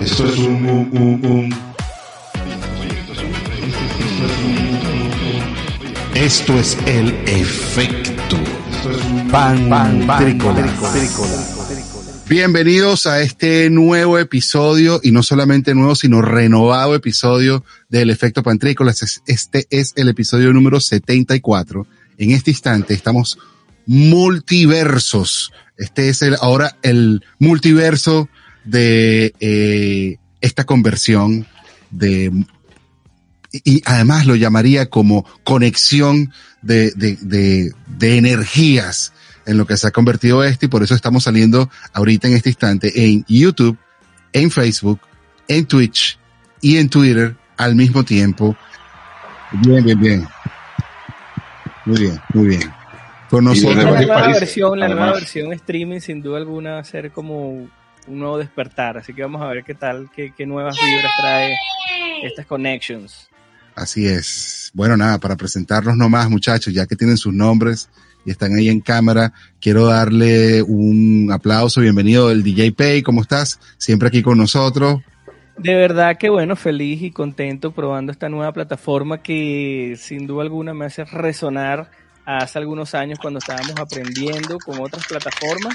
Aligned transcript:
Esto 0.00 0.26
es 0.26 0.38
un, 0.38 0.66
un. 0.66 1.54
Esto 6.14 6.58
es 6.58 6.78
el 6.86 7.10
efecto 7.26 8.36
pan, 9.30 9.68
pan, 9.68 10.38
Bienvenidos 12.26 13.06
a 13.06 13.20
este 13.20 13.68
nuevo 13.68 14.18
episodio, 14.18 15.00
y 15.02 15.12
no 15.12 15.22
solamente 15.22 15.74
nuevo, 15.74 15.94
sino 15.94 16.22
renovado 16.22 16.94
episodio 16.94 17.62
del 17.90 18.08
efecto 18.08 18.42
pantrícolas. 18.42 19.20
Este 19.26 19.66
es 19.68 19.92
el 19.96 20.08
episodio 20.08 20.50
número 20.54 20.80
74. 20.80 21.86
En 22.16 22.30
este 22.30 22.52
instante 22.52 22.94
estamos 22.94 23.38
multiversos. 23.84 25.52
Este 25.76 26.08
es 26.08 26.22
el, 26.22 26.36
ahora 26.40 26.78
el 26.82 27.22
multiverso 27.38 28.30
de 28.64 29.34
eh, 29.40 30.18
esta 30.40 30.64
conversión 30.64 31.46
de 31.90 32.32
y 33.52 33.82
además 33.84 34.26
lo 34.26 34.36
llamaría 34.36 34.90
como 34.90 35.24
conexión 35.42 36.32
de, 36.62 36.92
de, 36.92 37.16
de, 37.20 37.72
de, 37.86 38.16
energías 38.16 39.12
en 39.44 39.58
lo 39.58 39.66
que 39.66 39.76
se 39.76 39.88
ha 39.88 39.90
convertido 39.90 40.44
esto 40.44 40.66
y 40.66 40.68
por 40.68 40.84
eso 40.84 40.94
estamos 40.94 41.24
saliendo 41.24 41.68
ahorita 41.92 42.28
en 42.28 42.34
este 42.34 42.50
instante 42.50 42.92
en 43.06 43.24
YouTube, 43.26 43.76
en 44.32 44.52
Facebook, 44.52 45.00
en 45.48 45.66
Twitch 45.66 46.18
y 46.60 46.76
en 46.76 46.88
Twitter 46.88 47.34
al 47.56 47.74
mismo 47.74 48.04
tiempo. 48.04 48.56
Bien, 49.52 49.84
bien, 49.84 50.00
bien. 50.00 50.28
Muy 51.84 52.00
bien, 52.00 52.20
muy 52.34 52.46
bien. 52.48 52.72
Con 53.28 53.44
nosotros. 53.44 53.76
La 53.76 53.90
nueva, 53.90 54.28
versión, 54.28 54.78
la 54.78 54.88
nueva 54.88 55.12
versión 55.12 55.52
streaming 55.52 56.00
sin 56.00 56.22
duda 56.22 56.38
alguna 56.38 56.72
va 56.72 56.78
a 56.80 56.84
ser 56.84 57.10
como 57.10 57.68
un 58.10 58.18
nuevo 58.18 58.38
despertar, 58.38 58.98
así 58.98 59.14
que 59.14 59.22
vamos 59.22 59.42
a 59.42 59.46
ver 59.46 59.64
qué 59.64 59.74
tal, 59.74 60.10
qué, 60.14 60.32
qué 60.36 60.46
nuevas 60.46 60.76
vibras 60.76 61.12
trae 61.18 61.54
estas 62.22 62.46
connections. 62.46 63.28
Así 63.74 64.06
es. 64.06 64.70
Bueno, 64.74 64.96
nada, 64.96 65.18
para 65.18 65.36
presentarlos 65.36 65.96
nomás, 65.96 66.28
muchachos, 66.28 66.74
ya 66.74 66.86
que 66.86 66.96
tienen 66.96 67.16
sus 67.16 67.32
nombres 67.32 67.88
y 68.24 68.30
están 68.30 68.54
ahí 68.54 68.68
en 68.68 68.80
cámara, 68.80 69.32
quiero 69.60 69.86
darle 69.86 70.62
un 70.62 71.30
aplauso. 71.32 71.80
Bienvenido 71.80 72.30
el 72.30 72.42
DJ 72.42 72.72
Pay, 72.72 73.02
¿cómo 73.02 73.22
estás? 73.22 73.58
Siempre 73.78 74.08
aquí 74.08 74.22
con 74.22 74.36
nosotros. 74.36 75.00
De 75.56 75.74
verdad 75.74 76.16
que 76.18 76.30
bueno, 76.30 76.56
feliz 76.56 77.02
y 77.02 77.10
contento 77.10 77.72
probando 77.72 78.12
esta 78.12 78.28
nueva 78.28 78.52
plataforma 78.52 79.22
que 79.22 79.94
sin 79.98 80.26
duda 80.26 80.42
alguna 80.42 80.74
me 80.74 80.86
hace 80.86 81.04
resonar 81.04 81.90
hace 82.38 82.58
algunos 82.58 82.94
años 82.94 83.18
cuando 83.18 83.38
estábamos 83.38 83.74
aprendiendo 83.78 84.58
con 84.58 84.80
otras 84.80 85.06
plataformas. 85.06 85.74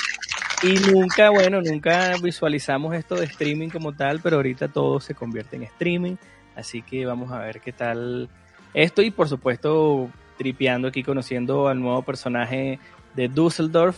Y 0.63 0.75
nunca, 0.91 1.29
bueno, 1.29 1.61
nunca 1.61 2.13
visualizamos 2.21 2.95
esto 2.95 3.15
de 3.15 3.25
streaming 3.25 3.69
como 3.69 3.93
tal, 3.93 4.21
pero 4.21 4.37
ahorita 4.37 4.69
todo 4.69 4.99
se 4.99 5.13
convierte 5.13 5.57
en 5.57 5.63
streaming, 5.63 6.15
así 6.55 6.81
que 6.81 7.05
vamos 7.05 7.31
a 7.31 7.39
ver 7.39 7.59
qué 7.59 7.73
tal 7.73 8.29
esto. 8.73 9.01
Y 9.01 9.11
por 9.11 9.27
supuesto 9.27 10.09
tripeando 10.37 10.87
aquí 10.87 11.03
conociendo 11.03 11.67
al 11.67 11.79
nuevo 11.79 12.01
personaje 12.01 12.79
de 13.15 13.27
Dusseldorf 13.27 13.97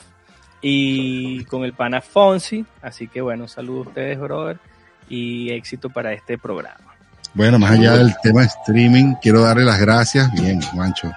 y 0.62 1.44
con 1.46 1.64
el 1.64 1.74
pana 1.74 2.02
Fonsi, 2.02 2.66
así 2.82 3.08
que 3.08 3.22
bueno, 3.22 3.48
saludos 3.48 3.88
a 3.88 3.90
ustedes, 3.90 4.20
brother, 4.20 4.58
y 5.08 5.52
éxito 5.52 5.90
para 5.90 6.14
este 6.14 6.38
programa. 6.38 6.96
Bueno, 7.34 7.60
más 7.60 7.72
allá 7.72 7.98
del 7.98 8.16
tema 8.24 8.42
de 8.42 8.48
streaming, 8.48 9.14
quiero 9.22 9.42
darle 9.42 9.64
las 9.64 9.80
gracias, 9.80 10.32
bien, 10.34 10.60
Mancho, 10.76 11.12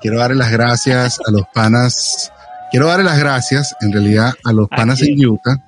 Quiero 0.00 0.18
darle 0.18 0.36
las 0.36 0.52
gracias 0.52 1.18
a 1.26 1.30
los 1.30 1.42
panas. 1.52 2.32
Quiero 2.70 2.86
darle 2.86 3.04
las 3.04 3.18
gracias, 3.18 3.74
en 3.80 3.92
realidad, 3.92 4.32
a 4.44 4.52
los 4.52 4.68
panas 4.68 5.02
en 5.02 5.26
Utah. 5.26 5.64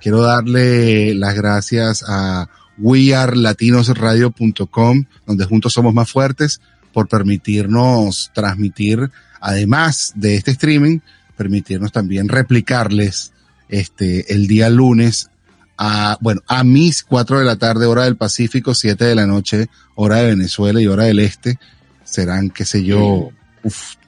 Quiero 0.00 0.22
darle 0.22 1.14
las 1.14 1.34
gracias 1.34 2.04
a 2.06 2.48
wearlatinosradio.com, 2.78 5.04
donde 5.26 5.44
juntos 5.44 5.72
somos 5.72 5.94
más 5.94 6.10
fuertes, 6.10 6.60
por 6.92 7.06
permitirnos 7.08 8.30
transmitir, 8.34 9.10
además 9.40 10.12
de 10.14 10.36
este 10.36 10.50
streaming, 10.52 11.00
permitirnos 11.36 11.90
también 11.92 12.28
replicarles 12.28 13.32
este, 13.68 14.32
el 14.32 14.46
día 14.46 14.70
lunes 14.70 15.28
a, 15.76 16.16
bueno, 16.20 16.40
a 16.46 16.62
mis 16.64 17.02
cuatro 17.02 17.38
de 17.38 17.44
la 17.44 17.56
tarde, 17.56 17.86
hora 17.86 18.04
del 18.04 18.16
Pacífico, 18.16 18.74
siete 18.74 19.04
de 19.06 19.16
la 19.16 19.26
noche, 19.26 19.68
hora 19.96 20.16
de 20.16 20.26
Venezuela 20.26 20.80
y 20.80 20.86
hora 20.86 21.04
del 21.04 21.18
Este. 21.18 21.58
Serán, 22.04 22.50
qué 22.50 22.64
sé 22.64 22.84
yo, 22.84 23.30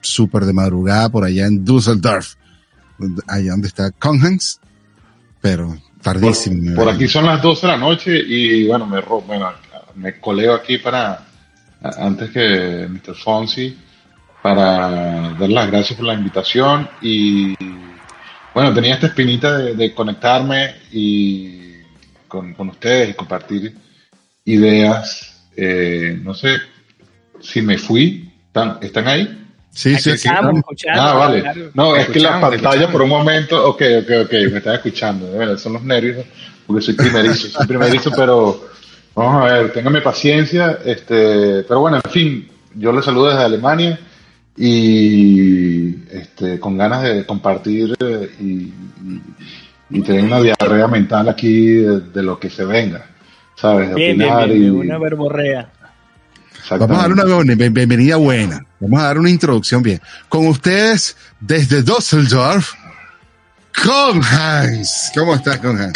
súper 0.01 0.45
de 0.45 0.53
madrugada 0.53 1.09
por 1.09 1.23
allá 1.23 1.47
en 1.47 1.63
Düsseldorf, 1.63 2.35
allá 3.27 3.51
donde 3.51 3.67
está 3.67 3.91
Conhans, 3.91 4.59
pero 5.41 5.77
tardísimo. 6.01 6.75
Por, 6.75 6.89
aquí 6.89 7.07
son 7.07 7.25
las 7.25 7.41
12 7.41 7.67
de 7.67 7.73
la 7.73 7.77
noche 7.77 8.17
y 8.17 8.67
bueno, 8.67 8.85
me, 8.85 9.01
bueno, 9.01 9.51
me 9.95 10.19
coleo 10.19 10.53
aquí 10.55 10.77
para, 10.77 11.25
antes 11.81 12.29
que 12.31 12.87
Mr. 12.89 13.15
Fonsi, 13.15 13.77
para 14.41 15.33
dar 15.33 15.49
las 15.49 15.67
gracias 15.69 15.97
por 15.97 16.07
la 16.07 16.13
invitación 16.13 16.87
y 17.01 17.55
bueno, 18.53 18.73
tenía 18.73 18.95
esta 18.95 19.07
espinita 19.07 19.57
de, 19.57 19.93
conectarme 19.93 20.75
y 20.91 21.73
con, 22.27 22.53
con, 22.53 22.69
ustedes 22.69 23.11
y 23.11 23.13
compartir 23.13 23.75
ideas. 24.45 25.47
Eh, 25.55 26.19
no 26.23 26.33
sé 26.33 26.57
si 27.39 27.61
me 27.61 27.77
fui, 27.77 28.31
¿están, 28.47 28.79
¿están 28.81 29.07
ahí? 29.07 29.46
Sí, 29.77 29.95
sí, 29.99 30.17
sí. 30.17 30.27
Ah, 30.27 31.13
vale. 31.13 31.69
no, 31.75 31.95
es 31.95 32.07
que 32.07 32.19
la 32.19 32.41
pantalla 32.41 32.91
por 32.91 33.03
un 33.03 33.09
momento, 33.09 33.63
ok, 33.63 33.83
ok, 34.01 34.11
ok, 34.25 34.31
me 34.51 34.57
están 34.57 34.73
escuchando. 34.73 35.31
De 35.31 35.37
verdad, 35.37 35.57
son 35.57 35.73
los 35.73 35.83
nervios, 35.83 36.25
porque 36.65 36.81
soy 36.81 36.95
primerizo, 36.95 37.47
soy 37.49 37.67
primerizo, 37.67 38.09
pero 38.15 38.65
vamos 39.13 39.43
a 39.43 39.53
ver, 39.53 39.71
téngame 39.71 40.01
paciencia. 40.01 40.79
Este, 40.83 41.61
pero 41.61 41.81
bueno, 41.81 42.01
en 42.03 42.11
fin, 42.11 42.47
yo 42.73 42.91
les 42.91 43.05
saludo 43.05 43.29
desde 43.29 43.43
Alemania 43.43 43.99
y 44.55 45.89
este, 46.09 46.59
con 46.59 46.75
ganas 46.75 47.03
de 47.03 47.23
compartir 47.27 47.95
eh, 47.99 48.31
y, 48.39 48.73
y, 49.91 50.01
tener 50.01 50.23
una 50.23 50.41
diarrea 50.41 50.87
mental 50.87 51.29
aquí 51.29 51.75
de, 51.75 52.23
lo 52.23 52.39
que 52.39 52.49
se 52.49 52.65
venga, 52.65 53.05
¿sabes? 53.55 53.89
De 53.89 53.95
bien, 53.95 54.17
bien, 54.17 54.35
bien, 54.43 54.63
y, 54.63 54.69
una 54.71 54.97
verborrea. 54.97 55.69
Vamos 56.71 56.97
a 56.97 57.07
dar 57.07 57.11
una 57.11 57.55
bienvenida 57.55 58.15
buena. 58.15 58.66
Vamos 58.79 58.99
a 58.99 59.03
dar 59.03 59.17
una 59.17 59.29
introducción 59.29 59.81
bien. 59.81 60.01
Con 60.29 60.47
ustedes, 60.47 61.15
desde 61.39 61.81
Düsseldorf, 61.81 62.73
con 63.83 64.23
Hans. 64.23 65.11
¿Cómo 65.15 65.35
estás, 65.35 65.59
con 65.59 65.79
Hans? 65.79 65.93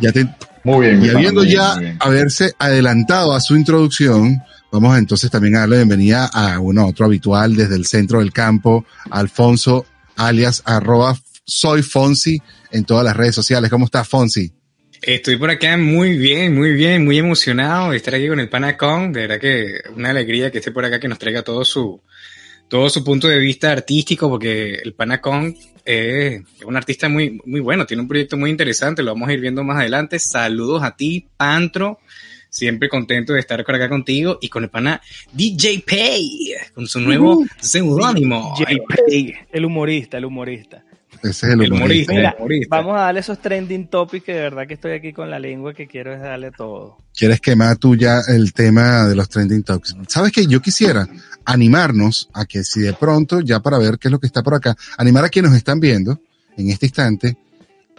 Ya 0.00 0.12
te, 0.12 0.28
muy 0.64 0.86
bien. 0.86 1.04
Y 1.04 1.08
habiendo 1.08 1.44
ya 1.44 1.76
haberse 2.00 2.54
adelantado 2.58 3.34
a 3.34 3.40
su 3.40 3.56
introducción, 3.56 4.42
vamos 4.70 4.96
entonces 4.96 5.30
también 5.30 5.56
a 5.56 5.60
darle 5.60 5.76
bienvenida 5.76 6.26
a 6.26 6.60
uno 6.60 6.86
otro 6.86 7.06
habitual 7.06 7.56
desde 7.56 7.74
el 7.74 7.86
centro 7.86 8.20
del 8.20 8.32
campo, 8.32 8.84
Alfonso, 9.10 9.86
alias 10.16 10.62
arroba 10.64 11.16
soy 11.44 11.82
Fonsi 11.82 12.40
en 12.70 12.84
todas 12.84 13.04
las 13.04 13.16
redes 13.16 13.34
sociales. 13.34 13.70
¿Cómo 13.70 13.86
estás, 13.86 14.06
Fonsi? 14.06 14.52
Estoy 15.02 15.36
por 15.36 15.50
acá 15.50 15.76
muy 15.76 16.18
bien, 16.18 16.54
muy 16.54 16.72
bien, 16.72 17.04
muy 17.04 17.18
emocionado 17.18 17.92
de 17.92 17.96
estar 17.96 18.14
aquí 18.14 18.26
con 18.26 18.40
el 18.40 18.48
Panacon. 18.48 19.12
De 19.12 19.22
verdad 19.22 19.40
que 19.40 19.80
una 19.94 20.10
alegría 20.10 20.50
que 20.50 20.58
esté 20.58 20.72
por 20.72 20.84
acá, 20.84 20.98
que 20.98 21.08
nos 21.08 21.18
traiga 21.18 21.42
todo 21.42 21.64
su, 21.64 22.00
todo 22.68 22.90
su 22.90 23.04
punto 23.04 23.28
de 23.28 23.38
vista 23.38 23.70
artístico, 23.70 24.28
porque 24.28 24.74
el 24.74 24.94
Panacon 24.94 25.54
es 25.84 26.42
un 26.64 26.76
artista 26.76 27.08
muy, 27.08 27.40
muy 27.46 27.60
bueno, 27.60 27.86
tiene 27.86 28.02
un 28.02 28.08
proyecto 28.08 28.36
muy 28.36 28.50
interesante, 28.50 29.02
lo 29.02 29.14
vamos 29.14 29.28
a 29.28 29.32
ir 29.32 29.40
viendo 29.40 29.62
más 29.62 29.78
adelante. 29.78 30.18
Saludos 30.18 30.82
a 30.82 30.96
ti, 30.96 31.28
Pantro. 31.36 32.00
Siempre 32.50 32.88
contento 32.88 33.34
de 33.34 33.40
estar 33.40 33.62
por 33.64 33.74
acá 33.74 33.88
contigo 33.88 34.38
y 34.40 34.48
con 34.48 34.64
el 34.64 34.70
pana 34.70 35.00
DJ 35.32 35.84
Pay, 35.86 36.54
con 36.74 36.86
su 36.88 36.98
nuevo 36.98 37.38
uh, 37.38 37.46
seudónimo. 37.60 38.54
DJ 38.58 38.82
Pay, 38.88 39.34
el 39.52 39.64
humorista, 39.64 40.18
el 40.18 40.24
humorista. 40.24 40.82
Ese 41.22 41.46
es 41.48 41.52
el, 41.52 41.72
humorista. 41.72 42.36
Vamos 42.68 42.96
a 42.96 43.00
darle 43.00 43.20
esos 43.20 43.40
trending 43.40 43.88
topics 43.88 44.24
que 44.24 44.32
de 44.32 44.40
verdad 44.42 44.66
que 44.66 44.74
estoy 44.74 44.92
aquí 44.92 45.12
con 45.12 45.30
la 45.30 45.38
lengua 45.38 45.74
que 45.74 45.86
quiero 45.86 46.12
es 46.12 46.20
darle 46.20 46.50
todo. 46.50 46.98
¿Quieres 47.16 47.40
quemar 47.40 47.76
tú 47.76 47.96
ya 47.96 48.20
el 48.28 48.52
tema 48.52 49.08
de 49.08 49.14
los 49.14 49.28
trending 49.28 49.62
topics? 49.62 49.96
¿Sabes 50.08 50.32
que 50.32 50.46
Yo 50.46 50.60
quisiera 50.60 51.08
animarnos 51.44 52.28
a 52.34 52.44
que 52.44 52.62
si 52.62 52.80
de 52.80 52.92
pronto, 52.92 53.40
ya 53.40 53.60
para 53.60 53.78
ver 53.78 53.98
qué 53.98 54.08
es 54.08 54.12
lo 54.12 54.20
que 54.20 54.26
está 54.26 54.42
por 54.42 54.54
acá, 54.54 54.76
animar 54.96 55.24
a 55.24 55.28
quienes 55.28 55.50
nos 55.50 55.58
están 55.58 55.80
viendo 55.80 56.20
en 56.56 56.70
este 56.70 56.86
instante, 56.86 57.36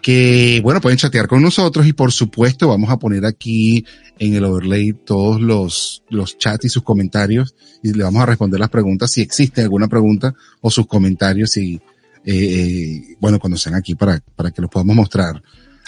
que 0.01 0.62
bueno, 0.63 0.81
pueden 0.81 0.98
chatear 0.98 1.27
con 1.27 1.42
nosotros 1.42 1.86
y 1.86 1.94
por 1.94 2.12
supuesto 2.12 2.68
vamos 2.68 2.89
a 2.89 2.98
poner 2.98 3.25
aquí 3.25 3.86
en 4.18 4.33
el 4.33 4.45
overlay 4.45 4.94
todos 4.94 5.42
los, 5.42 6.04
los 6.10 6.38
chats 6.38 6.66
y 6.66 6.69
sus 6.69 6.83
comentarios 6.83 7.56
y 7.83 7.94
le 7.94 8.04
vamos 8.04 8.21
a 8.21 8.25
responder 8.25 8.60
las 8.60 8.69
preguntas 8.69 9.12
si 9.12 9.21
existe 9.21 9.62
alguna 9.62 9.88
pregunta 9.88 10.33
o 10.62 10.69
sus 10.69 10.88
comentarios 10.88 11.51
si 11.51 11.81
eh, 12.25 12.33
eh, 12.33 13.16
bueno, 13.19 13.39
cuando 13.39 13.57
sean 13.57 13.75
aquí 13.75 13.95
para, 13.95 14.19
para 14.36 14.51
que 14.51 14.62
los 14.62 14.69
podamos 14.69 14.95
mostrar. 14.95 15.42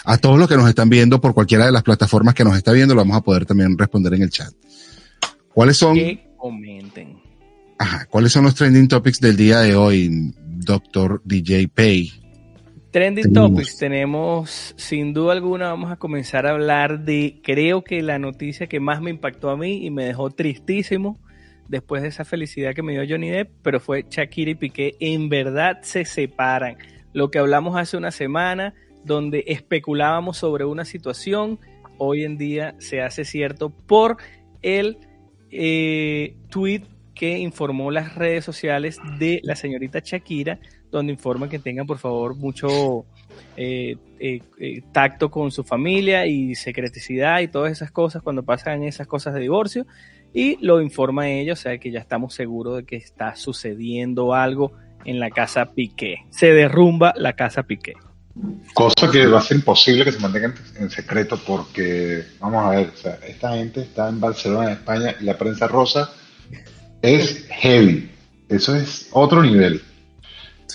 A 0.04 0.18
todos 0.18 0.38
los 0.38 0.48
que 0.48 0.56
nos 0.56 0.68
están 0.68 0.90
viendo 0.90 1.20
por 1.20 1.32
cualquiera 1.32 1.66
de 1.66 1.72
las 1.72 1.82
plataformas 1.82 2.34
que 2.34 2.44
nos 2.44 2.56
está 2.56 2.72
viendo, 2.72 2.94
lo 2.94 3.02
vamos 3.02 3.16
a 3.16 3.20
poder 3.20 3.46
también 3.46 3.78
responder 3.78 4.14
en 4.14 4.22
el 4.22 4.30
chat. 4.30 4.52
¿Cuáles 5.54 5.76
son? 5.76 5.94
Que 5.94 6.32
comenten. 6.36 7.20
Ajá, 7.78 8.06
¿cuáles 8.06 8.32
son 8.32 8.44
los 8.44 8.54
trending 8.54 8.88
topics 8.88 9.20
del 9.20 9.36
día 9.36 9.60
de 9.60 9.76
hoy, 9.76 10.32
doctor 10.36 11.22
DJ 11.24 11.68
Pay? 11.68 12.22
Trending 12.92 13.32
Topics, 13.32 13.78
tenemos 13.78 14.74
sin 14.76 15.14
duda 15.14 15.32
alguna, 15.32 15.68
vamos 15.68 15.90
a 15.90 15.96
comenzar 15.96 16.46
a 16.46 16.50
hablar 16.50 17.04
de, 17.06 17.40
creo 17.42 17.82
que 17.82 18.02
la 18.02 18.18
noticia 18.18 18.66
que 18.66 18.80
más 18.80 19.00
me 19.00 19.10
impactó 19.10 19.48
a 19.48 19.56
mí 19.56 19.86
y 19.86 19.90
me 19.90 20.04
dejó 20.04 20.30
tristísimo 20.30 21.18
después 21.72 22.02
de 22.02 22.08
esa 22.08 22.26
felicidad 22.26 22.74
que 22.74 22.82
me 22.82 22.92
dio 22.92 23.02
Johnny 23.08 23.30
Depp, 23.30 23.50
pero 23.62 23.80
fue 23.80 24.04
Shakira 24.08 24.50
y 24.50 24.54
Piqué, 24.54 24.94
en 25.00 25.30
verdad 25.30 25.78
se 25.80 26.04
separan. 26.04 26.76
Lo 27.14 27.30
que 27.30 27.38
hablamos 27.38 27.78
hace 27.78 27.96
una 27.96 28.10
semana, 28.10 28.74
donde 29.06 29.44
especulábamos 29.46 30.36
sobre 30.36 30.66
una 30.66 30.84
situación, 30.84 31.58
hoy 31.96 32.24
en 32.24 32.36
día 32.36 32.74
se 32.76 33.00
hace 33.00 33.24
cierto 33.24 33.70
por 33.70 34.18
el 34.60 34.98
eh, 35.50 36.36
tweet 36.50 36.82
que 37.14 37.38
informó 37.38 37.90
las 37.90 38.16
redes 38.16 38.44
sociales 38.44 38.98
de 39.18 39.40
la 39.42 39.56
señorita 39.56 40.00
Shakira, 40.04 40.58
donde 40.90 41.14
informa 41.14 41.48
que 41.48 41.58
tengan 41.58 41.86
por 41.86 41.96
favor 41.96 42.36
mucho 42.36 43.06
eh, 43.56 43.96
eh, 44.20 44.42
eh, 44.58 44.82
tacto 44.92 45.30
con 45.30 45.50
su 45.50 45.64
familia 45.64 46.26
y 46.26 46.54
secreticidad 46.54 47.40
y 47.40 47.48
todas 47.48 47.72
esas 47.72 47.90
cosas 47.90 48.22
cuando 48.22 48.42
pasan 48.42 48.82
esas 48.82 49.06
cosas 49.06 49.32
de 49.32 49.40
divorcio. 49.40 49.86
Y 50.34 50.64
lo 50.64 50.80
informa 50.80 51.28
ella, 51.28 51.52
o 51.52 51.56
sea 51.56 51.78
que 51.78 51.90
ya 51.90 52.00
estamos 52.00 52.34
seguros 52.34 52.76
de 52.76 52.84
que 52.84 52.96
está 52.96 53.36
sucediendo 53.36 54.34
algo 54.34 54.72
en 55.04 55.20
la 55.20 55.30
casa 55.30 55.72
Piqué. 55.72 56.24
Se 56.30 56.52
derrumba 56.52 57.12
la 57.16 57.34
casa 57.34 57.64
Piqué. 57.64 57.94
Cosa 58.72 59.10
que 59.10 59.26
va 59.26 59.40
a 59.40 59.42
ser 59.42 59.58
imposible 59.58 60.04
que 60.04 60.12
se 60.12 60.18
mantenga 60.18 60.54
en 60.78 60.88
secreto 60.88 61.38
porque, 61.46 62.24
vamos 62.40 62.64
a 62.64 62.70
ver, 62.70 62.90
o 62.94 62.96
sea, 62.96 63.18
esta 63.26 63.56
gente 63.56 63.82
está 63.82 64.08
en 64.08 64.20
Barcelona, 64.20 64.68
en 64.68 64.72
España, 64.72 65.14
y 65.20 65.24
la 65.24 65.36
prensa 65.36 65.68
rosa 65.68 66.10
es 67.02 67.46
heavy. 67.50 68.10
Eso 68.48 68.74
es 68.74 69.08
otro 69.12 69.42
nivel. 69.42 69.82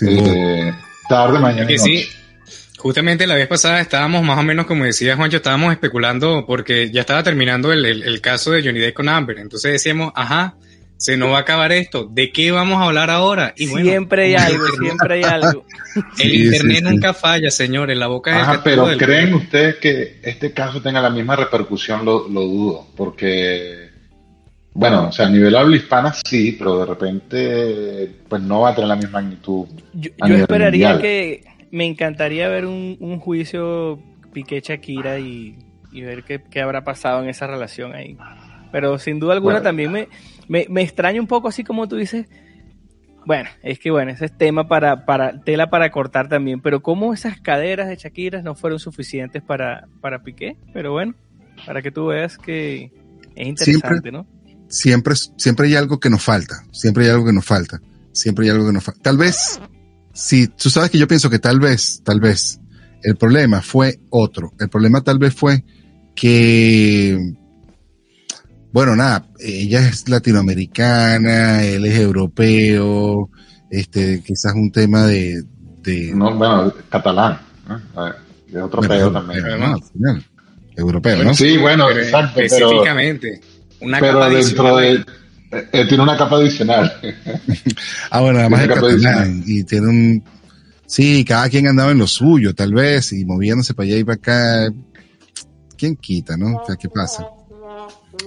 Eh, 0.06 0.72
tarde, 1.08 1.38
mañana. 1.40 1.72
y 1.72 1.78
sí, 1.78 2.08
justamente 2.78 3.26
la 3.26 3.34
vez 3.34 3.46
pasada 3.46 3.80
estábamos 3.80 4.22
más 4.22 4.38
o 4.38 4.42
menos, 4.42 4.66
como 4.66 4.84
decía 4.84 5.16
Juancho, 5.16 5.38
estábamos 5.38 5.72
especulando 5.72 6.44
porque 6.46 6.90
ya 6.90 7.02
estaba 7.02 7.22
terminando 7.22 7.72
el, 7.72 8.20
caso 8.20 8.52
de 8.52 8.62
Johnny 8.62 8.80
Depp 8.80 8.94
con 8.94 9.08
Amber. 9.08 9.38
Entonces 9.38 9.72
decíamos, 9.72 10.12
ajá, 10.14 10.56
se 10.96 11.16
nos 11.16 11.32
va 11.32 11.38
a 11.38 11.40
acabar 11.40 11.72
esto. 11.72 12.08
¿De 12.10 12.32
qué 12.32 12.50
vamos 12.50 12.80
a 12.80 12.86
hablar 12.86 13.10
ahora? 13.10 13.52
Y 13.56 13.66
siempre 13.66 14.26
hay 14.26 14.34
algo, 14.34 14.66
siempre 14.78 15.14
hay 15.14 15.22
algo. 15.24 15.64
El 16.18 16.34
internet 16.34 16.84
nunca 16.84 17.14
falla, 17.14 17.50
señores. 17.50 17.96
La 17.96 18.06
boca 18.06 18.40
Ajá, 18.40 18.60
pero 18.62 18.86
¿creen 18.96 19.34
ustedes 19.34 19.76
que 19.76 20.20
este 20.22 20.52
caso 20.52 20.80
tenga 20.80 21.00
la 21.00 21.10
misma 21.10 21.36
repercusión? 21.36 22.04
Lo, 22.04 22.28
lo 22.28 22.42
dudo, 22.42 22.86
porque 22.96 23.88
bueno, 24.78 25.08
o 25.08 25.12
sea, 25.12 25.26
a 25.26 25.30
nivel 25.30 25.56
habla 25.56 25.74
hispana 25.74 26.14
sí, 26.24 26.54
pero 26.56 26.78
de 26.78 26.86
repente 26.86 28.10
pues 28.28 28.40
no 28.42 28.60
va 28.60 28.70
a 28.70 28.74
tener 28.76 28.86
la 28.86 28.94
misma 28.94 29.20
magnitud. 29.20 29.66
Yo, 29.92 30.10
esperaría 30.20 31.00
que, 31.00 31.42
me 31.70 31.86
encantaría 31.86 32.48
ver 32.48 32.66
un, 32.66 33.18
juicio 33.20 34.02
Piqué 34.32 34.60
Shakira 34.60 35.18
y, 35.18 35.56
ver 35.92 36.24
qué, 36.24 36.60
habrá 36.60 36.84
pasado 36.84 37.22
en 37.22 37.28
esa 37.28 37.46
relación 37.46 37.94
ahí. 37.94 38.16
Pero 38.70 38.98
sin 38.98 39.18
duda 39.18 39.34
alguna 39.34 39.62
también 39.62 39.92
me, 39.92 40.08
me, 40.48 40.82
extraña 40.82 41.20
un 41.20 41.26
poco 41.26 41.48
así 41.48 41.64
como 41.64 41.88
tú 41.88 41.96
dices. 41.96 42.26
Bueno, 43.24 43.50
es 43.62 43.78
que 43.78 43.90
bueno, 43.90 44.10
ese 44.10 44.24
es 44.24 44.36
tema 44.36 44.68
para, 44.68 45.04
para 45.04 45.40
tela 45.40 45.68
para 45.68 45.90
cortar 45.90 46.28
también. 46.28 46.60
Pero 46.60 46.80
cómo 46.80 47.12
esas 47.12 47.40
caderas 47.40 47.88
de 47.88 47.96
Shakira 47.96 48.42
no 48.42 48.54
fueron 48.54 48.78
suficientes 48.78 49.42
para, 49.42 49.86
para 50.00 50.22
Piqué. 50.22 50.56
Pero 50.72 50.92
bueno, 50.92 51.14
para 51.66 51.82
que 51.82 51.90
tú 51.90 52.06
veas 52.06 52.38
que 52.38 52.90
es 53.34 53.48
interesante, 53.48 54.12
¿no? 54.12 54.26
siempre, 54.68 55.14
siempre 55.36 55.66
hay 55.66 55.74
algo 55.74 55.98
que 55.98 56.10
nos 56.10 56.22
falta, 56.22 56.64
siempre 56.72 57.04
hay 57.04 57.10
algo 57.10 57.26
que 57.26 57.32
nos 57.32 57.44
falta, 57.44 57.80
siempre 58.12 58.46
hay 58.46 58.50
algo 58.50 58.66
que 58.66 58.72
nos 58.72 58.84
falta. 58.84 59.00
Tal 59.02 59.16
vez, 59.16 59.60
si 60.18 60.48
tú 60.48 60.68
sabes 60.68 60.90
que 60.90 60.98
yo 60.98 61.06
pienso 61.06 61.30
que 61.30 61.38
tal 61.38 61.60
vez, 61.60 62.02
tal 62.04 62.18
vez, 62.18 62.60
el 63.04 63.16
problema 63.16 63.62
fue 63.62 64.00
otro. 64.10 64.52
El 64.58 64.68
problema 64.68 65.00
tal 65.00 65.20
vez 65.20 65.32
fue 65.32 65.62
que, 66.16 67.16
bueno, 68.72 68.96
nada, 68.96 69.28
ella 69.38 69.88
es 69.88 70.08
latinoamericana, 70.08 71.62
él 71.62 71.86
es 71.86 72.00
europeo, 72.00 73.30
este, 73.70 74.20
quizás 74.26 74.54
un 74.54 74.72
tema 74.72 75.06
de, 75.06 75.44
de 75.82 76.12
no, 76.12 76.34
bueno, 76.34 76.74
catalán, 76.88 77.38
de 78.48 78.60
otro 78.60 78.82
bueno, 78.82 79.12
también. 79.12 79.44
europeo, 80.76 81.22
¿no? 81.22 81.32
Sí, 81.32 81.58
bueno, 81.58 81.88
exacto, 81.92 82.40
específicamente. 82.40 83.40
Pero 83.78 84.28
dentro 84.28 84.76
de. 84.78 85.04
Eh, 85.50 85.86
tiene 85.88 86.02
una 86.02 86.16
capa 86.16 86.36
adicional. 86.36 86.92
ah, 88.10 88.20
bueno, 88.20 88.40
además 88.40 88.62
es 88.62 88.68
catalán 88.68 89.42
y 89.46 89.64
tiene 89.64 89.86
un. 89.86 90.24
Sí, 90.86 91.24
cada 91.24 91.48
quien 91.48 91.66
andaba 91.66 91.90
en 91.92 91.98
lo 91.98 92.06
suyo, 92.06 92.54
tal 92.54 92.72
vez, 92.72 93.12
y 93.12 93.24
moviéndose 93.24 93.74
para 93.74 93.86
allá 93.86 93.96
y 93.96 94.04
para 94.04 94.16
acá. 94.16 94.72
¿Quién 95.76 95.96
quita, 95.96 96.36
no? 96.36 96.56
O 96.56 96.66
sea, 96.66 96.76
¿qué 96.76 96.88
pasa? 96.88 97.26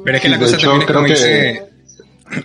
Pero 0.03 0.17
es 0.17 0.21
que 0.21 0.29
la 0.29 0.39
cosa 0.39 0.57
también 0.57 0.81
es 0.81 0.87
como 0.87 1.05
dice, 1.07 1.71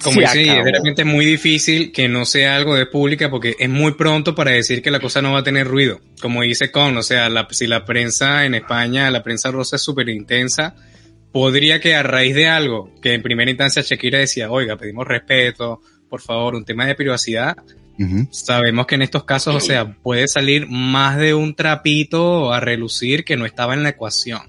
como 0.02 0.20
dice, 0.20 0.58
es 0.58 0.64
realmente 0.64 1.04
muy 1.04 1.24
difícil 1.24 1.92
que 1.92 2.08
no 2.08 2.24
sea 2.24 2.56
algo 2.56 2.74
de 2.74 2.86
pública 2.86 3.30
porque 3.30 3.54
es 3.58 3.68
muy 3.68 3.92
pronto 3.92 4.34
para 4.34 4.50
decir 4.50 4.82
que 4.82 4.90
la 4.90 5.00
cosa 5.00 5.22
no 5.22 5.32
va 5.32 5.40
a 5.40 5.44
tener 5.44 5.66
ruido. 5.66 6.00
Como 6.20 6.42
dice 6.42 6.70
Con, 6.70 6.96
o 6.96 7.02
sea, 7.02 7.28
la, 7.28 7.46
si 7.50 7.66
la 7.66 7.84
prensa 7.84 8.44
en 8.44 8.54
España, 8.54 9.10
la 9.10 9.22
prensa 9.22 9.50
rosa 9.50 9.76
es 9.76 9.82
súper 9.82 10.08
intensa, 10.08 10.74
podría 11.36 11.80
que 11.80 11.94
a 11.94 12.02
raíz 12.02 12.34
de 12.34 12.48
algo 12.48 12.90
que 13.02 13.12
en 13.12 13.20
primera 13.20 13.50
instancia 13.50 13.82
Shakira 13.82 14.18
decía, 14.18 14.50
oiga, 14.50 14.78
pedimos 14.78 15.06
respeto, 15.06 15.82
por 16.08 16.22
favor, 16.22 16.54
un 16.54 16.64
tema 16.64 16.86
de 16.86 16.94
privacidad, 16.94 17.58
sabemos 18.30 18.86
que 18.86 18.94
en 18.94 19.02
estos 19.02 19.24
casos, 19.24 19.54
o 19.54 19.60
sea, 19.60 19.98
puede 20.02 20.28
salir 20.28 20.66
más 20.66 21.18
de 21.18 21.34
un 21.34 21.54
trapito 21.54 22.54
a 22.54 22.60
relucir 22.60 23.22
que 23.22 23.36
no 23.36 23.44
estaba 23.44 23.74
en 23.74 23.82
la 23.82 23.90
ecuación. 23.90 24.40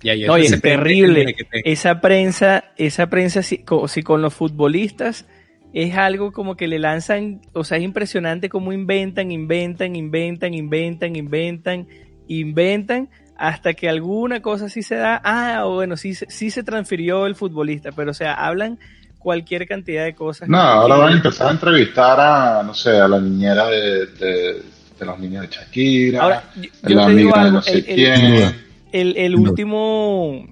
Y 0.00 0.10
ahí 0.10 0.44
es 0.44 0.62
terrible. 0.62 1.34
Esa 1.64 2.00
prensa, 2.00 2.66
esa 2.76 3.10
prensa, 3.10 3.42
si, 3.42 3.64
con 3.64 4.22
los 4.22 4.32
futbolistas, 4.32 5.26
es 5.72 5.96
algo 5.96 6.30
como 6.30 6.56
que 6.56 6.68
le 6.68 6.78
lanzan, 6.78 7.40
o 7.52 7.64
sea, 7.64 7.78
es 7.78 7.82
impresionante 7.82 8.48
cómo 8.48 8.72
inventan, 8.72 9.32
inventan, 9.32 9.96
inventan, 9.96 10.54
inventan, 10.54 11.16
inventan, 11.16 11.88
inventan, 12.28 13.10
hasta 13.40 13.72
que 13.72 13.88
alguna 13.88 14.42
cosa 14.42 14.68
sí 14.68 14.82
se 14.82 14.96
da, 14.96 15.18
ah, 15.24 15.64
bueno, 15.64 15.96
sí, 15.96 16.14
sí 16.14 16.50
se 16.50 16.62
transfirió 16.62 17.24
el 17.24 17.34
futbolista, 17.34 17.90
pero 17.90 18.10
o 18.10 18.14
sea, 18.14 18.34
hablan 18.34 18.78
cualquier 19.18 19.66
cantidad 19.66 20.04
de 20.04 20.14
cosas. 20.14 20.46
No, 20.46 20.58
ahora 20.58 20.96
van 20.96 21.12
a 21.14 21.16
empezar 21.16 21.48
a 21.48 21.52
entrevistar 21.52 22.20
a, 22.20 22.62
no 22.62 22.74
sé, 22.74 22.98
a 22.98 23.08
la 23.08 23.18
niñera 23.18 23.66
de, 23.68 24.06
de, 24.08 24.62
los 25.00 25.18
niños 25.18 25.48
de 25.48 25.56
Shakira, 25.56 26.22
ahora, 26.22 26.44
yo, 26.54 26.94
la 26.94 27.06
amiga 27.06 27.44
de 27.46 27.50
no 27.50 27.62
sé 27.62 27.78
el, 27.78 27.84
quién. 27.86 28.56
El, 28.92 29.16
el, 29.16 29.36
último 29.36 30.46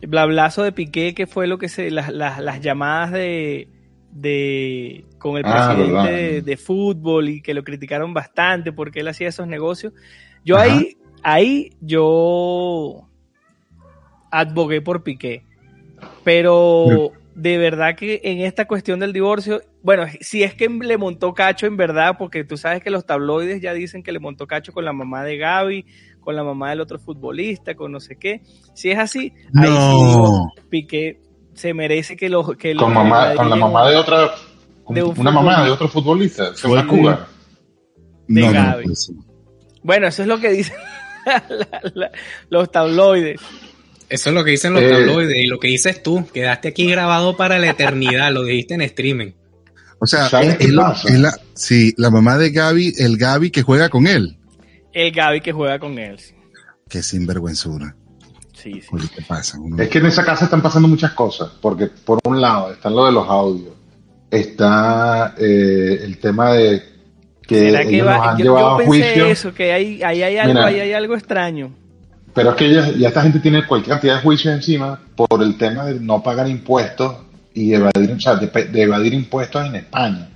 blablazo 0.00 0.64
de 0.64 0.72
Piqué, 0.72 1.14
que 1.14 1.28
fue 1.28 1.46
lo 1.46 1.58
que 1.58 1.68
se, 1.68 1.92
las, 1.92 2.12
las, 2.12 2.40
las 2.40 2.60
llamadas 2.60 3.12
de, 3.12 3.68
de 4.10 5.04
con 5.18 5.36
el 5.36 5.44
ah, 5.46 5.74
presidente 5.76 6.42
de, 6.42 6.56
fútbol 6.56 7.28
y 7.28 7.40
que 7.40 7.54
lo 7.54 7.62
criticaron 7.62 8.12
bastante 8.12 8.72
porque 8.72 8.98
él 8.98 9.06
hacía 9.06 9.28
esos 9.28 9.46
negocios. 9.46 9.92
Yo 10.44 10.58
ahí 10.58 10.96
ahí 11.22 11.72
yo 11.80 13.08
advogué 14.30 14.80
por 14.80 15.02
Piqué. 15.02 15.44
Pero 16.24 17.12
de 17.34 17.58
verdad 17.58 17.96
que 17.96 18.20
en 18.24 18.40
esta 18.40 18.66
cuestión 18.66 19.00
del 19.00 19.12
divorcio, 19.12 19.62
bueno, 19.82 20.04
si 20.20 20.42
es 20.42 20.54
que 20.54 20.68
le 20.68 20.98
montó 20.98 21.34
cacho 21.34 21.66
en 21.66 21.76
verdad, 21.76 22.16
porque 22.18 22.44
tú 22.44 22.56
sabes 22.56 22.82
que 22.82 22.90
los 22.90 23.06
tabloides 23.06 23.60
ya 23.60 23.72
dicen 23.72 24.02
que 24.02 24.12
le 24.12 24.18
montó 24.18 24.46
cacho 24.46 24.72
con 24.72 24.84
la 24.84 24.92
mamá 24.92 25.24
de 25.24 25.36
Gaby, 25.36 25.86
con 26.20 26.36
la 26.36 26.44
mamá 26.44 26.70
del 26.70 26.80
otro 26.80 26.98
futbolista, 26.98 27.74
con 27.74 27.92
no 27.92 28.00
sé 28.00 28.16
qué. 28.16 28.42
Si 28.74 28.90
es 28.90 28.98
así, 28.98 29.32
ahí 29.54 29.70
Piqué 30.68 31.20
se 31.54 31.74
merece 31.74 32.16
que 32.16 32.28
lo 32.28 32.44
que 32.56 32.74
con, 32.74 32.92
mamá, 32.92 33.34
con 33.34 33.50
la 33.50 33.56
mamá 33.56 33.88
de 33.90 33.96
otra 33.96 34.30
una 34.86 35.30
mamá 35.30 35.64
de 35.64 35.70
otro 35.70 35.88
futbolista, 35.88 36.54
se 36.54 36.66
fue 36.66 36.86
Cuba. 36.86 37.28
De 38.26 38.40
Gaby. 38.40 38.84
bueno, 39.82 40.06
eso 40.06 40.22
es 40.22 40.28
lo 40.28 40.38
que 40.40 40.50
dicen 40.50 40.76
los 42.50 42.70
tabloides. 42.70 43.40
Eso 44.08 44.28
es 44.28 44.34
lo 44.34 44.44
que 44.44 44.50
dicen 44.50 44.74
los 44.74 44.82
eh, 44.82 44.90
tabloides 44.90 45.36
y 45.36 45.46
lo 45.46 45.58
que 45.58 45.68
dices 45.68 46.02
tú. 46.02 46.26
Quedaste 46.32 46.68
aquí 46.68 46.86
grabado 46.90 47.36
para 47.36 47.58
la 47.58 47.70
eternidad, 47.70 48.32
lo 48.32 48.44
dijiste 48.44 48.74
en 48.74 48.82
streaming. 48.82 49.32
O 49.98 50.06
sea, 50.06 50.26
es, 50.26 50.70
la, 50.70 50.94
la 51.96 52.10
mamá 52.10 52.36
de 52.36 52.50
Gaby, 52.50 52.94
el 52.98 53.16
Gaby 53.16 53.50
que 53.50 53.62
juega 53.62 53.88
con 53.88 54.06
él. 54.06 54.36
El 54.92 55.12
Gaby 55.12 55.40
que 55.40 55.52
juega 55.52 55.78
con 55.78 55.98
él. 55.98 56.18
Qué 56.88 57.02
sinvergüenzura. 57.02 57.94
Sí, 58.52 58.80
sí. 58.80 59.22
pasa? 59.26 59.58
Es 59.78 59.88
que 59.88 59.98
en 59.98 60.06
esa 60.06 60.24
casa 60.24 60.44
están 60.44 60.60
pasando 60.60 60.88
muchas 60.88 61.12
cosas, 61.12 61.52
porque 61.60 61.86
por 61.86 62.18
un 62.24 62.40
lado 62.40 62.72
están 62.72 62.94
lo 62.94 63.06
de 63.06 63.12
los 63.12 63.28
audios, 63.28 63.74
está 64.30 65.34
eh, 65.38 66.00
el 66.02 66.18
tema 66.18 66.52
de 66.52 66.91
¿Será 67.48 67.84
que 67.84 68.02
va? 68.02 68.36
yo, 68.38 68.76
pensé 68.78 69.30
eso, 69.30 69.52
que 69.52 69.72
hay, 69.72 70.02
ahí 70.02 70.22
hay 70.22 70.38
algo, 70.38 70.60
hay 70.60 70.92
algo 70.92 71.14
extraño. 71.14 71.72
Pero 72.34 72.50
es 72.50 72.56
que 72.56 72.72
ya, 72.98 73.08
esta 73.08 73.22
gente 73.22 73.40
tiene 73.40 73.66
cualquier 73.66 73.94
cantidad 73.94 74.16
de 74.16 74.22
juicios 74.22 74.54
encima 74.54 74.98
por 75.14 75.42
el 75.42 75.56
tema 75.58 75.84
de 75.84 76.00
no 76.00 76.22
pagar 76.22 76.48
impuestos 76.48 77.16
y 77.52 77.74
evadir, 77.74 78.12
o 78.12 78.20
sea, 78.20 78.36
de, 78.36 78.82
evadir 78.82 79.12
impuestos 79.12 79.66
en 79.66 79.76
España. 79.76 80.28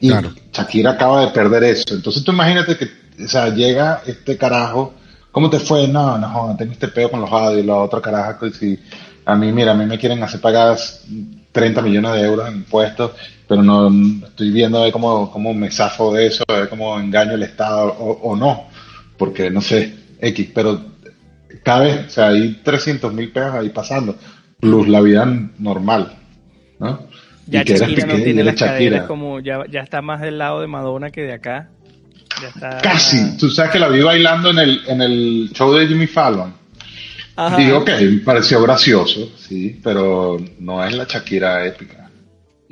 Y 0.00 0.10
Shakira 0.52 0.92
acaba 0.92 1.20
de 1.20 1.28
perder 1.28 1.64
eso. 1.64 1.94
Entonces 1.94 2.24
tú 2.24 2.32
imagínate 2.32 2.76
que 2.76 3.02
o 3.22 3.28
sea, 3.28 3.48
llega 3.48 4.02
este 4.06 4.36
carajo, 4.36 4.94
¿cómo 5.30 5.50
te 5.50 5.58
fue? 5.58 5.86
No, 5.88 6.18
no, 6.18 6.54
tengo 6.58 6.72
este 6.72 6.88
peo 6.88 7.10
con 7.10 7.20
los 7.20 7.30
audios 7.30 7.62
y 7.62 7.66
la 7.66 7.76
otra 7.76 8.00
caraja, 8.00 8.38
pues 8.38 8.56
si 8.56 8.78
a 9.24 9.36
mí, 9.36 9.52
mira, 9.52 9.72
a 9.72 9.74
mí 9.74 9.86
me 9.86 9.98
quieren 9.98 10.22
hacer 10.22 10.40
pagar 10.40 10.76
30 11.52 11.82
millones 11.82 12.12
de 12.12 12.22
euros 12.22 12.48
en 12.48 12.56
impuestos, 12.56 13.12
pero 13.52 13.62
no 13.62 13.90
estoy 14.26 14.50
viendo 14.50 14.80
ver 14.80 14.90
cómo, 14.90 15.30
cómo 15.30 15.52
me 15.52 15.70
zafo 15.70 16.14
de 16.14 16.28
eso, 16.28 16.42
ver 16.48 16.70
cómo 16.70 16.98
engaño 16.98 17.32
el 17.32 17.42
Estado 17.42 17.92
o, 17.92 18.34
no, 18.34 18.68
porque 19.18 19.50
no 19.50 19.60
sé, 19.60 19.94
X, 20.22 20.48
pero 20.54 20.82
cada 21.62 21.80
vez, 21.80 22.06
o 22.06 22.08
sea, 22.08 22.28
hay 22.28 22.62
300 22.64 23.12
mil 23.12 23.30
pesos 23.30 23.52
ahí 23.52 23.68
pasando, 23.68 24.16
plus 24.58 24.88
la 24.88 25.02
vida 25.02 25.26
normal, 25.58 26.14
¿no? 26.78 27.06
Ya 27.46 27.62
Shakira 27.62 28.06
no 28.06 28.14
tiene 28.22 28.42
las 28.42 28.54
caderas 28.54 29.06
como, 29.06 29.38
ya, 29.40 29.66
ya 29.70 29.80
está 29.80 30.00
más 30.00 30.22
del 30.22 30.38
lado 30.38 30.62
de 30.62 30.68
Madonna 30.68 31.10
que 31.10 31.20
de 31.20 31.34
acá. 31.34 31.68
Casi, 32.82 33.36
tú 33.36 33.50
sabes 33.50 33.72
que 33.72 33.78
la 33.78 33.88
vi 33.88 34.00
bailando 34.00 34.48
en 34.48 34.60
el, 34.60 34.80
en 34.86 35.02
el 35.02 35.50
show 35.52 35.74
de 35.74 35.86
Jimmy 35.86 36.06
Fallon. 36.06 36.54
Digo 37.58 37.84
que 37.84 38.00
me 38.00 38.20
pareció 38.20 38.62
gracioso, 38.62 39.30
sí, 39.36 39.78
pero 39.84 40.38
no 40.58 40.82
es 40.82 40.94
la 40.94 41.04
Shakira 41.04 41.66
épica. 41.66 42.01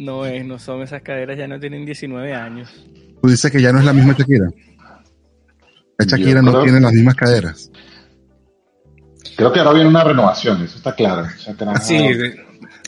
No 0.00 0.24
es, 0.24 0.46
no 0.46 0.58
son 0.58 0.80
esas 0.80 1.02
caderas, 1.02 1.36
ya 1.36 1.46
no 1.46 1.60
tienen 1.60 1.84
19 1.84 2.32
años. 2.32 2.70
Tú 3.20 3.28
dices 3.28 3.52
que 3.52 3.60
ya 3.60 3.70
no 3.70 3.80
es 3.80 3.84
la 3.84 3.92
misma 3.92 4.14
Shakira. 4.16 4.48
La 5.98 6.06
Shakira 6.06 6.40
no 6.40 6.62
tiene 6.62 6.80
las 6.80 6.92
mismas 6.94 7.14
caderas. 7.14 7.70
Creo 9.36 9.52
que 9.52 9.58
ahora 9.58 9.74
viene 9.74 9.90
una 9.90 10.02
renovación, 10.02 10.62
eso 10.62 10.78
está 10.78 10.94
claro. 10.94 11.26
sí, 11.82 11.98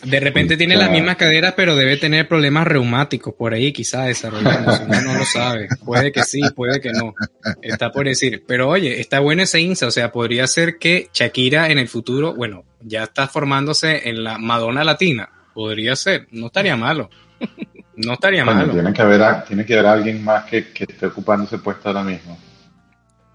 de, 0.04 0.20
repente 0.20 0.56
tiene 0.56 0.74
las 0.74 0.90
mismas 0.90 1.16
caderas, 1.16 1.52
pero 1.54 1.76
debe 1.76 1.98
tener 1.98 2.26
problemas 2.28 2.66
reumáticos 2.66 3.34
por 3.34 3.52
ahí, 3.52 3.74
quizás 3.74 4.06
desarrollando. 4.06 4.72
Uno 4.86 5.00
no 5.02 5.18
lo 5.18 5.26
sabe. 5.26 5.68
Puede 5.84 6.12
que 6.12 6.22
sí, 6.22 6.40
puede 6.56 6.80
que 6.80 6.92
no. 6.92 7.14
Está 7.60 7.92
por 7.92 8.06
decir. 8.06 8.42
Pero 8.46 8.70
oye, 8.70 9.00
está 9.00 9.20
bueno 9.20 9.42
ese 9.42 9.60
INSA. 9.60 9.86
O 9.86 9.90
sea, 9.90 10.12
podría 10.12 10.46
ser 10.46 10.78
que 10.78 11.10
Shakira 11.12 11.68
en 11.68 11.78
el 11.78 11.88
futuro, 11.88 12.34
bueno, 12.34 12.64
ya 12.80 13.02
está 13.02 13.28
formándose 13.28 14.08
en 14.08 14.24
la 14.24 14.38
Madonna 14.38 14.82
Latina. 14.82 15.28
Podría 15.54 15.96
ser. 15.96 16.28
No 16.30 16.46
estaría 16.46 16.76
malo. 16.76 17.10
No 17.94 18.14
estaría 18.14 18.42
malo. 18.42 18.72
Tiene 18.72 18.92
que, 18.94 19.02
haber, 19.02 19.44
tiene 19.44 19.66
que 19.66 19.74
haber 19.74 19.86
alguien 19.86 20.24
más 20.24 20.44
que, 20.44 20.72
que 20.72 20.84
esté 20.84 21.06
ocupando 21.06 21.44
ese 21.44 21.58
puesto 21.58 21.90
ahora 21.90 22.02
mismo. 22.02 22.38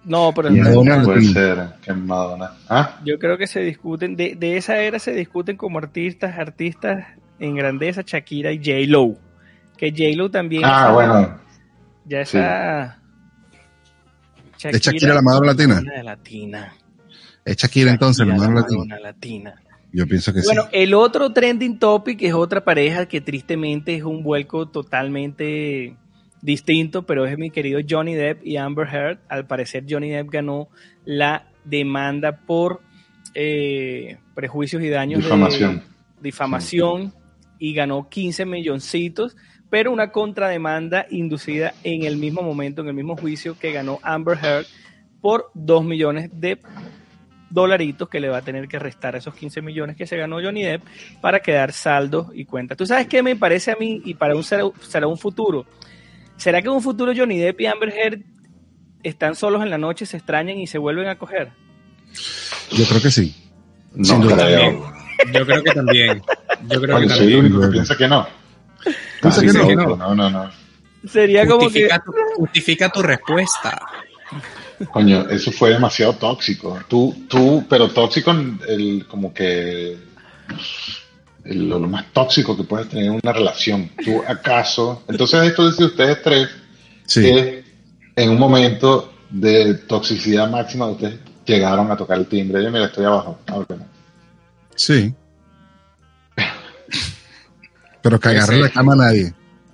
No, 0.03 0.33
pero 0.33 0.49
Madonna 0.49 1.03
puede 1.03 1.21
ser 1.21 1.75
que 1.81 1.93
Madonna. 1.93 2.53
¿Ah? 2.67 2.97
Yo 3.05 3.19
creo 3.19 3.37
que 3.37 3.45
se 3.45 3.59
discuten, 3.59 4.15
de, 4.15 4.35
de, 4.35 4.57
esa 4.57 4.77
era 4.79 4.97
se 4.97 5.11
discuten 5.11 5.57
como 5.57 5.77
artistas, 5.77 6.39
artistas 6.39 7.05
en 7.39 7.55
grandeza, 7.55 8.01
Shakira 8.05 8.51
y 8.51 8.57
J. 8.57 8.71
Lo. 8.87 9.15
Que 9.77 9.91
J. 9.91 10.15
Lo 10.15 10.31
también. 10.31 10.63
Ah, 10.65 10.91
bueno. 10.91 11.39
Ya 12.05 12.21
está. 12.21 12.99
¿Es 14.63 14.81
Shakira 14.81 15.13
la 15.13 15.21
Madonna 15.21 15.47
latina? 15.53 15.81
latina. 16.03 16.73
Es 17.45 17.57
Shakira, 17.57 17.91
entonces 17.91 18.25
la 18.25 18.35
Madonna 18.35 18.61
latina. 18.61 18.99
latina. 18.99 19.55
Yo 19.91 20.05
pienso 20.07 20.33
que 20.33 20.41
sí. 20.41 20.45
Bueno, 20.45 20.67
el 20.71 20.93
otro 20.93 21.31
trending 21.31 21.79
topic 21.79 22.21
es 22.21 22.33
otra 22.33 22.63
pareja 22.63 23.07
que 23.07 23.21
tristemente 23.21 23.95
es 23.95 24.03
un 24.03 24.23
vuelco 24.23 24.67
totalmente 24.67 25.95
distinto, 26.41 27.05
pero 27.05 27.25
es 27.25 27.37
mi 27.37 27.49
querido 27.49 27.79
Johnny 27.87 28.15
Depp 28.15 28.45
y 28.45 28.57
Amber 28.57 28.87
Heard. 28.87 29.19
Al 29.29 29.47
parecer 29.47 29.85
Johnny 29.89 30.09
Depp 30.09 30.29
ganó 30.29 30.69
la 31.05 31.47
demanda 31.63 32.37
por 32.45 32.81
eh, 33.33 34.17
prejuicios 34.35 34.81
y 34.83 34.89
daños 34.89 35.23
difamación. 35.23 35.77
de 35.77 35.83
difamación 36.21 37.13
y 37.59 37.73
ganó 37.73 38.07
15 38.09 38.45
milloncitos, 38.45 39.35
pero 39.69 39.91
una 39.91 40.11
contrademanda 40.11 41.05
inducida 41.09 41.73
en 41.83 42.03
el 42.03 42.17
mismo 42.17 42.41
momento, 42.41 42.81
en 42.81 42.89
el 42.89 42.93
mismo 42.93 43.17
juicio 43.17 43.57
que 43.57 43.71
ganó 43.71 43.99
Amber 44.03 44.37
Heard 44.41 44.65
por 45.21 45.51
2 45.55 45.83
millones 45.83 46.29
de 46.33 46.59
dolaritos 47.49 48.09
que 48.09 48.19
le 48.19 48.29
va 48.29 48.37
a 48.37 48.41
tener 48.41 48.67
que 48.67 48.79
restar 48.79 49.15
esos 49.15 49.33
15 49.33 49.61
millones 49.61 49.95
que 49.95 50.07
se 50.07 50.17
ganó 50.17 50.41
Johnny 50.41 50.63
Depp 50.63 50.83
para 51.21 51.39
quedar 51.39 51.71
saldo 51.71 52.31
y 52.33 52.45
cuenta. 52.45 52.75
¿Tú 52.75 52.85
sabes 52.85 53.07
qué 53.07 53.23
me 53.23 53.35
parece 53.35 53.71
a 53.71 53.75
mí 53.75 54.01
y 54.03 54.13
para 54.15 54.35
un 54.35 54.43
será 54.43 55.07
un 55.07 55.17
futuro? 55.17 55.65
¿Será 56.35 56.61
que 56.61 56.67
en 56.67 56.73
un 56.73 56.81
futuro 56.81 57.13
Johnny 57.15 57.37
Depp 57.37 57.61
y 57.61 57.65
Amber 57.65 57.89
Heard 57.89 58.21
están 59.03 59.35
solos 59.35 59.63
en 59.63 59.69
la 59.69 59.77
noche, 59.77 60.05
se 60.05 60.17
extrañan 60.17 60.57
y 60.57 60.67
se 60.67 60.77
vuelven 60.77 61.07
a 61.07 61.17
coger? 61.17 61.51
Yo 62.71 62.85
creo 62.85 63.01
que 63.01 63.11
sí. 63.11 63.35
No 63.93 64.19
creo. 64.21 64.93
Yo 65.33 65.45
creo 65.45 65.63
que 65.63 65.71
también. 65.71 66.21
Yo 66.69 66.81
creo 66.81 66.99
que 66.99 67.09
soy 67.09 67.33
el 67.33 67.39
único 67.39 67.61
que 67.61 67.67
piensa 67.67 67.97
que 67.97 68.07
no. 68.07 68.27
Piensa 69.21 69.41
que 69.41 69.53
no. 69.53 69.95
no. 69.95 70.15
No, 70.15 70.29
no, 70.29 70.49
Sería 71.05 71.47
como 71.47 71.69
que... 71.69 71.87
Tu, 71.87 72.11
justifica 72.35 72.89
tu 72.89 73.01
respuesta. 73.01 73.81
Coño, 74.91 75.27
eso 75.29 75.51
fue 75.51 75.71
demasiado 75.71 76.13
tóxico. 76.13 76.79
Tú, 76.87 77.25
tú, 77.27 77.65
pero 77.67 77.89
tóxico, 77.89 78.31
el, 78.31 79.05
como 79.07 79.33
que 79.33 79.97
lo, 81.45 81.79
más 81.79 82.05
tóxico 82.13 82.55
que 82.55 82.63
puedes 82.63 82.89
tener 82.89 83.05
en 83.05 83.19
una 83.23 83.33
relación. 83.33 83.89
¿Tú 84.03 84.21
acaso? 84.27 85.03
Entonces 85.07 85.43
esto 85.43 85.69
dice 85.69 85.85
ustedes 85.85 86.21
tres 86.21 86.49
que 87.11 87.63
en 88.15 88.29
un 88.29 88.37
momento 88.37 89.13
de 89.29 89.73
toxicidad 89.73 90.49
máxima 90.49 90.85
ustedes 90.87 91.19
llegaron 91.45 91.91
a 91.91 91.97
tocar 91.97 92.19
el 92.19 92.27
timbre. 92.27 92.63
Yo 92.63 92.71
mira, 92.71 92.85
estoy 92.85 93.05
abajo. 93.05 93.39
Sí. 94.75 95.13
Pero 98.01 98.19
que 98.19 98.29
agarre 98.29 98.59
la 98.59 98.69
cama 98.69 98.93
a 98.93 98.97
nadie. 98.97 99.33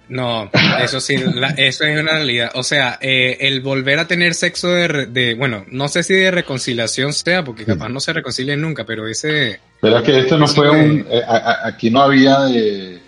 No, 0.10 0.50
eso 0.81 1.00
sí, 1.00 1.15
eso 1.57 1.83
es 1.86 2.00
una 2.00 2.12
realidad. 2.12 2.51
O 2.55 2.63
sea, 2.63 3.00
eh, 3.01 3.38
el 3.41 3.62
volver 3.62 4.00
a 4.00 4.07
tener 4.07 4.33
sexo 4.33 4.69
de, 4.69 5.36
bueno, 5.38 5.65
no 5.72 5.88
sé 5.88 6.03
si 6.03 6.13
de 6.13 6.31
reconciliación 6.31 7.13
sea, 7.13 7.43
porque 7.43 7.65
capaz 7.65 7.89
no 7.89 8.00
se 8.00 8.13
reconcilien 8.13 8.62
nunca, 8.62 8.86
pero 8.86 9.07
ese... 9.07 9.60
Pero 9.81 9.98
es 9.98 10.03
que 10.03 10.19
esto 10.19 10.38
no 10.38 10.48
fue 10.48 10.69
un... 10.69 11.05
Eh, 11.10 11.22
aquí 11.63 11.89
no 11.89 12.01
había 12.01 12.41
de 12.41 13.00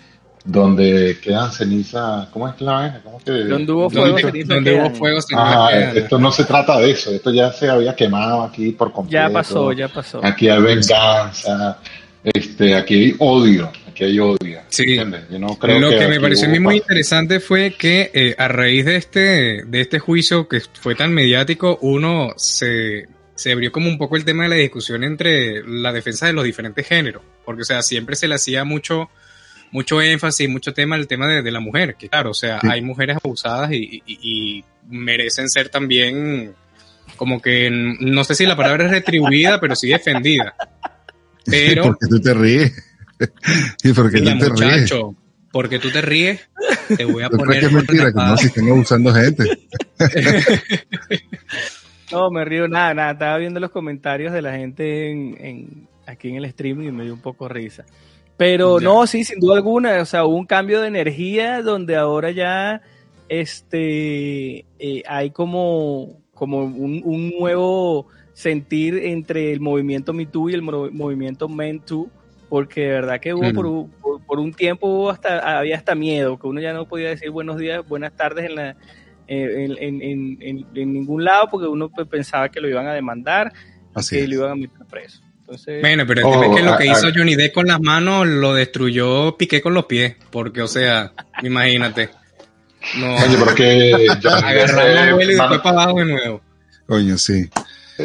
donde 0.46 1.18
quedan 1.20 1.50
cenizas, 1.50 2.28
¿cómo 2.28 2.48
es 2.48 2.54
que 2.54 2.64
la 2.64 2.72
vaina? 2.72 3.00
¿Cómo 3.02 3.18
que, 3.18 3.32
donde 3.32 3.72
hubo 3.72 3.90
fuego, 3.90 4.16
donde, 4.46 4.74
hubo 4.74 4.90
fuego 4.90 5.18
ah, 5.34 5.70
esto 5.72 6.18
no 6.20 6.30
se 6.30 6.44
trata 6.44 6.78
de 6.78 6.92
eso, 6.92 7.10
esto 7.10 7.32
ya 7.32 7.52
se 7.52 7.68
había 7.68 7.96
quemado 7.96 8.42
aquí 8.42 8.70
por 8.70 8.92
completo. 8.92 9.26
Ya 9.26 9.32
pasó, 9.32 9.72
ya 9.72 9.88
pasó. 9.88 10.24
Aquí 10.24 10.48
hay 10.48 10.62
venganza, 10.62 11.78
este, 12.22 12.76
aquí 12.76 12.94
hay 12.94 13.16
odio, 13.18 13.72
hay 14.04 14.18
odio. 14.18 14.60
Sí. 14.68 14.96
Lo 14.96 15.58
que, 15.58 16.08
me 16.08 16.20
pareció 16.20 16.48
a 16.48 16.50
mí 16.50 16.60
muy 16.60 16.76
interesante 16.76 17.40
fue 17.40 17.74
que 17.76 18.10
eh, 18.12 18.34
a 18.38 18.48
raíz 18.48 18.84
de 18.84 18.96
este, 18.96 19.64
de 19.64 19.80
este 19.80 19.98
juicio 19.98 20.48
que 20.48 20.60
fue 20.60 20.94
tan 20.94 21.12
mediático, 21.12 21.78
uno 21.80 22.34
se, 22.36 23.08
se 23.34 23.52
abrió 23.52 23.72
como 23.72 23.88
un 23.88 23.98
poco 23.98 24.16
el 24.16 24.24
tema 24.24 24.44
de 24.44 24.48
la 24.50 24.56
discusión 24.56 25.04
entre 25.04 25.62
la 25.66 25.92
defensa 25.92 26.26
de 26.26 26.32
los 26.32 26.44
diferentes 26.44 26.86
géneros, 26.86 27.22
porque 27.44 27.62
o 27.62 27.64
sea, 27.64 27.82
siempre 27.82 28.16
se 28.16 28.28
le 28.28 28.34
hacía 28.34 28.64
mucho, 28.64 29.10
mucho 29.70 30.00
énfasis, 30.02 30.48
mucho 30.48 30.74
tema 30.74 30.96
el 30.96 31.06
tema 31.06 31.28
de, 31.28 31.50
la 31.50 31.60
mujer, 31.60 31.96
que 31.96 32.08
claro, 32.08 32.30
o 32.30 32.34
sea, 32.34 32.58
hay 32.62 32.82
mujeres 32.82 33.18
abusadas 33.22 33.72
y, 33.72 34.02
y, 34.06 34.64
merecen 34.88 35.48
ser 35.48 35.68
también 35.68 36.54
como 37.16 37.42
que, 37.42 37.70
no 37.70 38.22
sé 38.22 38.36
si 38.36 38.46
la 38.46 38.56
palabra 38.56 38.84
es 38.84 38.90
retribuida, 38.90 39.58
pero 39.60 39.74
sí 39.74 39.88
defendida. 39.88 40.54
Pero, 41.48 41.84
porque 41.84 42.06
tú 42.08 42.20
te 42.20 42.34
ríes. 42.34 42.85
y 43.82 43.92
porque 43.92 44.20
tú 44.20 44.38
te 44.38 44.48
ríes. 44.48 44.94
Porque 45.52 45.78
tú 45.78 45.90
te 45.90 46.02
ríes, 46.02 46.40
te 46.96 47.04
voy 47.04 47.22
a 47.22 47.30
poner. 47.30 47.64
Es 47.64 47.72
mentira, 47.72 48.12
que 48.12 48.18
no, 48.18 48.36
si 48.36 48.46
están 48.48 48.68
abusando 48.68 49.14
gente. 49.14 49.44
no, 52.12 52.30
me 52.30 52.44
río 52.44 52.68
nada, 52.68 52.92
nada. 52.92 53.12
Estaba 53.12 53.38
viendo 53.38 53.58
los 53.58 53.70
comentarios 53.70 54.32
de 54.32 54.42
la 54.42 54.52
gente 54.52 55.10
en, 55.10 55.88
aquí 56.06 56.28
en 56.28 56.36
el 56.36 56.44
streaming 56.46 56.88
y 56.88 56.92
me 56.92 57.04
dio 57.04 57.14
un 57.14 57.20
poco 57.20 57.48
risa. 57.48 57.84
Pero 58.36 58.80
no, 58.80 59.06
sí, 59.06 59.24
sin 59.24 59.40
duda 59.40 59.56
alguna, 59.56 60.02
o 60.02 60.04
sea, 60.04 60.26
hubo 60.26 60.36
un 60.36 60.44
cambio 60.44 60.82
de 60.82 60.88
energía 60.88 61.62
donde 61.62 61.96
ahora 61.96 62.32
ya 62.32 62.82
este 63.30 64.66
eh, 64.78 65.02
hay 65.08 65.30
como, 65.30 66.18
como 66.34 66.64
un, 66.64 67.00
un, 67.02 67.30
nuevo 67.30 68.08
sentir 68.34 68.98
entre 68.98 69.52
el 69.52 69.60
movimiento 69.60 70.12
Me 70.12 70.26
Too 70.26 70.50
y 70.50 70.54
el 70.54 70.62
movimiento 70.62 71.48
Men 71.48 71.80
Too, 71.80 72.10
porque 72.48 72.82
de 72.82 72.92
verdad 72.92 73.20
que 73.20 73.34
hubo 73.34 73.52
por, 73.52 74.22
por, 74.24 74.38
un 74.38 74.52
tiempo 74.52 75.10
hasta 75.10 75.58
había 75.58 75.76
hasta 75.76 75.94
miedo, 75.94 76.38
que 76.38 76.46
uno 76.46 76.60
ya 76.60 76.72
no 76.72 76.86
podía 76.86 77.08
decir 77.08 77.30
buenos 77.30 77.58
días, 77.58 77.86
buenas 77.86 78.12
tardes 78.14 78.46
en, 78.46 78.54
la, 78.56 78.76
en, 79.26 80.02
en, 80.02 80.38
en, 80.40 80.92
ningún 80.92 81.24
lado, 81.24 81.48
porque 81.50 81.66
uno 81.66 81.88
pues, 81.88 82.06
pensaba 82.08 82.48
que 82.48 82.60
lo 82.60 82.68
iban 82.68 82.86
a 82.86 82.94
demandar, 82.94 83.52
Así 83.94 84.16
que 84.16 84.28
lo 84.28 84.34
iban 84.36 84.50
a 84.52 84.54
meter 84.56 84.86
preso. 84.88 85.20
Entonces, 85.40 85.80
bueno, 85.80 86.04
pero 86.06 86.42
el 86.42 86.54
que 86.54 86.62
lo 86.62 86.76
que 86.76 86.86
hizo 86.86 87.08
Johnny 87.14 87.36
Depp 87.36 87.54
con 87.54 87.66
las 87.66 87.80
manos 87.80 88.26
lo 88.26 88.52
destruyó 88.52 89.36
Piqué 89.36 89.62
con 89.62 89.74
los 89.74 89.86
pies, 89.86 90.16
porque, 90.30 90.60
o 90.60 90.66
sea, 90.66 91.12
imagínate. 91.42 92.10
No, 92.98 93.14
Oye, 93.14 93.36
porque 93.38 94.08
agarrar 94.24 94.94
la 94.94 95.08
abuela 95.10 95.32
y 95.32 95.36
después 95.36 95.60
para 95.60 95.82
abajo 95.82 95.98
de 95.98 96.04
nuevo. 96.04 96.40
Coño, 96.86 97.16
sí. 97.16 97.48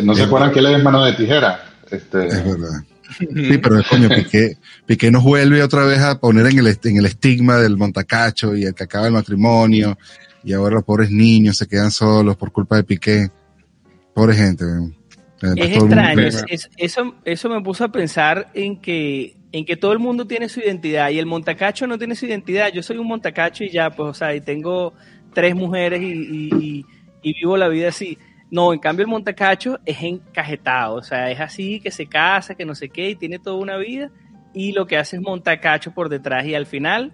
¿No 0.03 0.15
se 0.15 0.24
acuerdan 0.24 0.51
que 0.51 0.62
le 0.62 0.75
es 0.75 0.83
mano 0.83 1.03
de 1.03 1.13
tijera? 1.13 1.65
Este... 1.89 2.27
Es 2.27 2.45
verdad. 2.45 2.83
Sí, 3.17 3.57
pero 3.57 3.79
es 3.79 3.87
coño, 3.87 4.09
Piqué, 4.09 4.57
Piqué 4.85 5.11
nos 5.11 5.23
vuelve 5.23 5.61
otra 5.63 5.85
vez 5.85 5.99
a 5.99 6.19
poner 6.19 6.47
en 6.47 6.59
el, 6.59 6.67
en 6.83 6.97
el 6.97 7.05
estigma 7.05 7.57
del 7.57 7.77
montacacho 7.77 8.55
y 8.55 8.63
el 8.63 8.73
que 8.73 8.83
acaba 8.83 9.07
el 9.07 9.13
matrimonio 9.13 9.97
y 10.43 10.53
ahora 10.53 10.75
los 10.75 10.83
pobres 10.83 11.11
niños 11.11 11.57
se 11.57 11.67
quedan 11.67 11.91
solos 11.91 12.35
por 12.37 12.51
culpa 12.51 12.77
de 12.77 12.83
Piqué. 12.83 13.29
Pobre 14.13 14.35
gente. 14.35 14.65
Es 15.41 15.77
extraño, 15.77 16.27
eso, 16.77 17.15
eso 17.25 17.49
me 17.49 17.61
puso 17.61 17.83
a 17.83 17.91
pensar 17.91 18.51
en 18.53 18.79
que, 18.79 19.35
en 19.51 19.65
que 19.65 19.75
todo 19.75 19.91
el 19.91 19.99
mundo 19.99 20.27
tiene 20.27 20.49
su 20.49 20.59
identidad 20.59 21.09
y 21.09 21.17
el 21.17 21.25
montacacho 21.25 21.87
no 21.87 21.97
tiene 21.97 22.15
su 22.15 22.25
identidad. 22.25 22.71
Yo 22.71 22.83
soy 22.83 22.97
un 22.97 23.07
montacacho 23.07 23.63
y 23.63 23.71
ya, 23.71 23.89
pues, 23.89 24.09
o 24.09 24.13
sea, 24.13 24.35
y 24.35 24.41
tengo 24.41 24.93
tres 25.33 25.55
mujeres 25.55 26.01
y, 26.01 26.85
y 27.23 27.33
vivo 27.33 27.57
la 27.57 27.69
vida 27.69 27.89
así. 27.89 28.17
No, 28.51 28.74
en 28.74 28.79
cambio 28.79 29.03
el 29.03 29.10
montacacho 29.10 29.79
es 29.86 30.03
encajetado, 30.03 30.96
o 30.96 31.03
sea, 31.03 31.31
es 31.31 31.39
así 31.39 31.79
que 31.79 31.89
se 31.89 32.05
casa, 32.05 32.53
que 32.53 32.65
no 32.65 32.75
sé 32.75 32.89
qué, 32.89 33.12
y 33.12 33.15
tiene 33.15 33.39
toda 33.39 33.55
una 33.55 33.77
vida, 33.77 34.12
y 34.53 34.74
lo 34.74 34.86
que 34.86 34.98
hace 34.98 35.15
es 35.15 35.22
montacacho 35.22 35.93
por 35.93 36.10
detrás, 36.10 36.46
y 36.46 36.53
al 36.53 36.65
final, 36.65 37.13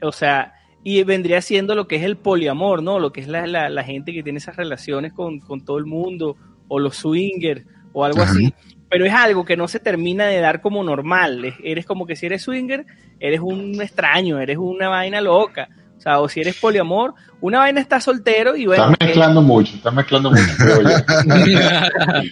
o 0.00 0.12
sea, 0.12 0.54
y 0.82 1.02
vendría 1.02 1.42
siendo 1.42 1.74
lo 1.74 1.88
que 1.88 1.96
es 1.96 2.02
el 2.02 2.16
poliamor, 2.16 2.82
¿no? 2.82 3.00
Lo 3.00 3.12
que 3.12 3.20
es 3.20 3.28
la, 3.28 3.46
la, 3.46 3.84
gente 3.84 4.12
que 4.12 4.22
tiene 4.22 4.38
esas 4.38 4.56
relaciones 4.56 5.12
con, 5.12 5.40
todo 5.64 5.78
el 5.78 5.86
mundo, 5.86 6.36
o 6.68 6.78
los 6.78 6.96
swingers, 6.96 7.66
o 7.92 8.04
algo 8.04 8.22
así. 8.22 8.54
Pero 8.88 9.04
es 9.04 9.12
algo 9.12 9.44
que 9.44 9.56
no 9.56 9.68
se 9.68 9.78
termina 9.78 10.26
de 10.26 10.40
dar 10.40 10.60
como 10.60 10.82
normal. 10.82 11.54
Eres 11.62 11.84
como 11.84 12.06
que 12.06 12.16
si 12.16 12.26
eres 12.26 12.42
swinger, 12.42 12.86
eres 13.18 13.40
un 13.40 13.80
extraño, 13.82 14.40
eres 14.40 14.56
una 14.56 14.88
vaina 14.88 15.20
loca. 15.20 15.68
O 16.00 16.02
sea, 16.02 16.18
o 16.18 16.30
si 16.30 16.40
eres 16.40 16.56
poliamor, 16.56 17.12
una 17.42 17.58
vaina 17.58 17.78
está 17.78 18.00
soltero 18.00 18.56
y 18.56 18.64
bueno. 18.64 18.84
Estás 18.84 19.06
mezclando 19.06 19.42
mucho, 19.42 19.74
estás 19.76 19.92
mezclando 19.92 20.30
mucho, 20.30 20.42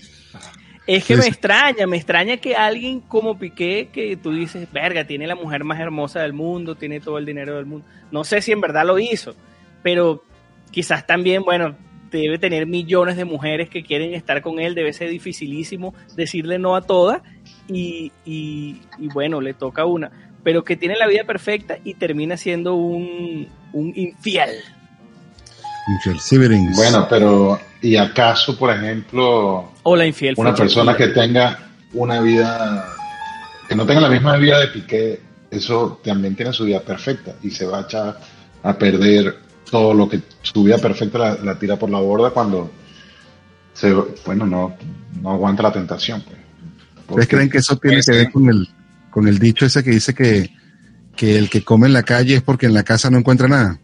Es 0.87 1.05
que 1.05 1.19
me 1.19 1.27
extraña, 1.27 1.87
me 1.87 1.99
extraña 1.99 2.39
que 2.39 2.57
alguien 2.57 3.01
como 3.01 3.39
Piqué, 3.39 3.91
que 3.93 4.17
tú 4.17 4.33
dices, 4.33 4.67
verga, 4.73 5.05
tiene 5.05 5.27
la 5.27 5.35
mujer 5.35 5.65
más 5.65 5.79
hermosa 5.79 6.21
del 6.21 6.33
mundo, 6.33 6.77
tiene 6.77 6.99
todo 6.99 7.19
el 7.19 7.27
dinero 7.27 7.57
del 7.57 7.67
mundo. 7.67 7.85
No 8.11 8.25
sé 8.25 8.41
si 8.41 8.53
en 8.53 8.63
verdad 8.63 8.87
lo 8.87 8.99
hizo, 8.99 9.35
pero 9.83 10.25
quizás 10.71 11.07
también, 11.07 11.43
bueno, 11.43 11.77
debe 12.11 12.39
tener 12.39 12.67
millones 12.67 13.19
de 13.19 13.27
mujeres 13.27 13.69
que 13.69 13.83
quieren 13.83 14.15
estar 14.15 14.41
con 14.41 14.61
él, 14.61 14.75
debe 14.75 14.95
ser 14.95 15.11
dificilísimo 15.11 15.95
decirle 16.17 16.59
no 16.59 16.75
a 16.75 16.81
todas 16.81 17.21
y, 17.69 18.11
y, 18.25 18.81
y 18.97 19.09
bueno, 19.09 19.43
le 19.43 19.53
toca 19.53 19.85
una 19.85 20.11
pero 20.49 20.65
que 20.65 20.77
tiene 20.77 20.97
la 20.97 21.07
vida 21.07 21.25
perfecta 21.25 21.77
y 21.85 21.93
termina 21.93 22.39
siendo 22.39 22.75
un, 22.75 23.47
un 23.75 23.93
infiel. 23.95 24.49
Infiel, 25.89 26.71
Bueno, 26.75 27.07
pero 27.07 27.61
¿y 27.83 27.97
acaso, 27.97 28.57
por 28.57 28.75
ejemplo, 28.75 29.73
o 29.83 29.95
la 29.95 30.07
infiel 30.07 30.33
una 30.39 30.55
persona 30.55 30.97
que 30.97 31.09
tenga 31.09 31.69
una 31.93 32.23
vida, 32.23 32.83
que 33.69 33.77
no 33.77 33.85
tenga 33.85 34.01
la 34.01 34.09
misma 34.09 34.39
vida 34.39 34.59
de 34.61 34.69
Piqué, 34.69 35.21
eso 35.51 36.01
también 36.03 36.35
tiene 36.35 36.55
su 36.55 36.65
vida 36.65 36.81
perfecta 36.81 37.35
y 37.43 37.51
se 37.51 37.67
va 37.67 37.81
a 37.81 37.83
echar 37.83 38.19
a 38.63 38.79
perder 38.79 39.37
todo 39.71 39.93
lo 39.93 40.09
que 40.09 40.23
su 40.41 40.65
vida 40.65 40.79
perfecta 40.79 41.37
la, 41.45 41.59
tira 41.59 41.79
por 41.79 41.91
la 41.91 42.01
borda 42.01 42.31
cuando 42.31 42.71
se, 43.75 43.93
bueno, 44.25 44.47
no, 44.47 44.75
no 45.21 45.31
aguanta 45.31 45.63
la 45.63 45.73
tentación. 45.75 46.23
Pues. 46.23 46.39
¿Ustedes 47.07 47.29
creen 47.29 47.51
que 47.51 47.59
eso 47.59 47.77
tiene 47.77 48.01
que 48.01 48.13
ver 48.13 48.33
con 48.33 48.49
el, 48.49 48.67
con 49.19 49.27
el 49.27 49.41
dicho 49.41 49.67
ese 49.67 49.83
que 49.83 49.91
dice 49.91 50.15
que, 50.15 50.49
el 51.19 51.51
que 51.51 51.65
come 51.65 51.89
en 51.89 51.93
la 51.93 52.05
calle 52.05 52.37
es 52.37 52.43
porque 52.43 52.67
en 52.67 52.75
la 52.75 52.85
casa 52.85 53.11
no 53.11 53.19
encuentra 53.19 53.49
nada. 53.49 53.81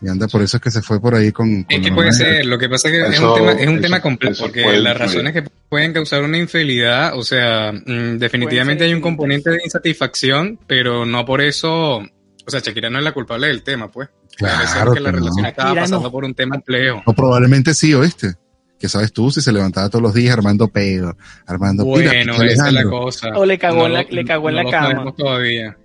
Y 0.00 0.08
anda, 0.08 0.28
por 0.28 0.40
eso 0.40 0.56
es 0.56 0.62
que 0.62 0.70
se 0.70 0.80
fue 0.80 0.98
por 0.98 1.14
ahí 1.14 1.30
con... 1.30 1.66
es 1.68 1.80
que 1.80 1.92
puede 1.92 2.10
ser, 2.12 2.46
lo 2.46 2.58
que 2.58 2.70
pasa 2.70 2.88
es 2.88 2.94
que 2.94 3.16
es 3.16 3.20
un 3.20 3.34
tema, 3.34 3.52
es 3.52 3.68
un 3.68 3.80
tema 3.82 4.00
complejo, 4.00 4.44
porque 4.44 4.78
las 4.78 4.96
razones 4.96 5.34
que 5.34 5.42
pueden 5.68 5.92
causar 5.92 6.22
una 6.22 6.38
infidelidad, 6.38 7.18
o 7.18 7.22
sea, 7.22 7.70
mm, 7.70 8.16
definitivamente 8.16 8.84
hay 8.84 8.94
un 8.94 9.02
componente 9.02 9.50
de 9.50 9.60
insatisfacción, 9.62 10.58
pero 10.66 11.04
no 11.04 11.26
por 11.26 11.42
eso, 11.42 11.98
o 11.98 12.50
sea, 12.50 12.60
Shakira 12.60 12.88
no 12.88 12.96
es 12.96 13.04
la 13.04 13.12
culpable 13.12 13.48
del 13.48 13.62
tema, 13.62 13.90
pues. 13.90 14.08
Claro 14.38 14.94
que 14.94 15.00
la 15.00 15.12
relación 15.12 15.44
estaba 15.44 15.74
pasando 15.74 16.10
por 16.10 16.24
un 16.24 16.32
tema 16.32 16.54
complejo. 16.54 17.02
O 17.04 17.12
probablemente 17.12 17.74
sí, 17.74 17.92
¿oíste? 17.92 18.36
Que 18.80 18.88
sabes 18.88 19.12
tú 19.12 19.30
si 19.30 19.42
se 19.42 19.52
levantaba 19.52 19.90
todos 19.90 20.02
los 20.02 20.14
días 20.14 20.32
armando 20.32 20.66
pedo, 20.66 21.14
armando 21.46 21.84
Bueno, 21.84 22.42
esa 22.42 22.68
es 22.68 22.72
la 22.72 22.84
cosa. 22.84 23.28
O 23.36 23.44
le 23.44 23.58
cagó, 23.58 23.86
en 23.86 23.92
la, 23.92 24.02
le 24.02 24.24
cagó 24.24 24.48
en 24.48 24.56
la 24.56 24.64
cama. 24.64 25.12
todavía. 25.14 25.76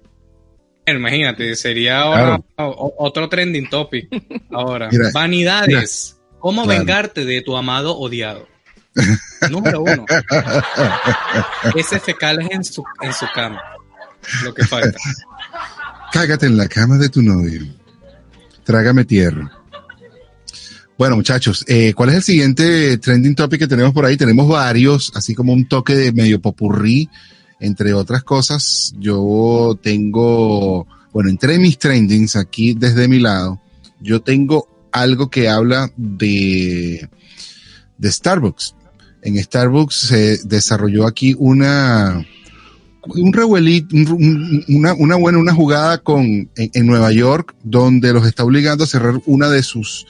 Imagínate, 0.88 1.56
sería 1.56 2.02
ahora 2.02 2.40
otro 2.56 3.28
trending 3.28 3.70
topic. 3.70 4.08
Ahora, 4.50 4.90
vanidades. 5.14 6.18
¿Cómo 6.40 6.66
vengarte 6.66 7.26
de 7.26 7.42
tu 7.42 7.58
amado 7.58 7.98
odiado? 7.98 8.48
Número 9.50 9.82
uno. 9.82 10.06
Ese 11.76 12.00
fecales 12.00 12.48
en 12.52 12.64
su, 12.64 12.84
en 13.02 13.12
su 13.14 13.26
cama. 13.34 13.62
Lo 14.44 14.54
que 14.54 14.64
falta. 14.64 14.98
Cágate 16.14 16.46
en 16.46 16.56
la 16.56 16.68
cama 16.68 16.98
de 16.98 17.10
tu 17.10 17.22
novio. 17.22 17.64
Trágame 18.64 19.04
tierra. 19.04 19.52
Bueno, 20.98 21.18
muchachos, 21.18 21.66
eh, 21.68 21.94
¿cuál 21.94 22.10
es 22.10 22.16
el 22.16 22.24
siguiente 22.24 22.98
trending 22.98 23.36
topic 23.36 23.60
que 23.60 23.68
tenemos 23.68 23.92
por 23.92 24.06
ahí? 24.06 24.16
Tenemos 24.16 24.48
varios, 24.48 25.12
así 25.14 25.36
como 25.36 25.52
un 25.52 25.68
toque 25.68 25.94
de 25.94 26.14
medio 26.14 26.40
popurrí, 26.40 27.10
entre 27.60 27.94
otras 27.94 28.24
cosas. 28.24 28.94
Yo 28.98 29.78
tengo, 29.84 30.88
bueno, 31.12 31.30
entre 31.30 31.60
mis 31.60 31.78
trendings 31.78 32.38
aquí 32.38 32.76
desde 32.76 33.10
mi 33.10 33.20
lado, 33.20 33.60
yo 34.00 34.22
tengo 34.22 34.88
algo 34.94 35.30
que 35.30 35.50
habla 35.50 35.92
de, 35.98 37.10
de 37.98 38.12
Starbucks. 38.12 38.76
En 39.22 39.38
Starbucks 39.38 39.96
se 39.96 40.38
desarrolló 40.46 41.08
aquí 41.08 41.36
una, 41.38 42.26
un 43.06 43.36
una 44.70 45.16
buena, 45.18 45.40
una 45.40 45.54
jugada 45.54 45.98
con, 45.98 46.24
en, 46.24 46.50
en 46.56 46.88
Nueva 46.88 47.12
York, 47.12 47.54
donde 47.64 48.14
los 48.14 48.26
está 48.26 48.46
obligando 48.46 48.86
a 48.86 48.88
cerrar 48.88 49.20
una 49.26 49.50
de 49.50 49.62
sus 49.62 50.08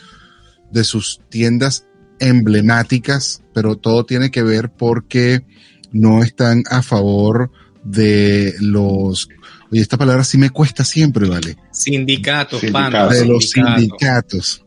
de 0.76 0.84
sus 0.84 1.22
tiendas 1.30 1.88
emblemáticas, 2.20 3.42
pero 3.54 3.78
todo 3.78 4.06
tiene 4.06 4.30
que 4.30 4.44
ver 4.44 4.72
porque 4.72 5.46
no 5.94 6.22
están 6.22 6.64
a 6.70 6.84
favor 6.84 7.50
de 7.86 8.54
los 8.60 9.30
Oye, 9.72 9.82
esta 9.82 9.98
palabra 9.98 10.24
sí 10.24 10.38
me 10.38 10.50
cuesta 10.52 10.84
siempre, 10.84 11.28
¿vale? 11.28 11.56
Sindicatos, 11.72 12.62
de 12.62 13.26
los 13.26 13.50
sindicatos. 13.50 14.64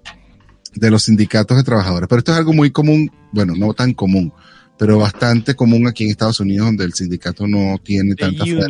De 0.75 0.91
los 0.91 1.05
sindicatos 1.05 1.57
de 1.57 1.63
trabajadores. 1.63 2.09
Pero 2.09 2.19
esto 2.19 2.33
es 2.33 2.39
algo 2.39 2.53
muy 2.53 2.71
común, 2.71 3.11
bueno, 3.33 3.55
no 3.55 3.75
tan 3.75 3.93
común, 3.93 4.33
pero 4.79 4.99
bastante 4.99 5.55
común 5.55 5.87
aquí 5.87 6.05
en 6.05 6.11
Estados 6.11 6.41
Unidos, 6.41 6.67
donde 6.67 6.85
el 6.85 6.95
sindicato 6.95 7.47
no 7.47 7.79
tiene 7.83 8.15
tanta 8.15 8.45
fuerza. 8.45 8.67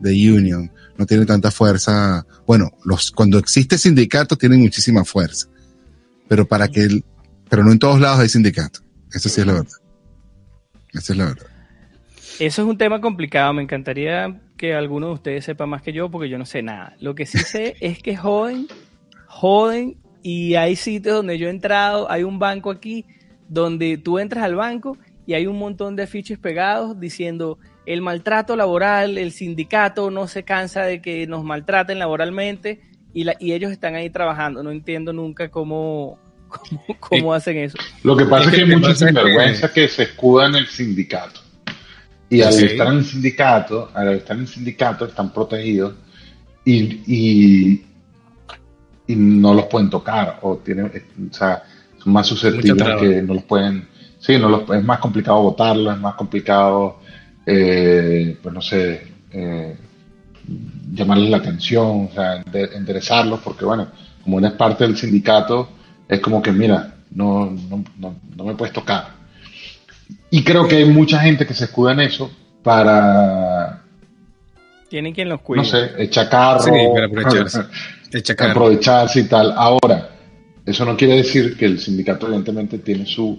De 0.00 0.32
union. 0.32 0.70
No 0.98 1.06
tiene 1.06 1.24
tanta 1.26 1.50
fuerza. 1.50 2.26
Bueno, 2.46 2.72
los, 2.84 3.10
cuando 3.12 3.38
existe 3.38 3.78
sindicato 3.78 4.36
tienen 4.36 4.60
muchísima 4.60 5.04
fuerza 5.04 5.49
pero 6.30 6.46
para 6.46 6.68
que 6.68 6.82
el, 6.82 7.04
pero 7.48 7.64
no 7.64 7.72
en 7.72 7.80
todos 7.80 8.00
lados 8.00 8.20
hay 8.20 8.28
sindicato. 8.28 8.78
Eso 9.12 9.28
sí 9.28 9.40
es 9.40 9.46
la 9.48 9.54
verdad. 9.54 9.72
Esa 10.92 11.12
es 11.12 11.18
la 11.18 11.24
verdad. 11.24 11.46
Eso 12.38 12.62
es 12.62 12.68
un 12.68 12.78
tema 12.78 13.00
complicado. 13.00 13.52
Me 13.52 13.64
encantaría 13.64 14.40
que 14.56 14.72
alguno 14.72 15.08
de 15.08 15.14
ustedes 15.14 15.44
sepa 15.44 15.66
más 15.66 15.82
que 15.82 15.92
yo, 15.92 16.08
porque 16.08 16.28
yo 16.28 16.38
no 16.38 16.46
sé 16.46 16.62
nada. 16.62 16.94
Lo 17.00 17.16
que 17.16 17.26
sí 17.26 17.38
sé 17.38 17.74
es 17.80 18.00
que 18.00 18.16
joden, 18.16 18.68
joden, 19.26 19.96
y 20.22 20.54
hay 20.54 20.76
sitios 20.76 21.16
donde 21.16 21.36
yo 21.36 21.48
he 21.48 21.50
entrado, 21.50 22.08
hay 22.08 22.22
un 22.22 22.38
banco 22.38 22.70
aquí, 22.70 23.06
donde 23.48 23.98
tú 23.98 24.20
entras 24.20 24.44
al 24.44 24.54
banco 24.54 24.96
y 25.26 25.34
hay 25.34 25.48
un 25.48 25.58
montón 25.58 25.96
de 25.96 26.04
afiches 26.04 26.38
pegados 26.38 27.00
diciendo 27.00 27.58
el 27.86 28.02
maltrato 28.02 28.54
laboral, 28.54 29.18
el 29.18 29.32
sindicato 29.32 30.12
no 30.12 30.28
se 30.28 30.44
cansa 30.44 30.84
de 30.84 31.02
que 31.02 31.26
nos 31.26 31.42
maltraten 31.42 31.98
laboralmente 31.98 32.82
y, 33.12 33.24
la, 33.24 33.36
y 33.38 33.52
ellos 33.52 33.72
están 33.72 33.94
ahí 33.94 34.10
trabajando. 34.10 34.62
No 34.62 34.70
entiendo 34.70 35.12
nunca 35.12 35.50
cómo, 35.50 36.18
cómo, 37.00 37.34
hacen 37.34 37.58
eso. 37.58 37.78
Lo 38.02 38.16
que 38.16 38.24
pasa 38.24 38.50
es 38.50 38.56
que, 38.56 38.62
hay 38.62 38.66
mucha 38.66 38.94
sinvergüenza 38.94 39.72
que 39.72 39.88
se 39.88 40.04
escudan 40.04 40.54
en 40.54 40.62
el 40.62 40.66
sindicato. 40.66 41.40
Y 42.28 42.42
al 42.42 42.54
estar 42.54 42.86
en 42.86 42.98
el 42.98 43.04
sindicato, 43.04 43.90
al 43.92 44.14
estar 44.14 44.36
en 44.36 44.42
el 44.42 44.48
sindicato 44.48 45.04
están 45.04 45.32
protegidos 45.32 45.94
y, 46.64 47.82
y, 49.08 49.16
no 49.16 49.52
los 49.52 49.64
pueden 49.64 49.90
tocar 49.90 50.38
o 50.42 50.58
tienen, 50.58 50.86
o 50.86 51.34
sea, 51.34 51.64
son 51.98 52.12
más 52.12 52.28
susceptibles 52.28 53.00
que 53.00 53.22
no 53.22 53.34
los 53.34 53.42
pueden, 53.42 53.88
sí, 54.20 54.38
no 54.38 54.48
los, 54.48 54.70
es 54.70 54.84
más 54.84 55.00
complicado 55.00 55.42
votarlos, 55.42 55.96
es 55.96 56.00
más 56.00 56.14
complicado, 56.14 57.00
eh, 57.44 58.38
pues 58.40 58.54
no 58.54 58.62
sé, 58.62 59.08
eh, 59.32 59.76
llamarles 60.92 61.30
la 61.30 61.38
atención, 61.38 62.08
o 62.10 62.14
sea, 62.14 62.42
enderezarlos, 62.52 63.40
porque 63.40 63.64
bueno, 63.64 63.88
como 64.22 64.36
una 64.36 64.48
es 64.48 64.54
parte 64.54 64.84
del 64.84 64.96
sindicato, 64.96 65.68
es 66.08 66.20
como 66.20 66.42
que, 66.42 66.52
mira, 66.52 66.94
no, 67.12 67.50
no, 67.68 67.84
no, 68.36 68.44
me 68.44 68.54
puedes 68.54 68.72
tocar. 68.72 69.20
Y 70.30 70.42
creo 70.42 70.66
que 70.66 70.76
hay 70.76 70.84
mucha 70.86 71.20
gente 71.20 71.46
que 71.46 71.54
se 71.54 71.64
escuda 71.64 71.92
en 71.92 72.00
eso 72.00 72.30
para... 72.62 73.82
Tienen 74.88 75.14
quien 75.14 75.28
los 75.28 75.40
cuide. 75.40 75.62
No 75.62 75.68
sé, 75.68 75.90
echar 75.98 76.28
carro, 76.28 76.60
aprovecharse. 78.50 79.20
y 79.20 79.24
tal. 79.24 79.52
Ahora, 79.56 80.10
eso 80.66 80.84
no 80.84 80.96
quiere 80.96 81.16
decir 81.16 81.56
que 81.56 81.66
el 81.66 81.78
sindicato 81.78 82.26
evidentemente 82.26 82.78
tiene 82.78 83.06
su, 83.06 83.38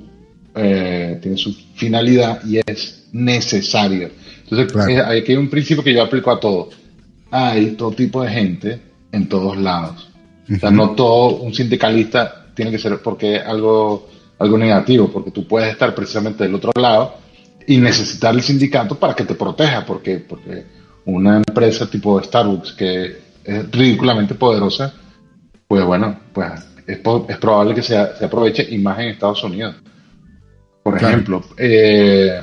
eh, 0.56 1.19
tiene 1.21 1.38
su 1.38 1.54
finalidad 1.76 2.41
y 2.45 2.60
es 2.65 3.10
necesario. 3.12 4.12
Entonces, 4.50 5.02
hay 5.06 5.36
un 5.36 5.50
principio 5.50 5.84
que 5.84 5.93
yo 5.93 6.04
aplico 6.04 6.32
a 6.32 6.39
todo 6.39 6.69
hay 7.32 7.72
todo 7.72 7.91
tipo 7.91 8.22
de 8.22 8.30
gente 8.30 8.82
en 9.12 9.28
todos 9.28 9.58
lados. 9.58 10.10
O 10.54 10.60
sea, 10.60 10.70
no 10.70 10.91
todo 10.91 11.38
un 11.38 11.54
sindicalista 11.54 12.48
tiene 12.54 12.72
que 12.72 12.78
ser 12.78 13.02
porque 13.02 13.38
algo, 13.38 14.10
algo 14.38 14.58
negativo, 14.58 15.10
porque 15.10 15.32
tú 15.32 15.48
puedes 15.48 15.72
estar 15.72 15.96
precisamente 15.96 16.44
del 16.44 16.56
otro 16.56 16.72
lado 16.80 17.15
y 17.65 17.78
necesitar 17.78 18.34
el 18.36 18.41
sindicato 18.41 19.00
para 19.00 19.15
que 19.15 19.24
te 19.24 19.36
proteja, 19.36 19.86
porque, 19.86 20.17
porque 20.17 20.65
una 21.06 21.38
empresa 21.38 21.89
tipo 21.89 22.22
Starbucks 22.22 22.74
que 22.74 23.17
es 23.44 23.72
ridículamente 23.72 24.36
poderosa, 24.36 24.94
pues 25.67 25.84
bueno, 25.86 26.20
pues 26.34 26.52
es, 26.86 27.00
es 27.28 27.38
probable 27.38 27.74
que 27.74 27.82
se, 27.82 27.96
se, 28.17 28.26
aproveche 28.26 28.67
y 28.70 28.78
más 28.78 29.00
en 29.00 29.10
Estados 29.10 29.44
Unidos. 29.44 29.76
Por 30.84 30.98
ejemplo, 30.98 31.44
eh, 31.58 32.41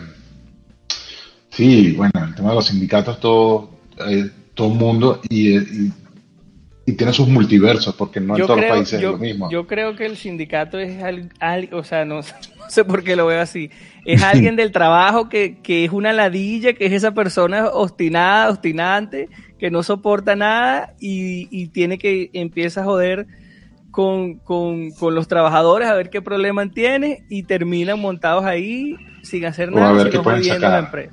sí, 1.51 1.93
bueno, 1.93 2.13
el 2.25 2.35
tema 2.35 2.51
de 2.51 2.55
los 2.55 2.67
sindicatos, 2.67 3.21
todo, 3.21 3.71
eh, 4.09 4.31
todo 4.59 4.73
el 4.73 4.79
mundo 4.79 5.21
y, 5.31 5.57
y, 5.57 6.93
tiene 6.97 7.13
sus 7.13 7.29
multiversos, 7.29 7.95
porque 7.95 8.19
no 8.19 8.37
en 8.37 8.45
todos 8.45 8.61
los 8.61 8.69
países 8.69 9.01
yo, 9.01 9.11
es 9.11 9.13
lo 9.13 9.19
mismo. 9.19 9.51
Yo 9.51 9.69
creo 9.69 9.95
que 9.95 10.05
el 10.05 10.17
sindicato 10.17 10.81
es 10.81 11.01
algo, 11.39 11.79
o 11.79 11.85
sea, 11.85 12.05
no, 12.05 12.17
no, 12.59 12.71
sé 12.71 12.85
por 12.85 13.05
qué 13.05 13.15
lo 13.15 13.27
veo 13.27 13.41
así. 13.41 13.71
Es 14.05 14.25
alguien 14.25 14.57
del 14.57 14.73
trabajo 14.73 15.29
que, 15.29 15.59
que 15.63 15.85
es 15.85 15.93
una 15.93 16.13
ladilla, 16.13 16.73
que 16.73 16.87
es 16.87 16.93
esa 16.93 17.13
persona 17.15 17.69
obstinada, 17.69 18.51
obstinante, 18.51 19.29
que 19.61 19.71
no 19.71 19.85
soporta 19.85 20.35
nada 20.35 20.95
y, 20.99 21.47
y 21.53 21.69
tiene 21.69 21.97
que 21.97 22.31
empieza 22.33 22.81
a 22.81 22.85
joder 22.85 23.29
con, 23.93 24.39
con, 24.39 24.91
con, 24.91 25.15
los 25.15 25.29
trabajadores 25.29 25.89
a 25.89 25.95
ver 25.95 26.11
qué 26.11 26.21
problema 26.21 26.69
tiene 26.69 27.23
y 27.29 27.45
terminan 27.45 28.01
montados 28.01 28.45
ahí 28.45 28.97
sin 29.23 29.45
hacer 29.45 29.71
nada, 29.71 30.11
sino 30.11 30.25
jodiendo 30.25 30.69
la 30.69 30.79
empresa. 30.81 31.13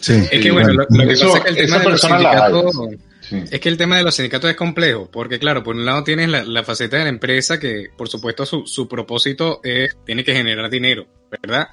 Sí, 0.00 0.12
es 0.30 0.40
que 0.42 0.50
bueno, 0.50 0.68
lo, 0.72 0.86
lo 0.88 1.06
que 1.06 1.12
Eso- 1.12 1.26
pasa 1.32 1.38
es 1.38 1.44
que 1.44 1.50
el 1.62 1.66
tema 1.66 1.78
de 1.78 1.90
los 1.90 2.00
sindicatos, 2.00 2.76
Sí. 3.20 3.42
es 3.50 3.60
que 3.60 3.68
el 3.68 3.76
tema 3.76 3.96
de 3.96 4.04
los 4.04 4.14
sindicatos 4.14 4.50
es 4.50 4.56
complejo, 4.56 5.10
porque 5.10 5.38
claro, 5.40 5.64
por 5.64 5.74
un 5.74 5.84
lado 5.84 6.04
tienes 6.04 6.28
la, 6.28 6.44
la 6.44 6.62
faceta 6.62 6.96
de 6.98 7.04
la 7.04 7.08
empresa 7.08 7.58
que, 7.58 7.88
por 7.96 8.08
supuesto, 8.08 8.46
su, 8.46 8.66
su 8.66 8.86
propósito 8.88 9.60
es, 9.64 9.96
tiene 10.06 10.22
que 10.22 10.32
generar 10.32 10.70
dinero, 10.70 11.06
¿verdad? 11.42 11.68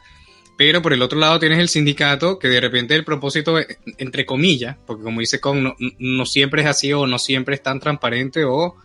Pero 0.57 0.81
por 0.81 0.93
el 0.93 1.01
otro 1.01 1.19
lado 1.19 1.39
tienes 1.39 1.59
el 1.59 1.69
sindicato 1.69 2.39
que 2.39 2.47
de 2.47 2.59
repente 2.61 2.95
el 2.95 3.03
propósito, 3.03 3.59
es, 3.59 3.67
entre 3.99 4.25
comillas, 4.25 4.77
porque 4.85 5.03
como 5.03 5.19
dice 5.19 5.39
Con, 5.39 5.63
no, 5.63 5.75
no 5.99 6.25
siempre 6.25 6.61
es 6.63 6.67
así 6.67 6.91
o 6.93 7.05
no 7.07 7.19
siempre 7.19 7.55
es 7.55 7.61
tan 7.63 7.79
transparente 7.79 8.43
o 8.45 8.75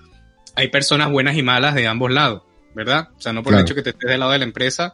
hay 0.54 0.68
personas 0.68 1.10
buenas 1.10 1.36
y 1.36 1.42
malas 1.42 1.74
de 1.74 1.86
ambos 1.86 2.10
lados, 2.10 2.42
¿verdad? 2.74 3.08
O 3.16 3.20
sea, 3.20 3.32
no 3.32 3.42
por 3.42 3.52
Claro. 3.52 3.60
el 3.60 3.66
hecho 3.66 3.74
que 3.74 3.82
te 3.82 3.90
estés 3.90 4.10
del 4.10 4.20
lado 4.20 4.32
de 4.32 4.38
la 4.38 4.44
empresa 4.44 4.92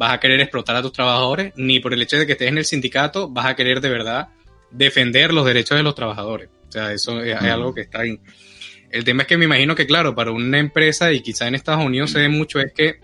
vas 0.00 0.14
a 0.14 0.18
querer 0.18 0.40
explotar 0.40 0.74
a 0.76 0.82
tus 0.82 0.92
trabajadores, 0.94 1.52
ni 1.56 1.78
por 1.78 1.92
el 1.92 2.00
hecho 2.00 2.16
de 2.16 2.24
que 2.26 2.32
estés 2.32 2.48
en 2.48 2.56
el 2.56 2.64
sindicato 2.64 3.28
vas 3.28 3.44
a 3.44 3.54
querer 3.54 3.82
de 3.82 3.90
verdad 3.90 4.28
defender 4.70 5.34
los 5.34 5.44
derechos 5.44 5.76
de 5.76 5.82
los 5.82 5.94
trabajadores. 5.94 6.48
O 6.68 6.72
sea, 6.72 6.90
eso 6.92 7.20
es, 7.20 7.36
es 7.36 7.42
algo 7.42 7.74
que 7.74 7.82
está 7.82 8.00
ahí. 8.00 8.18
El 8.90 9.04
tema 9.04 9.22
es 9.22 9.28
que 9.28 9.36
me 9.36 9.44
imagino 9.44 9.74
que, 9.74 9.86
claro, 9.86 10.14
para 10.14 10.30
una 10.32 10.58
empresa, 10.58 11.12
y 11.12 11.20
quizá 11.20 11.46
en 11.48 11.54
Estados 11.54 11.84
Unidos 11.84 12.12
se 12.12 12.20
ve 12.20 12.28
mucho, 12.30 12.60
es 12.60 12.72
que 12.72 12.98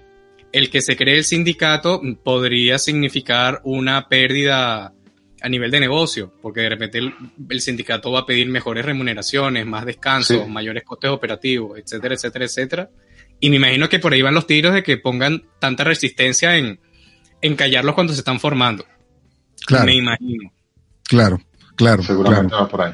el 0.53 0.71
que 0.71 0.81
se 0.81 0.97
cree 0.97 1.19
el 1.19 1.25
sindicato 1.25 2.01
podría 2.25 2.79
significar 2.79 3.61
una 3.63 4.09
pérdida 4.09 4.95
a 5.43 5.49
nivel 5.51 5.71
de 5.71 5.81
negocio, 5.81 6.33
porque 6.41 6.63
de 6.63 6.71
repente 6.71 6.97
el, 6.99 7.13
el 7.51 7.61
sindicato 7.61 8.11
va 8.11 8.21
a 8.21 8.27
pedir 8.27 8.49
mejores 8.49 8.87
remuneraciones, 8.87 9.67
más 9.67 9.85
descansos, 9.85 10.45
Sí. 10.45 10.51
mayores 10.51 10.83
costes 10.83 11.11
operativos, 11.11 11.79
etcétera, 11.79 12.15
etcétera, 12.15 12.45
etcétera. 12.47 12.91
Y 13.39 13.51
me 13.51 13.57
imagino 13.57 13.89
que 13.91 13.99
por 13.99 14.15
ahí 14.15 14.23
van 14.23 14.33
los 14.35 14.47
tiros 14.47 14.73
de 14.73 14.83
que 14.83 14.97
pongan 14.97 15.43
tanta 15.61 15.85
resistencia 15.85 16.57
en, 16.57 16.81
en 17.41 17.57
callarlos 17.57 17.95
cuando 17.95 18.13
se 18.13 18.21
están 18.21 18.41
formando. 18.41 18.85
Claro, 19.67 19.87
Me 19.87 19.97
imagino. 19.97 20.51
claro, 21.05 21.41
claro, 21.77 22.03
Seguramente 22.03 22.49
claro. 22.51 22.65
va 22.65 22.69
por 22.71 22.83
ahí. 22.83 22.93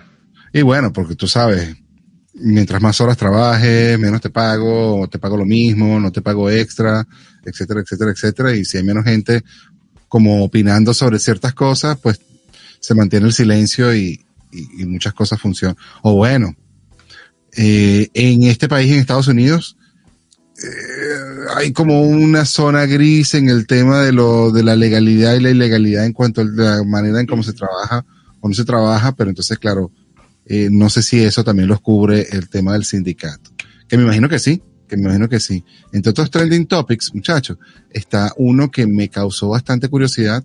Y 0.53 0.63
bueno, 0.63 0.93
porque 0.93 1.15
tú 1.17 1.27
sabes, 1.27 1.75
mientras 2.35 2.81
más 2.83 3.01
horas 3.01 3.17
trabajes, 3.17 3.99
menos 3.99 4.21
te 4.21 4.31
pago, 4.31 5.01
o 5.01 5.09
te 5.09 5.19
pago 5.19 5.37
lo 5.37 5.45
mismo, 5.45 5.99
no 6.01 6.13
te 6.13 6.21
pago 6.23 6.51
extra, 6.51 7.07
etcétera, 7.45 7.81
etcétera, 7.81 8.11
etcétera. 8.11 8.55
Y 8.55 8.65
si 8.65 8.77
hay 8.79 8.85
menos 8.85 9.05
gente 9.05 9.43
como 10.09 10.45
opinando 10.45 10.93
sobre 10.95 11.19
ciertas 11.19 11.55
cosas, 11.55 11.99
pues 12.03 12.21
se 12.81 12.95
mantiene 12.95 13.27
el 13.27 13.33
silencio 13.33 13.95
y, 13.95 14.25
y- 14.53 14.83
y 14.83 14.87
muchas 14.87 15.15
cosas 15.15 15.41
funcionan. 15.41 15.77
O 16.03 16.15
bueno, 16.15 16.55
eh, 17.57 18.09
en 18.15 18.43
este 18.45 18.69
país, 18.69 18.91
en 18.93 18.99
Estados 19.01 19.29
Unidos, 19.29 19.77
eh, 20.63 20.92
hay 21.55 21.73
como 21.73 22.03
una 22.03 22.45
zona 22.45 22.87
gris 22.87 23.35
en 23.35 23.49
el 23.49 23.67
tema 23.67 24.03
de 24.03 24.13
lo 24.13 24.51
de 24.51 24.63
la 24.63 24.77
legalidad 24.77 25.35
y 25.35 25.41
la 25.41 25.51
ilegalidad 25.51 26.07
en 26.07 26.13
cuanto 26.13 26.41
a 26.41 26.45
la 26.45 26.83
manera 26.85 27.21
en 27.21 27.27
cómo 27.27 27.43
se 27.43 27.53
trabaja 27.53 28.05
o 28.41 28.49
no 28.49 28.55
se 28.55 28.65
trabaja, 28.65 29.13
pero 29.13 29.31
entonces, 29.31 29.59
claro, 29.59 29.93
eh, 30.47 30.69
no 30.71 30.91
sé 30.91 31.03
si 31.03 31.23
eso 31.23 31.45
también 31.45 31.69
los 31.69 31.81
cubre 31.81 32.27
el 32.33 32.49
tema 32.49 32.73
del 32.73 32.85
sindicato. 32.85 33.51
Que 33.89 33.97
me 33.97 34.03
imagino 34.03 34.29
que 34.29 34.39
sí, 34.39 34.63
que 34.89 34.97
me 34.97 35.05
imagino 35.05 35.29
que 35.29 35.41
sí. 35.41 35.65
Entre 35.93 36.11
otros 36.11 36.31
trending 36.31 36.67
topics, 36.67 37.15
muchachos, 37.15 37.59
está 37.91 38.33
uno 38.37 38.71
que 38.71 38.87
me 38.87 39.09
causó 39.09 39.49
bastante 39.51 39.89
curiosidad, 39.89 40.45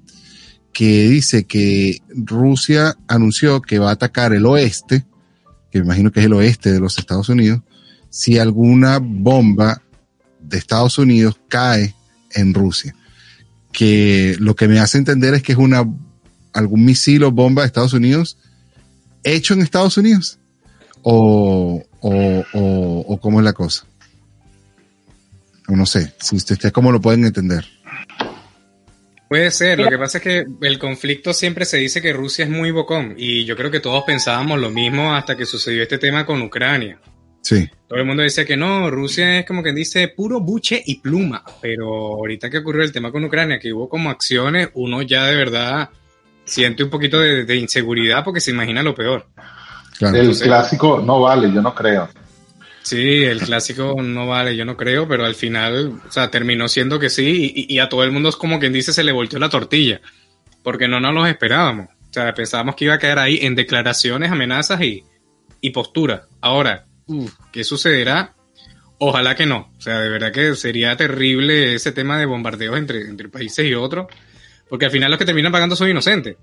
que 0.71 1.09
dice 1.09 1.45
que 1.45 2.01
Rusia 2.09 2.95
anunció 3.07 3.61
que 3.61 3.79
va 3.79 3.89
a 3.89 3.93
atacar 3.93 4.33
el 4.33 4.45
oeste, 4.45 5.05
que 5.71 5.79
me 5.79 5.85
imagino 5.85 6.11
que 6.11 6.19
es 6.19 6.27
el 6.27 6.33
oeste 6.33 6.71
de 6.71 6.79
los 6.79 6.99
Estados 6.99 7.29
Unidos, 7.29 7.61
si 8.09 8.37
alguna 8.37 8.99
bomba 9.01 9.81
de 10.47 10.57
Estados 10.57 10.97
Unidos 10.97 11.39
cae 11.47 11.95
en 12.31 12.53
Rusia. 12.53 12.95
Que 13.71 14.35
lo 14.39 14.55
que 14.55 14.67
me 14.67 14.79
hace 14.79 14.97
entender 14.97 15.33
es 15.33 15.43
que 15.43 15.51
es 15.51 15.57
una 15.57 15.85
algún 16.53 16.85
misil 16.85 17.23
o 17.23 17.31
bomba 17.31 17.61
de 17.61 17.67
Estados 17.67 17.93
Unidos 17.93 18.37
hecho 19.23 19.53
en 19.53 19.61
Estados 19.61 19.97
Unidos 19.97 20.39
o, 21.01 21.83
o, 21.99 22.43
o, 22.53 23.05
o 23.07 23.19
cómo 23.19 23.39
es 23.39 23.45
la 23.45 23.53
cosa. 23.53 23.85
O 25.67 25.75
no 25.75 25.85
sé, 25.85 26.13
si 26.19 26.35
ustedes 26.35 26.71
cómo 26.71 26.91
lo 26.91 27.01
pueden 27.01 27.25
entender. 27.25 27.65
Puede 29.27 29.51
ser, 29.51 29.79
lo 29.79 29.89
que 29.89 29.97
pasa 29.97 30.19
es 30.19 30.23
que 30.23 30.45
el 30.61 30.79
conflicto 30.79 31.33
siempre 31.33 31.65
se 31.65 31.77
dice 31.77 32.01
que 32.01 32.13
Rusia 32.13 32.45
es 32.45 32.51
muy 32.51 32.71
bocón 32.71 33.15
y 33.17 33.43
yo 33.43 33.57
creo 33.57 33.69
que 33.69 33.81
todos 33.81 34.03
pensábamos 34.05 34.57
lo 34.59 34.69
mismo 34.69 35.13
hasta 35.13 35.35
que 35.35 35.45
sucedió 35.45 35.83
este 35.83 35.97
tema 35.97 36.25
con 36.25 36.41
Ucrania. 36.41 36.97
Sí, 37.41 37.69
Todo 37.87 37.99
el 37.99 38.05
mundo 38.05 38.23
decía 38.23 38.43
que 38.45 38.57
no, 38.57 38.91
Rusia 38.91 39.39
es 39.39 39.45
como 39.45 39.63
quien 39.63 39.75
dice 39.75 40.09
puro 40.09 40.41
buche 40.41 40.81
y 40.85 40.99
pluma, 40.99 41.43
pero 41.61 41.87
ahorita 41.87 42.49
que 42.49 42.57
ocurrió 42.57 42.83
el 42.83 42.91
tema 42.91 43.11
con 43.11 43.23
Ucrania, 43.23 43.59
que 43.59 43.71
hubo 43.71 43.87
como 43.87 44.09
acciones, 44.09 44.69
uno 44.73 45.01
ya 45.01 45.25
de 45.25 45.37
verdad 45.37 45.89
siente 46.43 46.83
un 46.83 46.89
poquito 46.89 47.19
de, 47.19 47.45
de 47.45 47.55
inseguridad 47.55 48.25
porque 48.25 48.41
se 48.41 48.51
imagina 48.51 48.83
lo 48.83 48.93
peor. 48.93 49.27
claro. 49.97 50.17
El 50.17 50.37
clásico 50.37 51.01
no 51.03 51.21
vale, 51.21 51.51
yo 51.51 51.61
no 51.61 51.73
creo. 51.73 52.09
Sí, 52.81 53.23
el 53.23 53.39
clásico 53.39 53.95
no 54.01 54.27
vale, 54.27 54.55
yo 54.55 54.63
no 54.65 54.75
creo, 54.75 55.07
pero 55.07 55.25
al 55.25 55.35
final, 55.35 55.99
o 56.07 56.11
sea, 56.11 56.29
terminó 56.29 56.67
siendo 56.67 56.99
que 56.99 57.09
sí 57.09 57.53
y, 57.55 57.73
y 57.73 57.79
a 57.79 57.89
todo 57.89 58.03
el 58.03 58.11
mundo 58.11 58.29
es 58.29 58.37
como 58.37 58.59
quien 58.59 58.73
dice 58.73 58.93
se 58.93 59.03
le 59.03 59.11
volteó 59.11 59.39
la 59.39 59.49
tortilla, 59.49 60.01
porque 60.63 60.87
no 60.87 60.99
nos 60.99 61.13
los 61.13 61.27
esperábamos. 61.27 61.87
O 61.87 62.13
sea, 62.13 62.33
pensábamos 62.33 62.75
que 62.75 62.85
iba 62.85 62.95
a 62.95 62.99
quedar 62.99 63.19
ahí 63.19 63.39
en 63.41 63.55
declaraciones, 63.55 64.31
amenazas 64.31 64.81
y, 64.81 65.03
y 65.61 65.69
postura. 65.71 66.27
Ahora, 66.41 66.86
uf, 67.07 67.33
¿qué 67.51 67.63
sucederá? 67.63 68.33
Ojalá 68.99 69.35
que 69.35 69.45
no. 69.45 69.69
O 69.77 69.81
sea, 69.81 69.99
de 69.99 70.09
verdad 70.09 70.31
que 70.31 70.55
sería 70.55 70.95
terrible 70.97 71.75
ese 71.75 71.91
tema 71.91 72.17
de 72.19 72.25
bombardeos 72.25 72.77
entre, 72.77 73.01
entre 73.07 73.29
países 73.29 73.65
y 73.65 73.73
otros, 73.73 74.07
porque 74.69 74.85
al 74.85 74.91
final 74.91 75.11
los 75.11 75.19
que 75.19 75.25
terminan 75.25 75.51
pagando 75.51 75.75
son 75.75 75.89
inocentes. 75.89 76.35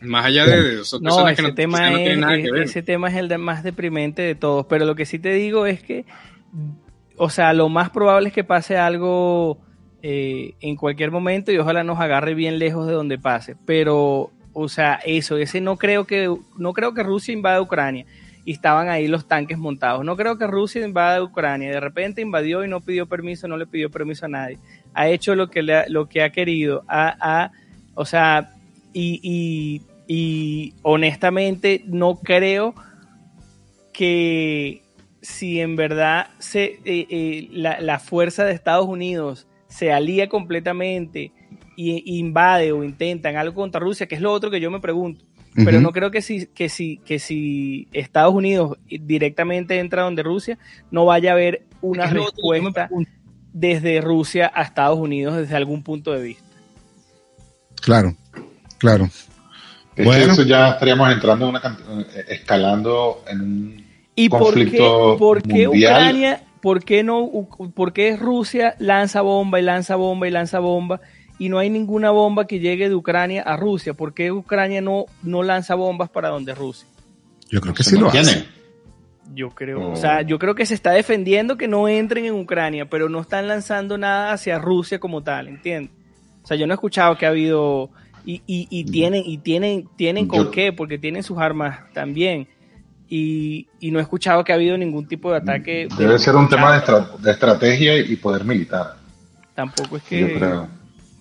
Más 0.00 0.26
allá 0.26 0.44
de, 0.46 0.62
de 0.78 0.84
son 0.84 1.00
No, 1.02 1.10
personas 1.10 1.36
que 1.36 1.42
no, 1.42 1.54
tema, 1.54 1.90
no 1.90 1.96
es, 1.98 2.02
tienen 2.02 2.20
nada 2.20 2.36
que 2.36 2.50
ver. 2.50 2.62
ese 2.64 2.82
tema 2.82 3.08
es 3.08 3.14
el 3.14 3.28
de- 3.28 3.38
más 3.38 3.62
deprimente 3.62 4.20
de 4.22 4.34
todos. 4.34 4.66
Pero 4.66 4.84
lo 4.84 4.96
que 4.96 5.06
sí 5.06 5.20
te 5.20 5.32
digo 5.32 5.64
es 5.66 5.80
que, 5.80 6.04
o 7.16 7.30
sea, 7.30 7.52
lo 7.52 7.68
más 7.68 7.90
probable 7.90 8.28
es 8.28 8.34
que 8.34 8.42
pase 8.42 8.76
algo 8.76 9.58
eh, 10.02 10.54
en 10.60 10.74
cualquier 10.74 11.12
momento 11.12 11.52
y 11.52 11.58
ojalá 11.58 11.84
nos 11.84 12.00
agarre 12.00 12.34
bien 12.34 12.58
lejos 12.58 12.88
de 12.88 12.94
donde 12.94 13.16
pase. 13.18 13.54
Pero, 13.64 14.32
o 14.52 14.68
sea, 14.68 14.94
eso, 15.06 15.36
ese 15.36 15.60
no 15.60 15.76
creo 15.76 16.04
que, 16.04 16.34
no 16.58 16.72
creo 16.72 16.94
que 16.94 17.04
Rusia 17.04 17.32
invada 17.32 17.60
Ucrania 17.62 18.04
y 18.44 18.52
estaban 18.52 18.88
ahí 18.88 19.06
los 19.08 19.26
tanques 19.28 19.58
montados. 19.58 20.04
No 20.04 20.16
creo 20.16 20.36
que 20.38 20.46
Rusia 20.46 20.84
invada 20.84 21.22
Ucrania. 21.22 21.70
De 21.70 21.80
repente 21.80 22.22
invadió 22.22 22.64
y 22.64 22.68
no 22.68 22.80
pidió 22.80 23.06
permiso, 23.06 23.46
no 23.48 23.56
le 23.56 23.66
pidió 23.66 23.90
permiso 23.90 24.26
a 24.26 24.28
nadie. 24.28 24.58
Ha 24.94 25.08
hecho 25.08 25.34
lo 25.34 25.48
que, 25.48 25.60
ha, 25.72 25.84
lo 25.88 26.08
que 26.08 26.22
ha 26.22 26.30
querido. 26.30 26.84
Ha, 26.88 27.16
ha- 27.20 27.52
o 27.94 28.04
sea, 28.04 28.54
y, 28.92 29.20
y, 29.22 29.82
y 30.12 30.74
honestamente 30.82 31.82
no 31.86 32.16
creo 32.16 32.74
que 33.92 34.82
si 35.20 35.60
en 35.60 35.76
verdad 35.76 36.28
se, 36.38 36.80
eh, 36.84 37.06
eh, 37.10 37.48
la, 37.52 37.80
la 37.80 37.98
fuerza 37.98 38.44
de 38.44 38.52
Estados 38.52 38.86
Unidos 38.86 39.46
se 39.68 39.92
alía 39.92 40.28
completamente 40.28 41.32
y 41.76 42.18
invade 42.18 42.72
o 42.72 42.84
intentan 42.84 43.36
algo 43.36 43.54
contra 43.54 43.80
Rusia, 43.80 44.06
que 44.06 44.14
es 44.14 44.20
lo 44.20 44.32
otro 44.32 44.50
que 44.50 44.60
yo 44.60 44.70
me 44.70 44.80
pregunto. 44.80 45.24
Pero 45.54 45.80
no 45.80 45.92
creo 45.92 46.10
que 46.10 46.22
si, 46.22 46.46
que 46.46 46.68
si, 46.68 46.98
que 46.98 47.18
si 47.18 47.88
Estados 47.92 48.34
Unidos 48.34 48.78
directamente 48.88 49.78
entra 49.78 50.02
donde 50.02 50.22
Rusia, 50.22 50.58
no 50.90 51.04
vaya 51.04 51.30
a 51.30 51.34
haber 51.34 51.62
una 51.82 52.04
Es 52.04 52.12
respuesta 52.14 52.88
desde 53.52 54.00
Rusia 54.00 54.50
a 54.54 54.62
Estados 54.62 54.98
Unidos 54.98 55.36
desde 55.36 55.56
algún 55.56 55.82
punto 55.82 56.12
de 56.12 56.22
vista. 56.22 56.44
Claro, 57.82 58.14
claro. 58.78 59.04
Es 59.04 59.96
que 59.96 60.02
Bueno. 60.04 60.32
eso 60.32 60.42
ya 60.44 60.70
estaríamos 60.70 61.12
entrando 61.12 61.48
en 61.48 61.50
una 61.50 61.78
eh, 62.14 62.24
escalando 62.28 63.22
en 63.28 63.40
un 63.40 63.86
¿Y 64.14 64.28
por 64.28 64.54
qué, 64.54 64.78
por 65.18 65.42
qué 65.42 65.68
mundial. 65.68 65.92
Ucrania, 65.92 66.42
¿por 66.60 66.84
qué 66.84 67.02
no, 67.02 67.30
por 67.74 67.92
qué 67.92 68.16
Rusia 68.16 68.74
lanza 68.78 69.20
bomba 69.20 69.58
y 69.58 69.62
lanza 69.62 69.96
bomba 69.96 70.28
y 70.28 70.30
lanza 70.30 70.60
bomba 70.60 71.00
y 71.38 71.48
no 71.48 71.58
hay 71.58 71.70
ninguna 71.70 72.10
bomba 72.10 72.46
que 72.46 72.60
llegue 72.60 72.88
de 72.88 72.94
Ucrania 72.94 73.42
a 73.42 73.56
Rusia? 73.56 73.94
¿Por 73.94 74.14
qué 74.14 74.32
Ucrania 74.32 74.80
no, 74.80 75.06
no 75.22 75.42
lanza 75.42 75.74
bombas 75.74 76.08
para 76.10 76.28
donde 76.28 76.54
Rusia? 76.54 76.86
Yo 77.50 77.60
creo 77.60 77.74
que 77.74 77.84
sí 77.84 77.98
lo 77.98 78.08
hace. 78.08 78.46
Yo 79.34 79.50
creo, 79.50 79.92
o 79.92 79.96
sea, 79.96 80.22
yo 80.22 80.38
creo 80.38 80.54
que 80.54 80.66
se 80.66 80.74
está 80.74 80.90
defendiendo 80.90 81.56
que 81.56 81.68
no 81.68 81.88
entren 81.88 82.24
en 82.26 82.34
Ucrania, 82.34 82.90
pero 82.90 83.08
no 83.08 83.20
están 83.20 83.48
lanzando 83.48 83.96
nada 83.96 84.32
hacia 84.32 84.58
Rusia 84.58 84.98
como 84.98 85.22
tal, 85.22 85.48
¿entiendes? 85.48 85.90
O 86.42 86.46
sea, 86.46 86.56
yo 86.56 86.66
no 86.66 86.72
he 86.72 86.76
escuchado 86.76 87.16
que 87.16 87.24
ha 87.24 87.30
habido 87.30 87.90
y, 88.24 88.42
y, 88.46 88.66
y 88.68 88.84
tienen 88.84 89.22
y 89.24 89.38
tienen 89.38 89.88
tienen 89.96 90.28
con 90.28 90.50
qué, 90.50 90.72
porque 90.72 90.98
tienen 90.98 91.22
sus 91.22 91.38
armas 91.38 91.80
también. 91.92 92.48
Y, 93.08 93.68
y, 93.78 93.90
no 93.90 93.98
he 93.98 94.02
escuchado 94.02 94.42
que 94.42 94.52
ha 94.52 94.54
habido 94.54 94.76
ningún 94.78 95.06
tipo 95.06 95.30
de 95.30 95.36
ataque. 95.36 95.86
Debe 95.98 96.18
ser 96.18 96.34
un 96.34 96.48
tema 96.48 96.72
de, 96.72 97.30
estrategia 97.30 97.98
y 97.98 98.16
poder 98.16 98.44
militar. 98.44 98.96
Tampoco 99.54 99.98
es 99.98 100.02
que 100.04 100.40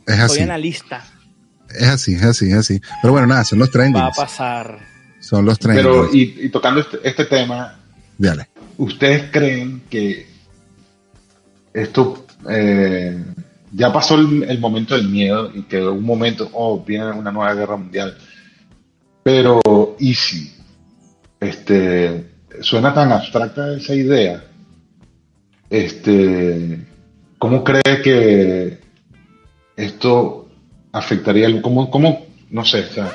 es 0.06 0.20
así. 0.20 0.36
soy 0.36 0.44
analista. 0.44 1.04
Es 1.70 1.88
así, 1.88 2.16
es 2.16 2.24
así, 2.24 2.52
es 2.52 2.58
así. 2.58 2.82
Pero 3.02 3.14
bueno, 3.14 3.28
nada, 3.28 3.44
son 3.44 3.60
los 3.60 3.72
trending. 3.72 4.02
Va 4.02 4.08
a 4.08 4.12
pasar. 4.12 4.80
Son 5.20 5.46
los 5.46 5.60
trending. 5.60 5.86
Pero, 5.86 6.10
y, 6.14 6.50
tocando 6.50 6.82
este, 6.82 7.00
este 7.04 7.26
tema, 7.26 7.80
Dale. 8.18 8.50
¿ustedes 8.78 9.32
creen 9.32 9.84
que 9.90 10.28
esto 11.74 12.26
eh, 12.50 13.24
ya 13.72 13.94
pasó 13.94 14.16
el, 14.16 14.60
momento 14.60 14.96
del 14.96 15.08
miedo 15.08 15.52
y 15.54 15.64
que 15.64 15.82
un 15.82 16.04
momento, 16.04 16.50
oh, 16.54 16.84
viene 16.84 17.12
una 17.12 17.32
nueva 17.32 17.54
guerra 17.54 17.78
mundial? 17.78 18.18
Pero, 19.24 19.96
¿y 20.00 20.14
si? 20.14 20.52
Este, 21.40 22.32
suena 22.62 22.94
tan 22.94 23.12
abstracta 23.12 23.76
esa 23.76 23.96
idea. 23.96 24.44
Este, 25.70 26.86
¿cómo 27.38 27.64
cree 27.64 28.02
que 28.04 28.81
esto 29.86 30.50
afectaría? 30.92 31.62
¿Cómo, 31.62 31.90
cómo 31.90 32.26
no 32.50 32.66
sé, 32.66 32.82
o 32.82 32.94
sea, 32.94 33.12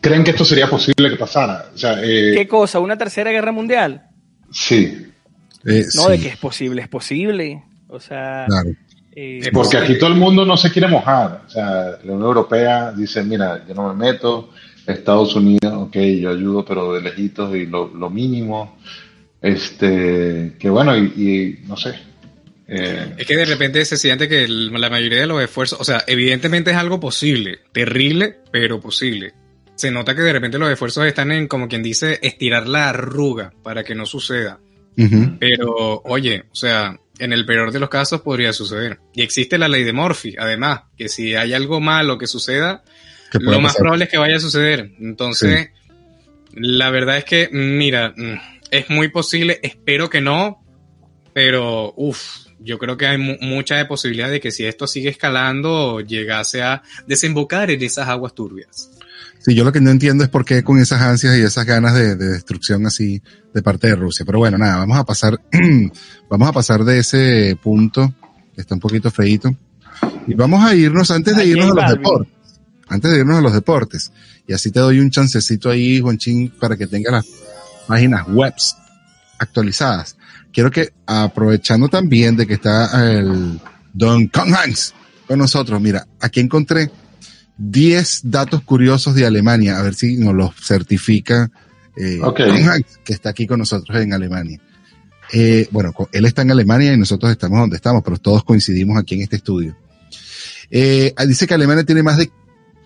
creen 0.00 0.24
que 0.24 0.30
esto 0.32 0.44
sería 0.44 0.68
posible 0.68 1.10
que 1.10 1.16
pasara? 1.16 1.66
O 1.74 1.78
sea, 1.78 2.02
eh, 2.02 2.32
¿Qué 2.34 2.48
cosa? 2.48 2.80
¿Una 2.80 2.98
tercera 2.98 3.30
guerra 3.30 3.52
mundial? 3.52 4.08
Sí. 4.50 5.06
Eh, 5.64 5.84
no, 5.94 6.08
de 6.08 6.18
que 6.18 6.28
es 6.28 6.36
posible, 6.36 6.82
es 6.82 6.88
posible. 6.88 7.62
O 7.88 8.00
sea, 8.00 8.46
eh, 9.14 9.50
porque 9.52 9.78
aquí 9.78 9.98
todo 9.98 10.10
el 10.10 10.16
mundo 10.16 10.44
no 10.44 10.56
se 10.56 10.70
quiere 10.70 10.88
mojar. 10.88 11.42
O 11.46 11.50
sea, 11.50 11.98
la 12.04 12.12
Unión 12.12 12.22
Europea 12.22 12.92
dice, 12.92 13.22
mira, 13.24 13.64
yo 13.66 13.74
no 13.74 13.92
me 13.92 14.12
meto. 14.12 14.50
Estados 14.86 15.34
Unidos, 15.34 15.72
ok, 15.74 15.96
yo 15.96 16.30
ayudo, 16.30 16.64
pero 16.64 16.92
de 16.92 17.00
lejitos 17.00 17.54
y 17.56 17.66
lo, 17.66 17.88
mínimo. 18.10 18.76
Este, 19.40 20.56
que 20.58 20.70
bueno, 20.70 20.96
y, 20.96 21.60
no 21.66 21.76
sé. 21.76 21.94
Eh, 22.68 23.14
es 23.16 23.26
que 23.26 23.36
de 23.36 23.44
repente 23.44 23.84
se 23.84 23.96
siente 23.96 24.28
que 24.28 24.48
la 24.48 24.90
mayoría 24.90 25.20
de 25.20 25.26
los 25.26 25.42
esfuerzos, 25.42 25.80
o 25.80 25.84
sea, 25.84 26.04
evidentemente 26.06 26.72
es 26.72 26.76
algo 26.76 26.98
posible, 26.98 27.60
terrible, 27.72 28.38
pero 28.50 28.80
posible. 28.80 29.34
Se 29.76 29.90
nota 29.90 30.14
que 30.14 30.22
de 30.22 30.32
repente 30.32 30.58
los 30.58 30.70
esfuerzos 30.70 31.06
están 31.06 31.30
en, 31.32 31.48
como 31.48 31.68
quien 31.68 31.82
dice, 31.82 32.18
estirar 32.22 32.66
la 32.66 32.88
arruga 32.88 33.52
para 33.62 33.84
que 33.84 33.94
no 33.94 34.06
suceda. 34.06 34.58
Pero, 35.38 36.00
oye, 36.06 36.44
o 36.50 36.54
sea, 36.54 36.98
en 37.18 37.34
el 37.34 37.44
peor 37.44 37.70
de 37.70 37.80
los 37.80 37.90
casos 37.90 38.22
podría 38.22 38.54
suceder. 38.54 38.98
Y 39.14 39.20
existe 39.20 39.58
la 39.58 39.68
ley 39.68 39.84
de 39.84 39.92
Murphy, 39.92 40.34
además, 40.38 40.84
que 40.96 41.10
si 41.10 41.34
hay 41.34 41.52
algo 41.52 41.80
malo 41.80 42.16
que 42.16 42.26
suceda, 42.26 42.82
lo 43.32 43.60
más 43.60 43.76
probable 43.76 44.04
es 44.04 44.10
que 44.10 44.16
vaya 44.16 44.36
a 44.36 44.40
suceder. 44.40 44.92
Entonces, 44.98 45.70
la 46.54 46.90
verdad 46.90 47.18
es 47.18 47.24
que, 47.24 47.50
mira, 47.52 48.14
mm, 48.16 48.40
es 48.70 48.88
muy 48.88 49.08
posible, 49.08 49.60
espero 49.62 50.08
que 50.08 50.22
no, 50.22 50.64
pero, 51.34 51.92
uff, 51.96 52.45
yo 52.58 52.78
creo 52.78 52.96
que 52.96 53.06
hay 53.06 53.18
mucha 53.18 53.86
posibilidad 53.88 54.30
de 54.30 54.40
que 54.40 54.50
si 54.50 54.64
esto 54.64 54.86
sigue 54.86 55.10
escalando, 55.10 56.00
llegase 56.00 56.62
a 56.62 56.82
desembocar 57.06 57.70
en 57.70 57.82
esas 57.82 58.08
aguas 58.08 58.34
turbias. 58.34 58.90
Sí, 59.38 59.54
yo 59.54 59.64
lo 59.64 59.72
que 59.72 59.80
no 59.80 59.90
entiendo 59.90 60.24
es 60.24 60.30
por 60.30 60.44
qué 60.44 60.64
con 60.64 60.78
esas 60.78 61.00
ansias 61.02 61.36
y 61.36 61.42
esas 61.42 61.66
ganas 61.66 61.94
de, 61.94 62.16
destrucción 62.16 62.86
así 62.86 63.22
de 63.54 63.62
parte 63.62 63.88
de 63.88 63.96
Rusia. 63.96 64.24
Pero 64.26 64.38
bueno, 64.38 64.58
nada, 64.58 64.78
vamos 64.78 64.98
a 64.98 65.04
pasar, 65.04 65.38
vamos 66.30 66.48
a 66.48 66.52
pasar 66.52 66.84
de 66.84 66.98
ese 66.98 67.56
punto 67.62 68.12
que 68.54 68.60
está 68.60 68.74
un 68.74 68.80
poquito 68.80 69.10
feito. 69.10 69.54
Y 70.26 70.34
vamos 70.34 70.64
a 70.64 70.74
irnos 70.74 71.10
antes 71.10 71.36
de 71.36 71.46
irnos 71.46 71.70
a 71.70 71.74
los 71.74 71.90
deportes 71.90 72.36
antes 72.88 73.10
de 73.10 73.18
irnos 73.18 73.38
a 73.38 73.40
los 73.40 73.52
deportes. 73.52 74.12
Y 74.46 74.52
así 74.52 74.70
te 74.70 74.80
doy 74.80 75.00
un 75.00 75.10
chancecito 75.10 75.70
ahí, 75.70 76.00
Juanchín, 76.00 76.52
para 76.60 76.76
que 76.76 76.86
tengas 76.86 77.12
las 77.12 77.26
páginas 77.86 78.26
webs 78.28 78.76
actualizadas. 79.38 80.16
Quiero 80.56 80.70
que, 80.70 80.94
aprovechando 81.04 81.86
también 81.90 82.34
de 82.34 82.46
que 82.46 82.54
está 82.54 83.12
el 83.12 83.60
Don 83.92 84.28
Conhans 84.28 84.94
con 85.28 85.38
nosotros, 85.38 85.78
mira, 85.82 86.06
aquí 86.18 86.40
encontré 86.40 86.90
10 87.58 88.22
datos 88.24 88.62
curiosos 88.62 89.14
de 89.14 89.26
Alemania, 89.26 89.78
a 89.78 89.82
ver 89.82 89.94
si 89.94 90.16
nos 90.16 90.32
los 90.32 90.54
certifica 90.56 91.50
eh, 91.94 92.18
que 93.04 93.12
está 93.12 93.28
aquí 93.28 93.46
con 93.46 93.58
nosotros 93.58 94.00
en 94.00 94.14
Alemania. 94.14 94.58
Eh, 95.30 95.68
bueno, 95.72 95.92
él 96.10 96.24
está 96.24 96.40
en 96.40 96.52
Alemania 96.52 96.94
y 96.94 96.96
nosotros 96.96 97.30
estamos 97.30 97.60
donde 97.60 97.76
estamos, 97.76 98.02
pero 98.02 98.16
todos 98.16 98.42
coincidimos 98.42 98.96
aquí 98.96 99.16
en 99.16 99.20
este 99.24 99.36
estudio. 99.36 99.76
Eh, 100.70 101.12
dice 101.28 101.46
que 101.46 101.52
Alemania 101.52 101.84
tiene 101.84 102.02
más 102.02 102.16
de 102.16 102.30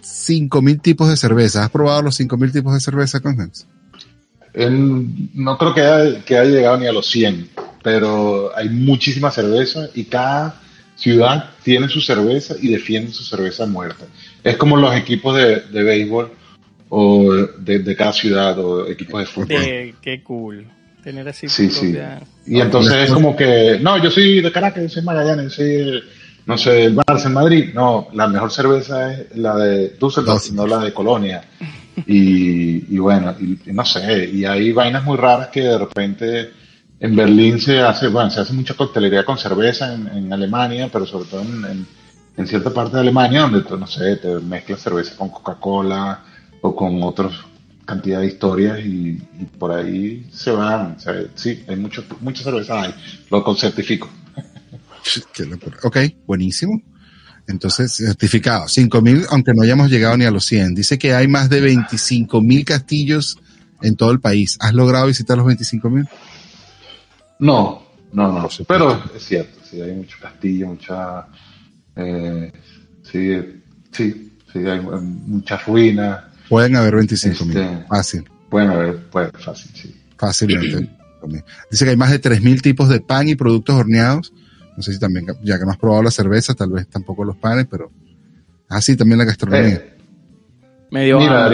5.000 0.03 0.83
tipos 0.83 1.09
de 1.09 1.17
cerveza. 1.17 1.63
¿Has 1.63 1.71
probado 1.71 2.03
los 2.03 2.19
5.000 2.19 2.53
tipos 2.53 2.75
de 2.75 2.81
cerveza, 2.81 3.21
no 4.55 5.59
creo 5.59 5.75
que 5.75 5.81
haya, 5.81 6.25
que 6.25 6.39
haya 6.39 6.51
llegado 6.51 6.79
ni 6.79 6.87
a 6.87 6.93
los 6.93 7.07
100, 7.07 7.51
pero 7.83 8.57
hay 8.57 8.69
muchísima 8.69 9.31
cerveza 9.31 9.89
y 9.95 10.05
cada 10.05 10.61
ciudad 10.97 11.51
tiene 11.63 11.89
su 11.89 12.01
cerveza 12.01 12.55
y 12.61 12.69
defiende 12.69 13.13
su 13.13 13.25
cerveza 13.25 13.67
muerta. 13.67 14.07
Es 14.45 14.57
como 14.57 14.77
los 14.77 14.95
equipos 14.95 15.37
de, 15.37 15.61
de 15.61 15.83
béisbol 15.83 16.33
o 16.89 17.33
de, 17.59 17.97
cada 17.97 18.13
ciudad 18.13 18.59
o 18.59 18.87
equipos 18.89 19.21
de 19.21 19.27
fútbol. 19.27 19.95
Qué, 20.03 20.23
cool 20.23 20.67
tener 21.03 21.27
así. 21.29 21.49
Sí, 21.49 21.71
sí. 21.71 21.97
Y 22.47 22.61
entonces 22.61 23.05
es 23.05 23.13
como 23.13 23.35
que, 23.35 23.79
no, 23.81 24.03
yo 24.03 24.11
soy 24.11 24.43
de 24.43 24.53
Caracas, 24.53 24.83
yo 24.83 24.89
soy 24.89 25.03
Magallanes, 25.03 25.55
soy 25.55 26.03
no 26.47 26.59
sé, 26.59 26.85
el 26.87 26.97
Barça 26.97 27.27
en 27.27 27.35
Madrid, 27.35 27.71
no, 27.75 28.09
la 28.13 28.27
mejor 28.27 28.51
cerveza 28.51 29.13
es 29.13 29.37
la 29.37 29.57
de 29.57 29.91
Düsseldorf, 29.91 30.51
no 30.51 30.67
la 30.67 30.79
de 30.79 30.93
Colonia. 30.93 31.45
Y, 32.07 32.99
bueno, 32.99 33.35
y, 33.39 33.59
no 33.73 33.85
sé, 33.85 34.29
y 34.31 34.45
hay 34.45 34.73
vainas 34.73 35.05
muy 35.05 35.17
raras 35.17 35.49
que 35.49 35.61
de 35.61 35.79
repente 35.79 36.51
en 36.99 37.17
Berlín 37.17 37.61
se 37.61 37.81
hace, 37.81 38.09
bueno, 38.09 38.31
se 38.31 38.41
hace 38.41 38.53
mucha 38.53 38.75
coctelería 38.75 39.25
con 39.25 39.39
cerveza 39.39 39.95
en, 39.95 40.33
Alemania, 40.33 40.89
pero 40.93 41.07
sobre 41.07 41.29
todo 41.29 41.43
en, 41.43 41.87
cierta 42.47 42.71
parte 42.71 42.95
de 42.95 43.03
Alemania 43.03 43.43
donde, 43.43 43.63
no 43.77 43.87
sé, 43.87 44.17
te 44.17 44.29
mezclas 44.41 44.81
cerveza 44.81 45.15
con 45.17 45.29
Coca-Cola 45.29 46.25
o 46.63 46.75
con 46.75 47.03
otras 47.03 47.35
cantidad 47.85 48.21
de 48.21 48.27
historias 48.29 48.79
y, 48.85 49.19
por 49.59 49.73
ahí 49.73 50.27
se 50.33 50.53
van, 50.53 50.97
sí, 51.35 51.65
hay 51.67 51.77
mucho, 51.77 52.05
mucha 52.21 52.45
cerveza 52.45 52.83
ahí, 52.83 52.95
lo 53.31 53.55
certifico. 53.55 54.09
Ok, 55.83 55.97
buenísimo. 56.27 56.81
Entonces, 57.47 57.93
certificado. 57.93 58.67
5.000, 58.67 59.27
aunque 59.31 59.53
no 59.55 59.63
hayamos 59.63 59.91
llegado 59.91 60.17
ni 60.17 60.25
a 60.25 60.31
los 60.31 60.45
100. 60.47 60.75
Dice 60.75 60.99
que 60.99 61.15
hay 61.15 61.29
más 61.29 61.51
de 61.51 61.63
25.000 61.63 62.65
castillos 62.65 63.39
en 63.83 63.97
todo 63.97 64.11
el 64.13 64.21
país. 64.21 64.57
¿Has 64.61 64.75
logrado 64.75 65.07
visitar 65.07 65.37
los 65.37 65.47
25.000? 65.47 66.09
No, 67.41 67.83
no, 68.13 68.33
no. 68.33 68.49
Pero 68.67 69.03
es 69.15 69.23
cierto, 69.23 69.59
sí, 69.69 69.81
hay 69.81 69.93
muchos 69.93 70.21
castillos, 70.21 70.69
mucha... 70.69 71.27
Eh, 71.97 72.53
sí, 73.03 73.63
sí, 73.91 74.33
sí, 74.53 74.59
hay 74.59 74.81
muchas 74.81 75.67
ruinas. 75.67 76.25
Pueden 76.49 76.77
haber 76.77 76.95
25.000. 76.95 77.49
Este, 77.49 77.87
fácil. 77.89 78.31
Pueden 78.49 78.71
haber, 78.71 79.11
puede, 79.11 79.31
fácil, 79.33 79.71
sí. 79.75 79.97
Fácilmente. 80.17 80.91
Dice 81.71 81.85
que 81.85 81.91
hay 81.91 81.97
más 81.97 82.11
de 82.11 82.21
3.000 82.21 82.63
tipos 82.63 82.89
de 82.89 83.01
pan 83.01 83.29
y 83.29 83.35
productos 83.35 83.75
horneados 83.77 84.33
no 84.77 84.83
sé 84.83 84.93
si 84.93 84.99
también, 84.99 85.27
ya 85.43 85.59
que 85.59 85.65
no 85.65 85.71
has 85.71 85.79
probado 85.79 86.03
la 86.03 86.11
cerveza, 86.11 86.55
tal 86.55 86.71
vez 86.71 86.89
tampoco 86.89 87.25
los 87.25 87.37
panes, 87.37 87.67
pero 87.71 87.91
así 88.69 88.97
también 88.97 89.19
la 89.19 89.25
gastronomía. 89.25 89.75
Eh, 89.75 89.97
Medio 90.91 91.19
mira, 91.19 91.51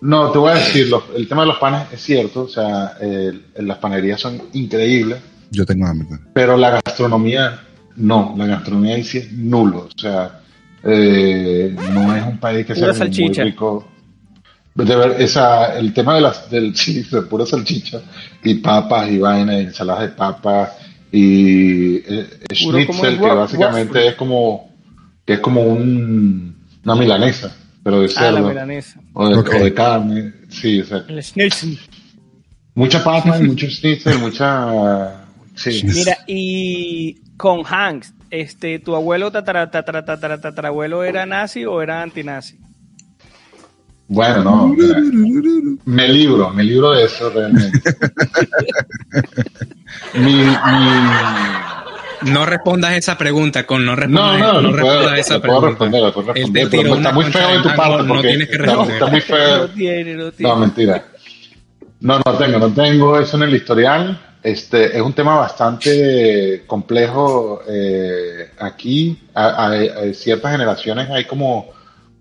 no, 0.00 0.30
te 0.30 0.38
voy 0.38 0.52
a 0.52 0.54
decir, 0.54 0.88
el 1.16 1.26
tema 1.26 1.42
de 1.42 1.48
los 1.48 1.58
panes 1.58 1.92
es 1.92 2.00
cierto, 2.00 2.42
o 2.42 2.48
sea, 2.48 2.92
las 3.56 3.78
panerías 3.78 4.20
son 4.20 4.40
increíbles. 4.52 5.18
Yo 5.50 5.64
tengo 5.64 5.86
hambre. 5.86 6.18
Pero 6.34 6.56
la 6.56 6.70
gastronomía, 6.70 7.60
no, 7.96 8.34
la 8.36 8.46
gastronomía 8.46 8.94
ahí 8.96 9.04
sí 9.04 9.18
es 9.18 9.32
nulo, 9.32 9.88
o 9.94 9.98
sea, 9.98 10.40
eh, 10.84 11.74
no 11.92 12.14
es 12.14 12.24
un 12.24 12.38
país 12.38 12.66
que 12.66 12.74
sea 12.74 12.92
muy 12.92 13.32
rico. 13.32 13.88
De 14.74 14.94
ver, 14.94 15.22
esa, 15.22 15.78
el 15.78 15.94
tema 15.94 16.16
de 16.16 16.20
las, 16.20 16.50
del 16.50 16.76
sí, 16.76 17.02
de 17.02 17.22
pura 17.22 17.46
salchicha 17.46 18.00
y 18.44 18.54
papas 18.56 19.10
y 19.10 19.18
vainas, 19.18 19.56
ensaladas 19.56 20.02
de 20.02 20.08
papas 20.10 20.72
y 21.12 21.96
eh, 21.96 22.26
schnitzel 22.52 23.18
que 23.18 23.26
básicamente 23.26 24.08
es 24.08 24.14
como 24.14 24.70
que 25.24 25.34
es 25.34 25.40
como 25.40 25.62
un, 25.62 26.56
una 26.84 26.94
milanesa 26.94 27.56
pero 27.82 28.00
de 28.00 28.06
ah, 28.06 28.08
cerdo. 28.08 28.52
o, 29.12 29.28
de, 29.28 29.74
carne 29.74 30.32
sí 30.48 30.80
o 30.80 30.84
sea, 30.84 31.04
el 31.08 31.22
schnitzel. 31.22 31.78
Mucha 32.74 33.02
papa 33.02 33.38
y 33.38 33.42
mucho 33.48 33.68
schnitzel 33.70 34.18
mucha 34.18 35.26
Sí. 35.56 35.82
Mira, 35.84 36.18
y 36.26 37.14
con 37.38 37.62
Hanks, 37.64 38.12
este, 38.30 38.78
¿tu 38.78 38.94
abuelo 38.94 39.32
tatara, 39.32 39.70
tatara, 39.70 40.04
tatara, 40.04 40.40
tatarabuelo 40.40 41.02
era 41.02 41.24
nazi 41.24 41.64
o 41.64 41.80
era 41.80 42.02
antinazi? 42.02 42.58
Bueno, 44.08 44.44
no. 44.44 44.68
mira, 44.68 45.00
me 45.84 46.08
libro, 46.08 46.50
me 46.50 46.62
libro 46.62 46.92
de 46.92 47.04
eso 47.04 47.28
realmente. 47.30 47.80
mi, 50.14 50.34
mi, 50.34 50.46
No 52.32 52.46
respondas 52.46 52.92
esa 52.94 53.18
pregunta 53.18 53.66
con 53.66 53.84
no 53.84 53.92
no, 53.92 53.96
respondas, 53.96 54.40
no, 54.40 54.60
no, 54.60 54.70
puedo, 54.70 54.76
respondas 54.76 55.18
esa 55.18 55.40
puedo 55.40 55.60
pregunta. 55.60 55.78
puedo 55.78 56.12
te 56.12 56.22
responder. 56.32 56.68
pero 56.70 56.94
está 56.94 57.12
muy 57.12 57.24
feo 57.24 57.48
de 57.48 57.58
tu 57.58 57.76
parte 57.76 58.02
no 58.02 58.08
porque 58.08 58.28
tienes 58.28 58.48
que 58.48 58.54
está, 58.54 58.66
responder. 58.66 58.94
está 58.94 59.06
muy 59.06 59.20
feo. 59.20 59.58
No 59.58 59.68
tiene, 59.68 60.14
no 60.14 60.32
tiene. 60.32 60.52
No, 60.52 60.56
mentira. 60.60 61.04
No, 62.00 62.20
no 62.24 62.32
tengo, 62.38 62.58
no 62.58 62.72
tengo 62.72 63.18
eso 63.18 63.36
en 63.36 63.42
el 63.42 63.54
historial. 63.56 64.22
Este 64.42 64.96
es 64.96 65.02
un 65.02 65.12
tema 65.12 65.34
bastante 65.36 66.62
complejo 66.66 67.62
eh, 67.68 68.50
aquí. 68.60 69.18
A, 69.34 69.66
a- 69.66 69.72
a 69.72 70.14
ciertas 70.14 70.52
generaciones 70.52 71.10
hay 71.10 71.24
como, 71.24 71.70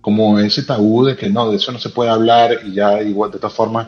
como 0.06 0.38
ese 0.40 0.62
tabú 0.62 1.04
de 1.04 1.16
que 1.16 1.32
no, 1.32 1.50
de 1.50 1.58
eso 1.58 1.72
no 1.72 1.80
se 1.80 1.90
puede 1.90 2.12
hablar 2.12 2.60
y 2.64 2.74
ya 2.74 3.02
igual 3.02 3.32
de 3.32 3.40
todas 3.40 3.56
formas 3.56 3.88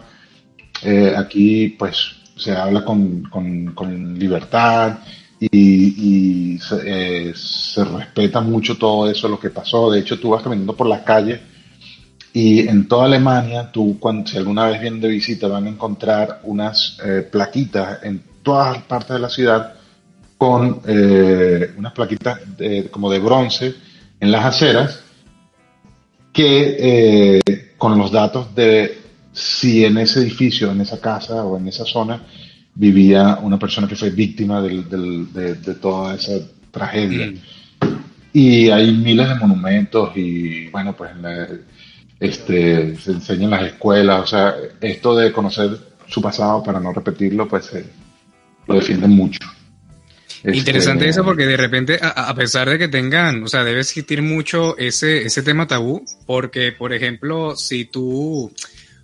eh, 0.84 1.13
aquí 1.15 1.69
pues 1.77 1.97
se 2.36 2.53
habla 2.53 2.84
con, 2.84 3.21
con- 3.30 3.73
con 3.75 4.17
libertad 4.17 4.97
y, 5.39 6.60
eh, 6.84 7.34
se 7.36 7.84
respeta 7.86 8.41
mucho 8.41 8.77
todo 8.80 9.08
eso, 9.12 9.27
lo 9.30 9.39
que 9.39 9.51
pasó. 9.51 9.91
De 9.91 9.99
hecho, 9.99 10.19
tú 10.19 10.32
vas 10.32 10.41
caminando 10.41 10.75
por 10.75 10.88
las 10.88 11.01
calles 11.01 11.39
y 12.34 12.67
en 12.67 12.88
toda 12.88 13.06
Alemania, 13.06 13.71
tú, 13.71 13.97
cuando, 13.99 14.27
si 14.27 14.38
alguna 14.38 14.65
vez 14.67 14.82
vienen 14.82 15.01
de 15.01 15.10
visita, 15.10 15.47
van 15.47 15.67
a 15.67 15.69
encontrar 15.69 16.41
unas 16.45 16.97
eh, 17.06 17.27
plaquitas 17.32 18.03
en 18.03 18.23
todas 18.43 18.80
partes 18.84 19.12
de 19.15 19.19
la 19.19 19.30
ciudad 19.30 19.73
con 20.38 20.82
unas 21.77 21.93
plaquitas 21.93 22.39
como 22.91 23.12
de 23.12 23.19
bronce 23.19 23.75
en 24.19 24.32
las 24.32 24.45
aceras 24.45 25.01
que 26.38 26.78
eh, 26.80 27.41
con 27.80 27.97
los 27.97 28.12
datos 28.12 28.54
de 28.54 28.95
si 29.34 29.84
en 29.84 29.97
ese 29.97 30.19
edificio, 30.21 30.71
en 30.71 30.82
esa 30.82 31.02
casa 31.02 31.43
o 31.43 31.58
en 31.58 31.67
esa 31.67 31.84
zona 31.84 32.21
vivía 32.76 33.39
una 33.41 33.58
persona 33.58 33.88
que 33.88 33.95
fue 33.95 34.12
víctima 34.12 34.62
del- 34.62 34.88
del- 34.88 35.34
de, 35.34 35.56
de 35.56 35.73
toda 35.76 36.13
esa 36.13 36.34
tragedia. 36.69 37.34
Y 38.34 38.69
hay 38.69 38.91
miles 38.91 39.30
de 39.30 39.36
monumentos 39.36 40.15
y 40.15 40.67
bueno, 40.69 40.95
pues 40.95 41.10
en 41.12 41.21
la- 41.23 41.47
este, 42.19 42.95
se 42.97 43.12
enseña 43.13 43.45
en 43.45 43.50
las 43.52 43.63
escuelas, 43.63 44.21
o 44.21 44.28
sea, 44.28 44.54
esto 44.82 45.15
de 45.15 45.32
conocer 45.32 45.69
su 46.08 46.21
pasado 46.21 46.62
para 46.63 46.80
no 46.80 46.93
repetirlo, 46.93 47.47
pues 47.47 47.73
eh, 47.73 47.84
lo 48.67 48.76
defienden 48.76 49.10
mucho. 49.12 49.39
Este, 50.47 50.60
Interesante 50.60 51.10
eso 51.10 51.25
porque 51.25 51.45
de 51.45 51.57
repente, 51.57 51.99
a, 52.01 52.29
a 52.29 52.33
pesar 52.33 52.69
de 52.69 52.77
que 52.77 52.88
tengan, 52.88 53.43
o 53.43 53.47
sea, 53.47 53.65
debe 53.65 53.81
existir 53.81 54.21
mucho 54.21 54.77
ese, 54.77 55.23
ese 55.23 55.43
tema 55.43 55.67
tabú, 55.67 56.05
porque, 56.25 56.71
por 56.71 56.93
ejemplo, 56.93 57.57
si 57.57 57.83
tú, 57.83 58.49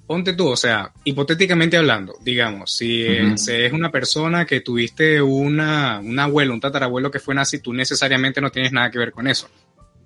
ponte 0.08 0.32
tú, 0.32 0.48
o 0.48 0.56
sea, 0.56 0.94
hipotéticamente 1.04 1.76
hablando, 1.76 2.16
digamos, 2.22 2.74
si, 2.74 3.06
si 3.36 3.52
es 3.52 3.74
una 3.74 3.92
persona 3.92 4.46
que 4.46 4.62
tuviste 4.62 5.22
una, 5.22 6.00
un 6.00 6.18
abuelo, 6.18 6.54
un 6.54 6.62
tatarabuelo 6.62 7.12
que 7.12 7.20
fue 7.20 7.36
nazi, 7.36 7.60
tú 7.60 7.74
necesariamente 7.74 8.40
no 8.40 8.50
tienes 8.50 8.72
nada 8.72 8.90
que 8.90 9.00
ver 9.00 9.12
con 9.12 9.28
eso, 9.28 9.50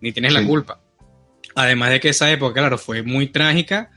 ni 0.01 0.11
tienes 0.11 0.33
la 0.33 0.43
culpa. 0.43 0.81
Además 1.53 1.91
de 1.91 1.99
que 1.99 2.09
esa 2.09 2.31
época, 2.31 2.61
claro, 2.61 2.79
fue 2.79 3.03
muy 3.03 3.27
trágica, 3.27 3.91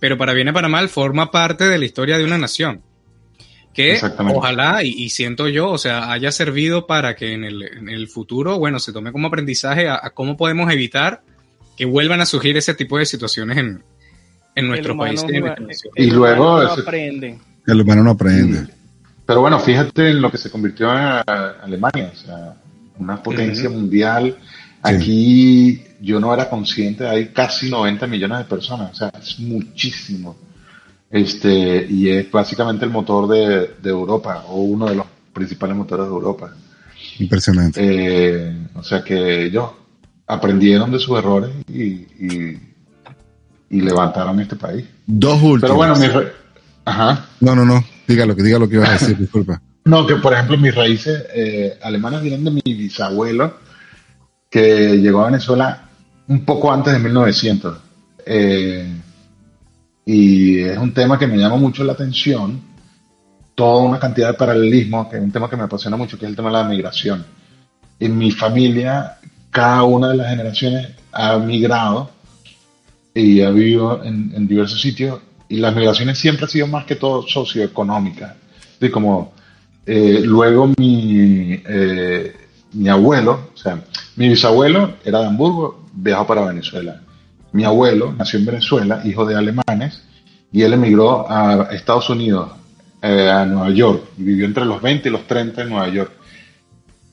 pero 0.00 0.18
para 0.18 0.32
bien 0.32 0.48
o 0.48 0.52
para 0.52 0.66
mal 0.66 0.88
forma 0.88 1.30
parte 1.30 1.62
de 1.62 1.78
la 1.78 1.84
historia 1.84 2.18
de 2.18 2.24
una 2.24 2.38
nación 2.38 2.82
que 3.74 3.92
ojalá 4.36 4.82
y, 4.84 4.88
y 4.90 5.08
siento 5.10 5.48
yo, 5.48 5.70
o 5.70 5.78
sea, 5.78 6.12
haya 6.12 6.30
servido 6.32 6.86
para 6.86 7.16
que 7.16 7.32
en 7.32 7.44
el, 7.44 7.62
en 7.62 7.88
el 7.88 8.08
futuro, 8.08 8.58
bueno, 8.58 8.78
se 8.78 8.92
tome 8.92 9.12
como 9.12 9.28
aprendizaje 9.28 9.88
a, 9.88 9.98
a 10.02 10.10
cómo 10.10 10.36
podemos 10.36 10.70
evitar 10.72 11.22
que 11.76 11.84
vuelvan 11.86 12.20
a 12.20 12.26
surgir 12.26 12.56
ese 12.56 12.74
tipo 12.74 12.98
de 12.98 13.06
situaciones 13.06 13.56
en, 13.56 13.82
en 14.54 14.68
nuestro 14.68 14.94
país. 14.96 15.22
y 15.22 15.36
en. 15.36 15.44
Y 15.96 16.08
el 16.10 16.14
luego 16.14 16.44
humano 16.56 16.64
no 16.76 16.82
aprende. 16.82 17.38
El 17.66 17.80
humano 17.80 18.02
no 18.02 18.10
aprende. 18.10 18.66
Pero 19.24 19.40
bueno, 19.40 19.58
fíjate 19.60 20.10
en 20.10 20.20
lo 20.20 20.30
que 20.30 20.36
se 20.36 20.50
convirtió 20.50 20.90
en 20.92 20.98
a- 20.98 21.20
Alemania, 21.62 22.10
o 22.12 22.16
sea, 22.16 22.54
una 22.98 23.22
potencia 23.22 23.70
mundial. 23.70 24.36
Aquí 24.82 25.80
yo 26.00 26.18
no 26.20 26.34
era 26.34 26.50
consciente, 26.50 27.06
hay 27.06 27.28
casi 27.28 27.70
90 27.70 28.06
millones 28.08 28.38
de 28.38 28.44
personas, 28.44 28.90
o 28.92 28.94
sea, 28.94 29.12
es 29.20 29.38
muchísimo. 29.38 30.36
Este, 31.12 31.86
y 31.88 32.08
es 32.08 32.28
básicamente 32.30 32.84
el 32.86 32.90
motor 32.90 33.28
de, 33.28 33.74
de 33.82 33.90
Europa, 33.90 34.44
o 34.48 34.62
uno 34.62 34.86
de 34.86 34.94
los 34.96 35.06
principales 35.32 35.76
motores 35.76 36.06
de 36.06 36.10
Europa. 36.12 36.52
Impresionante. 37.18 37.80
Eh, 37.82 38.56
o 38.74 38.82
sea 38.82 39.04
que 39.04 39.44
ellos 39.44 39.70
aprendieron 40.26 40.90
de 40.90 40.98
sus 40.98 41.18
errores 41.18 41.50
y, 41.68 41.82
y, 41.82 42.58
y 43.70 43.80
levantaron 43.82 44.40
este 44.40 44.56
país. 44.56 44.84
Dos 45.06 45.34
últimos. 45.42 45.60
Pero 45.60 45.74
bueno, 45.74 45.96
mi 45.96 46.06
re- 46.08 46.32
Ajá. 46.86 47.26
No, 47.40 47.54
no, 47.54 47.64
no. 47.66 47.84
Diga 48.08 48.24
lo 48.26 48.34
que 48.34 48.42
diga 48.42 48.58
lo 48.58 48.68
que 48.68 48.76
ibas 48.76 48.88
a 48.88 48.92
decir, 48.94 49.16
disculpa. 49.18 49.60
No, 49.84 50.06
que 50.06 50.14
por 50.14 50.32
ejemplo 50.32 50.56
mis 50.56 50.72
raíces 50.72 51.24
eh, 51.34 51.76
alemanas 51.82 52.22
vienen 52.22 52.44
de 52.44 52.52
mi 52.52 52.62
bisabuelo, 52.64 53.56
que 54.48 54.96
llegó 55.00 55.22
a 55.22 55.26
Venezuela 55.26 55.88
un 56.28 56.44
poco 56.44 56.72
antes 56.72 56.92
de 56.92 57.00
1900. 57.00 57.78
Eh, 58.24 58.86
y 60.04 60.60
es 60.60 60.78
un 60.78 60.92
tema 60.92 61.18
que 61.18 61.26
me 61.26 61.36
llama 61.36 61.56
mucho 61.56 61.84
la 61.84 61.92
atención, 61.92 62.60
toda 63.54 63.82
una 63.82 63.98
cantidad 63.98 64.28
de 64.28 64.34
paralelismo, 64.34 65.08
que 65.08 65.16
es 65.16 65.22
un 65.22 65.32
tema 65.32 65.48
que 65.48 65.56
me 65.56 65.64
apasiona 65.64 65.96
mucho, 65.96 66.18
que 66.18 66.24
es 66.24 66.30
el 66.30 66.36
tema 66.36 66.48
de 66.50 66.56
la 66.56 66.64
migración. 66.64 67.24
En 68.00 68.18
mi 68.18 68.30
familia, 68.30 69.18
cada 69.50 69.84
una 69.84 70.08
de 70.08 70.16
las 70.16 70.28
generaciones 70.30 70.88
ha 71.12 71.38
migrado 71.38 72.10
y 73.14 73.42
ha 73.42 73.50
vivido 73.50 74.02
en, 74.02 74.32
en 74.34 74.48
diversos 74.48 74.80
sitios, 74.80 75.20
y 75.52 75.58
las 75.58 75.74
migraciones 75.74 76.18
siempre 76.18 76.46
han 76.46 76.50
sido 76.50 76.66
más 76.66 76.86
que 76.86 76.96
todo 76.96 77.28
socioeconómicas. 77.28 78.32
Como 78.90 79.34
eh, 79.84 80.22
luego 80.24 80.72
mi, 80.78 81.60
eh, 81.68 82.34
mi 82.72 82.88
abuelo, 82.88 83.50
o 83.54 83.56
sea, 83.56 83.84
mi 84.16 84.30
bisabuelo 84.30 84.94
era 85.04 85.20
de 85.20 85.26
Hamburgo, 85.26 85.84
viajó 85.92 86.26
para 86.26 86.46
Venezuela. 86.46 87.02
Mi 87.52 87.64
abuelo 87.64 88.14
nació 88.16 88.38
en 88.38 88.46
Venezuela, 88.46 89.02
hijo 89.04 89.24
de 89.26 89.36
alemanes, 89.36 90.02
y 90.50 90.62
él 90.62 90.72
emigró 90.72 91.30
a 91.30 91.68
Estados 91.72 92.08
Unidos, 92.10 92.50
eh, 93.00 93.30
a 93.30 93.44
Nueva 93.44 93.70
York, 93.70 94.04
y 94.18 94.22
vivió 94.22 94.46
entre 94.46 94.64
los 94.64 94.80
20 94.80 95.08
y 95.08 95.12
los 95.12 95.26
30 95.26 95.62
en 95.62 95.68
Nueva 95.68 95.88
York. 95.88 96.12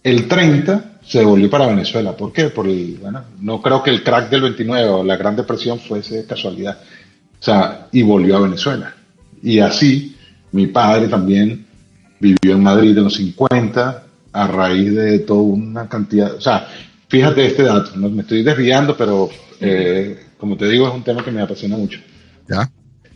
El 0.03 0.27
30 0.27 0.99
se 1.05 1.23
volvió 1.25 1.49
para 1.49 1.67
Venezuela. 1.67 2.15
¿Por 2.15 2.31
qué? 2.31 2.49
Por 2.49 2.67
bueno, 2.67 3.23
no 3.41 3.61
creo 3.61 3.81
que 3.83 3.89
el 3.89 4.03
crack 4.03 4.29
del 4.29 4.41
29 4.41 4.87
o 4.89 5.03
la 5.03 5.17
Gran 5.17 5.35
Depresión 5.35 5.79
fuese 5.79 6.25
casualidad. 6.25 6.77
O 7.39 7.43
sea, 7.43 7.87
y 7.91 8.03
volvió 8.03 8.37
a 8.37 8.41
Venezuela. 8.41 8.93
Y 9.41 9.59
así, 9.59 10.15
mi 10.51 10.67
padre 10.67 11.07
también 11.07 11.65
vivió 12.19 12.53
en 12.53 12.63
Madrid 12.63 12.97
en 12.97 13.05
los 13.05 13.15
50 13.15 14.03
a 14.31 14.47
raíz 14.47 14.93
de 14.93 15.19
toda 15.19 15.41
una 15.41 15.87
cantidad. 15.87 16.35
O 16.35 16.41
sea, 16.41 16.67
fíjate 17.07 17.45
este 17.45 17.63
dato, 17.63 17.91
¿no? 17.95 18.09
me 18.09 18.21
estoy 18.21 18.43
desviando, 18.43 18.95
pero 18.95 19.29
eh, 19.59 20.19
como 20.39 20.55
te 20.57 20.67
digo, 20.69 20.87
es 20.87 20.93
un 20.95 21.03
tema 21.03 21.23
que 21.23 21.31
me 21.31 21.41
apasiona 21.41 21.77
mucho. 21.77 21.99
¿Ya? 22.47 22.69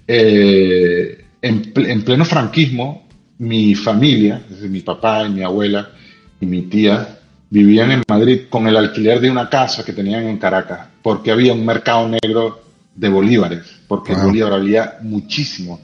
Eh, 0.08 1.26
en, 1.42 1.74
pl- 1.74 1.92
en 1.92 2.04
pleno 2.04 2.26
franquismo, 2.26 3.08
mi 3.40 3.74
familia, 3.76 4.42
es 4.46 4.56
decir, 4.58 4.70
mi 4.70 4.82
papá 4.82 5.26
y 5.26 5.30
mi 5.32 5.42
abuela 5.42 5.90
y 6.40 6.46
mi 6.46 6.64
tía, 6.64 7.18
vivían 7.50 7.92
en 7.92 8.04
Madrid 8.08 8.42
con 8.50 8.68
el 8.68 8.76
alquiler 8.78 9.20
de 9.20 9.32
una 9.32 9.50
casa 9.50 9.84
que 9.84 9.94
tenían 9.94 10.28
en 10.28 10.38
Caracas, 10.38 10.88
porque 11.02 11.32
había 11.32 11.54
un 11.54 11.66
mercado 11.66 12.08
negro 12.10 12.62
de 12.96 13.10
bolívares, 13.10 13.62
porque 13.88 14.12
el 14.12 14.18
Wow. 14.20 14.28
bolívar 14.28 14.54
había 14.54 14.98
muchísimo. 15.02 15.80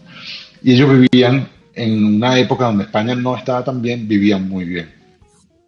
Y 0.61 0.73
ellos 0.73 0.89
vivían 0.99 1.47
en 1.73 2.03
una 2.15 2.37
época 2.37 2.65
donde 2.65 2.83
España 2.83 3.15
no 3.15 3.35
estaba 3.37 3.63
tan 3.63 3.81
bien, 3.81 4.07
vivían 4.07 4.47
muy 4.47 4.65
bien. 4.65 4.89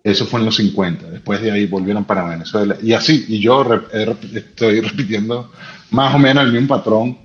Eso 0.04 0.26
fue 0.26 0.40
en 0.40 0.48
los 0.48 0.56
50. 0.56 1.10
Después 1.12 1.42
de 1.42 1.52
ahí 1.52 1.68
volvieron 1.68 2.06
para 2.06 2.28
Venezuela. 2.28 2.76
Y 2.82 2.94
así, 2.94 3.26
y 3.28 3.40
yo 3.40 3.64
rep- 3.64 4.18
estoy 4.36 4.82
repitiendo 4.82 5.52
más 5.92 6.16
o 6.16 6.20
menos 6.20 6.44
el 6.44 6.52
mismo 6.54 6.68
patrón. 6.70 7.18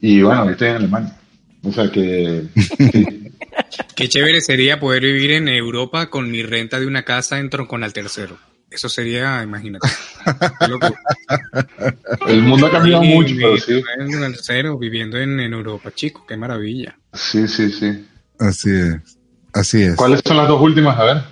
Y 0.00 0.20
bueno, 0.22 0.44
yo 0.44 0.50
estoy 0.52 0.68
en 0.68 0.76
Alemania. 0.76 1.16
O 1.62 1.72
sea 1.72 1.90
que... 1.90 2.44
Qué 3.94 4.08
chévere 4.08 4.40
sería 4.42 4.78
poder 4.78 5.02
vivir 5.02 5.30
en 5.32 5.48
Europa 5.48 6.10
con 6.10 6.30
mi 6.30 6.42
renta 6.42 6.78
de 6.78 6.86
una 6.86 7.02
casa 7.04 7.38
en 7.38 7.48
Troncón 7.48 7.82
al 7.82 7.94
tercero. 7.94 8.36
Eso 8.70 8.90
sería, 8.90 9.42
imagínate. 9.42 9.88
El 12.26 12.42
mundo 12.42 12.66
ha 12.66 12.70
cambiado 12.70 13.02
Sí, 13.02 13.08
mucho, 13.08 13.34
pero 13.38 13.56
sí. 13.58 13.82
en 13.98 14.22
el 14.22 14.32
tercero, 14.32 14.78
viviendo 14.78 15.18
en, 15.18 15.40
en 15.40 15.52
Europa, 15.52 15.90
chico, 15.94 16.24
qué 16.28 16.36
maravilla. 16.36 16.96
Sí, 17.12 17.46
sí, 17.48 17.70
sí. 17.70 18.06
Así 18.38 18.70
es. 18.70 19.18
Así 19.52 19.82
es. 19.82 19.96
¿Cuáles 19.96 20.20
son 20.24 20.36
las 20.36 20.48
dos 20.48 20.60
últimas? 20.60 20.98
A 20.98 21.04
ver. 21.04 21.22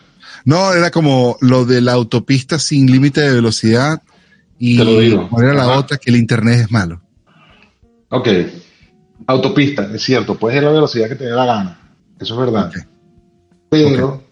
No, 0.44 0.72
era 0.72 0.90
como 0.90 1.36
lo 1.40 1.64
de 1.64 1.80
la 1.80 1.92
autopista 1.92 2.58
sin 2.58 2.90
límite 2.90 3.20
de 3.22 3.32
velocidad 3.34 4.02
y 4.58 4.78
Te 4.78 4.84
lo 4.84 5.00
digo. 5.00 5.28
era 5.40 5.54
la 5.54 5.64
Ajá. 5.64 5.78
otra 5.78 5.96
que 5.98 6.10
el 6.10 6.16
internet 6.16 6.60
es 6.60 6.70
malo. 6.70 7.00
Ok. 8.10 8.28
Autopista, 9.26 9.88
es 9.94 10.02
cierto. 10.02 10.36
Puedes 10.36 10.58
ir 10.58 10.64
a 10.64 10.68
la 10.68 10.74
velocidad 10.74 11.08
que 11.08 11.14
te 11.16 11.24
dé 11.24 11.30
la 11.30 11.46
gana. 11.46 11.80
Eso 12.20 12.34
es 12.34 12.40
verdad. 12.40 12.70
Pero 13.70 14.22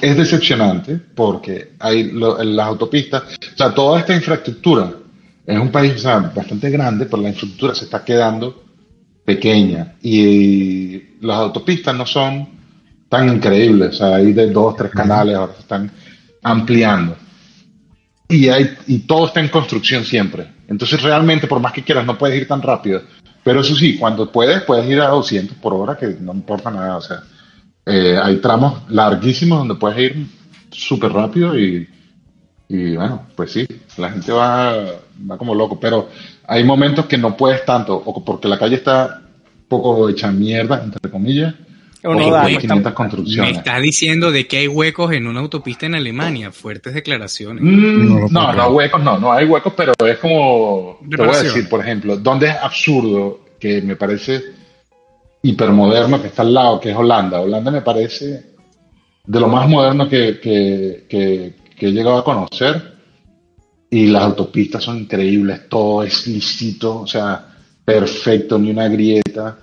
es 0.00 0.16
decepcionante 0.16 0.96
porque 0.96 1.72
hay 1.78 2.10
las 2.12 2.66
autopistas, 2.66 3.22
o 3.54 3.56
sea, 3.56 3.74
toda 3.74 4.00
esta 4.00 4.14
infraestructura 4.14 4.92
es 5.46 5.58
un 5.58 5.70
país 5.70 6.02
bastante 6.02 6.70
grande, 6.70 7.04
pero 7.06 7.22
la 7.22 7.28
infraestructura 7.28 7.74
se 7.74 7.84
está 7.84 8.02
quedando 8.04 8.64
pequeña 9.24 9.94
y 10.02 11.16
las 11.20 11.36
autopistas 11.38 11.94
no 11.94 12.06
son 12.06 12.48
tan 13.12 13.28
increíbles, 13.28 13.90
o 13.90 13.92
sea, 13.98 14.16
hay 14.16 14.32
de 14.32 14.48
dos, 14.50 14.74
tres 14.74 14.90
canales, 14.90 15.36
ahora 15.36 15.52
se 15.52 15.60
están 15.60 15.90
ampliando. 16.42 17.14
Y, 18.26 18.48
hay, 18.48 18.70
y 18.86 19.00
todo 19.00 19.26
está 19.26 19.40
en 19.40 19.48
construcción 19.48 20.02
siempre. 20.02 20.50
Entonces 20.66 21.02
realmente, 21.02 21.46
por 21.46 21.60
más 21.60 21.74
que 21.74 21.84
quieras, 21.84 22.06
no 22.06 22.16
puedes 22.16 22.40
ir 22.40 22.48
tan 22.48 22.62
rápido. 22.62 23.02
Pero 23.44 23.60
eso 23.60 23.74
sí, 23.74 23.98
cuando 23.98 24.32
puedes, 24.32 24.62
puedes 24.62 24.88
ir 24.88 24.98
a 25.02 25.08
200 25.08 25.58
por 25.58 25.74
hora, 25.74 25.94
que 25.94 26.06
no 26.20 26.32
importa 26.32 26.70
nada. 26.70 26.96
O 26.96 27.02
sea, 27.02 27.22
eh, 27.84 28.16
hay 28.16 28.36
tramos 28.36 28.90
larguísimos 28.90 29.58
donde 29.58 29.74
puedes 29.74 29.98
ir 29.98 30.26
súper 30.70 31.12
rápido 31.12 31.58
y, 31.58 31.86
y, 32.66 32.96
bueno, 32.96 33.26
pues 33.36 33.52
sí, 33.52 33.66
la 33.98 34.10
gente 34.10 34.32
va, 34.32 34.72
va 35.30 35.36
como 35.36 35.54
loco. 35.54 35.78
Pero 35.78 36.08
hay 36.46 36.64
momentos 36.64 37.04
que 37.04 37.18
no 37.18 37.36
puedes 37.36 37.62
tanto, 37.66 37.94
o 37.94 38.24
porque 38.24 38.48
la 38.48 38.58
calle 38.58 38.76
está 38.76 39.20
un 39.20 39.68
poco 39.68 40.08
hecha 40.08 40.32
mierda, 40.32 40.82
entre 40.82 41.10
comillas, 41.10 41.54
o 42.04 42.14
no 42.14 42.30
da, 42.30 42.46
500 42.46 42.92
construcciones. 42.92 43.52
Me 43.52 43.58
estás 43.58 43.80
diciendo 43.80 44.32
de 44.32 44.46
que 44.46 44.58
hay 44.58 44.68
huecos 44.68 45.12
en 45.12 45.26
una 45.26 45.40
autopista 45.40 45.86
en 45.86 45.94
Alemania, 45.94 46.50
fuertes 46.50 46.94
declaraciones. 46.94 47.62
Mm, 47.62 48.32
no, 48.32 48.52
no, 48.52 48.68
huecos 48.70 49.02
no, 49.02 49.18
no 49.18 49.32
hay 49.32 49.46
huecos, 49.46 49.72
pero 49.76 49.92
es 50.06 50.18
como, 50.18 50.98
te 51.08 51.16
voy 51.16 51.34
a 51.34 51.42
decir, 51.42 51.68
por 51.68 51.80
ejemplo, 51.80 52.16
donde 52.16 52.48
es 52.48 52.56
absurdo, 52.56 53.40
que 53.58 53.80
me 53.82 53.94
parece 53.94 54.42
hipermoderno, 55.42 56.20
que 56.20 56.28
está 56.28 56.42
al 56.42 56.52
lado, 56.52 56.80
que 56.80 56.90
es 56.90 56.96
Holanda. 56.96 57.40
Holanda 57.40 57.70
me 57.70 57.82
parece 57.82 58.52
de 59.24 59.40
lo 59.40 59.48
más 59.48 59.68
moderno 59.68 60.08
que, 60.08 60.40
que, 60.40 61.04
que, 61.08 61.54
que 61.76 61.86
he 61.86 61.92
llegado 61.92 62.18
a 62.18 62.24
conocer. 62.24 62.92
Y 63.90 64.06
las 64.06 64.22
autopistas 64.22 64.82
son 64.82 64.98
increíbles, 64.98 65.68
todo 65.68 66.02
es 66.02 66.26
lícito, 66.26 67.02
o 67.02 67.06
sea, 67.06 67.46
perfecto, 67.84 68.58
ni 68.58 68.70
una 68.70 68.88
grieta. 68.88 69.58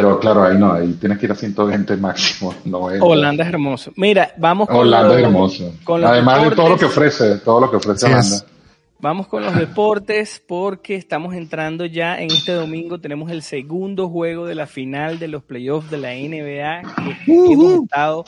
Pero 0.00 0.18
claro, 0.18 0.44
ahí 0.44 0.58
no, 0.58 0.72
ahí 0.72 0.92
tienes 0.94 1.18
que 1.18 1.26
ir 1.26 1.32
a 1.32 1.34
120 1.34 1.96
máximo. 1.96 2.54
No 2.64 2.78
Holanda 2.80 3.44
es 3.44 3.48
hermoso. 3.50 3.92
Mira, 3.96 4.32
vamos 4.36 4.68
con 4.68 4.78
Holanda 4.78 5.16
es 5.16 5.24
hermoso. 5.24 5.72
Además 5.86 6.50
de 6.50 6.56
todo 6.56 6.68
lo 6.70 6.76
que 6.76 6.84
ofrece, 6.86 7.38
todo 7.38 7.60
lo 7.60 7.70
que 7.70 7.76
ofrece 7.76 8.06
Holanda. 8.06 8.44
Vamos 9.00 9.26
con 9.26 9.44
los 9.44 9.54
deportes 9.54 10.42
porque 10.46 10.94
estamos 10.94 11.34
entrando 11.34 11.84
ya 11.84 12.18
en 12.18 12.30
este 12.30 12.52
domingo. 12.52 12.98
Tenemos 13.00 13.30
el 13.30 13.42
segundo 13.42 14.08
juego 14.08 14.46
de 14.46 14.54
la 14.54 14.66
final 14.66 15.18
de 15.18 15.28
los 15.28 15.42
playoffs 15.42 15.90
de 15.90 15.98
la 15.98 16.14
NBA 16.14 16.82
que 17.26 17.52
hemos 17.52 17.82
estado 17.82 18.24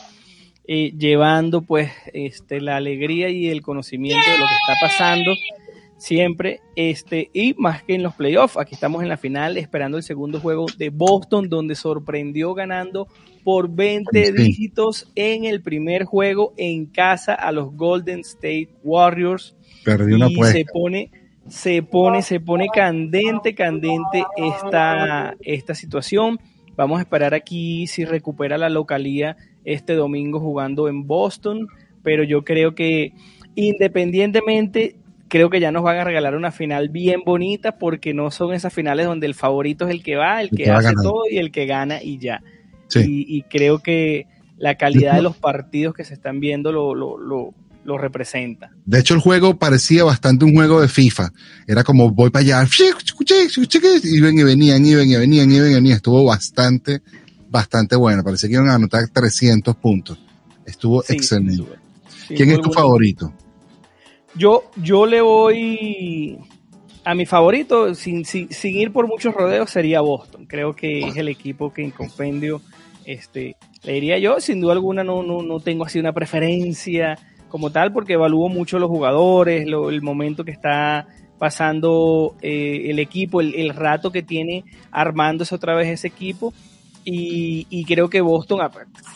eh, 0.67 0.93
llevando 0.95 1.61
pues 1.61 1.91
este, 2.13 2.61
la 2.61 2.75
alegría 2.75 3.29
y 3.29 3.47
el 3.47 3.61
conocimiento 3.61 4.29
de 4.29 4.37
lo 4.37 4.45
que 4.45 4.53
está 4.53 4.75
pasando 4.79 5.33
siempre, 5.97 6.61
este, 6.75 7.29
y 7.33 7.53
más 7.55 7.83
que 7.83 7.95
en 7.95 8.03
los 8.03 8.13
playoffs, 8.15 8.57
aquí 8.57 8.75
estamos 8.75 9.01
en 9.01 9.09
la 9.09 9.17
final 9.17 9.57
esperando 9.57 9.97
el 9.97 10.03
segundo 10.03 10.39
juego 10.39 10.67
de 10.77 10.89
Boston, 10.89 11.49
donde 11.49 11.75
sorprendió 11.75 12.53
ganando 12.53 13.07
por 13.43 13.69
20 13.69 14.31
dígitos 14.33 15.11
en 15.15 15.45
el 15.45 15.61
primer 15.61 16.03
juego 16.03 16.53
en 16.57 16.85
casa 16.85 17.33
a 17.33 17.51
los 17.51 17.73
Golden 17.73 18.19
State 18.19 18.69
Warriors. 18.83 19.55
Una 19.85 20.27
y 20.29 20.35
se 20.43 20.65
pone, 20.65 21.11
se 21.47 21.81
pone, 21.81 22.21
se 22.21 22.39
pone 22.39 22.67
candente, 22.73 23.55
candente 23.55 24.25
esta, 24.35 25.35
esta 25.41 25.75
situación. 25.75 26.39
Vamos 26.75 26.99
a 26.99 27.01
esperar 27.01 27.33
aquí 27.33 27.87
si 27.87 28.05
recupera 28.05 28.57
la 28.57 28.69
localía 28.69 29.37
este 29.63 29.93
domingo 29.93 30.39
jugando 30.39 30.87
en 30.87 31.07
Boston, 31.07 31.67
pero 32.03 32.23
yo 32.23 32.43
creo 32.43 32.75
que 32.75 33.13
independientemente 33.55 34.97
creo 35.27 35.49
que 35.49 35.59
ya 35.59 35.71
nos 35.71 35.83
van 35.83 35.97
a 35.97 36.03
regalar 36.03 36.35
una 36.35 36.51
final 36.51 36.89
bien 36.89 37.21
bonita 37.25 37.77
porque 37.77 38.13
no 38.13 38.31
son 38.31 38.53
esas 38.53 38.73
finales 38.73 39.05
donde 39.05 39.27
el 39.27 39.35
favorito 39.35 39.87
es 39.87 39.91
el 39.91 40.03
que 40.03 40.15
va, 40.15 40.41
el, 40.41 40.49
que, 40.49 40.69
hace 40.69 40.93
todo 41.01 41.23
y 41.29 41.37
el 41.37 41.51
que 41.51 41.65
gana 41.65 42.01
y 42.01 42.17
ya. 42.17 42.41
Y, 42.95 43.43
creo 43.43 43.79
que 43.79 44.27
la 44.57 44.75
calidad 44.75 45.15
de 45.15 45.21
los 45.21 45.35
partidos 45.35 45.93
que 45.93 46.03
se 46.03 46.13
están 46.13 46.39
viendo 46.39 46.71
lo, 46.71 46.95
lo, 46.95 47.17
lo, 47.17 47.53
lo, 47.83 47.97
representa. 47.97 48.71
De 48.85 48.99
hecho, 48.99 49.13
el 49.13 49.19
juego 49.19 49.57
parecía 49.57 50.03
bastante 50.03 50.45
un 50.45 50.55
juego 50.55 50.81
de 50.81 50.87
FIFA. 50.87 51.31
Era 51.67 51.83
como 51.83 52.09
voy 52.11 52.29
para 52.29 52.43
allá, 52.43 52.67
iban 54.03 54.39
y 54.39 54.43
venían, 54.43 54.85
iban 54.85 55.07
y 55.07 55.15
venían, 55.15 55.51
iban 55.51 55.71
y 55.71 55.73
venían. 55.73 55.95
Estuvo 55.97 56.23
bastante, 56.23 57.01
bastante 57.49 57.95
bueno. 57.95 58.23
Parecía 58.23 58.49
que 58.49 58.55
iban 58.55 58.69
a 58.69 58.75
anotar 58.75 59.07
300 59.09 59.75
puntos. 59.75 60.17
Estuvo 60.65 61.03
excelente. 61.07 61.75
¿Quién 62.29 62.51
es 62.51 62.61
tu 62.61 62.71
favorito? 62.71 63.33
Yo, 64.37 64.65
yo 64.75 65.05
le 65.05 65.21
voy 65.21 66.37
a 67.03 67.15
mi 67.15 67.25
favorito, 67.25 67.95
sin, 67.95 68.25
sin, 68.25 68.49
ir 68.61 68.91
por 68.91 69.07
muchos 69.07 69.33
rodeos, 69.33 69.69
sería 69.69 70.01
Boston. 70.01 70.45
Creo 70.45 70.75
que 70.75 70.99
es 70.99 71.17
el 71.17 71.27
equipo 71.27 71.73
que 71.73 71.83
en 71.83 71.91
compendio, 71.91 72.61
este, 73.05 73.55
le 73.83 73.93
diría 73.93 74.19
yo, 74.19 74.39
sin 74.39 74.59
duda 74.59 74.73
alguna 74.73 75.03
no, 75.03 75.23
no, 75.23 75.41
no 75.41 75.59
tengo 75.59 75.85
así 75.85 75.99
una 75.99 76.13
preferencia 76.13 77.17
como 77.49 77.71
tal, 77.71 77.93
porque 77.93 78.13
evalúo 78.13 78.49
mucho 78.49 78.77
los 78.77 78.89
jugadores, 78.89 79.65
el 79.65 80.01
momento 80.01 80.43
que 80.43 80.51
está 80.51 81.07
pasando 81.39 82.35
eh, 82.41 82.87
el 82.89 82.99
equipo, 82.99 83.41
el, 83.41 83.55
el, 83.55 83.69
rato 83.69 84.11
que 84.11 84.21
tiene 84.21 84.65
armándose 84.91 85.55
otra 85.55 85.75
vez 85.75 85.87
ese 85.87 86.07
equipo. 86.07 86.53
Y, 87.09 87.85
creo 87.85 88.09
que 88.09 88.19
Boston, 88.19 88.59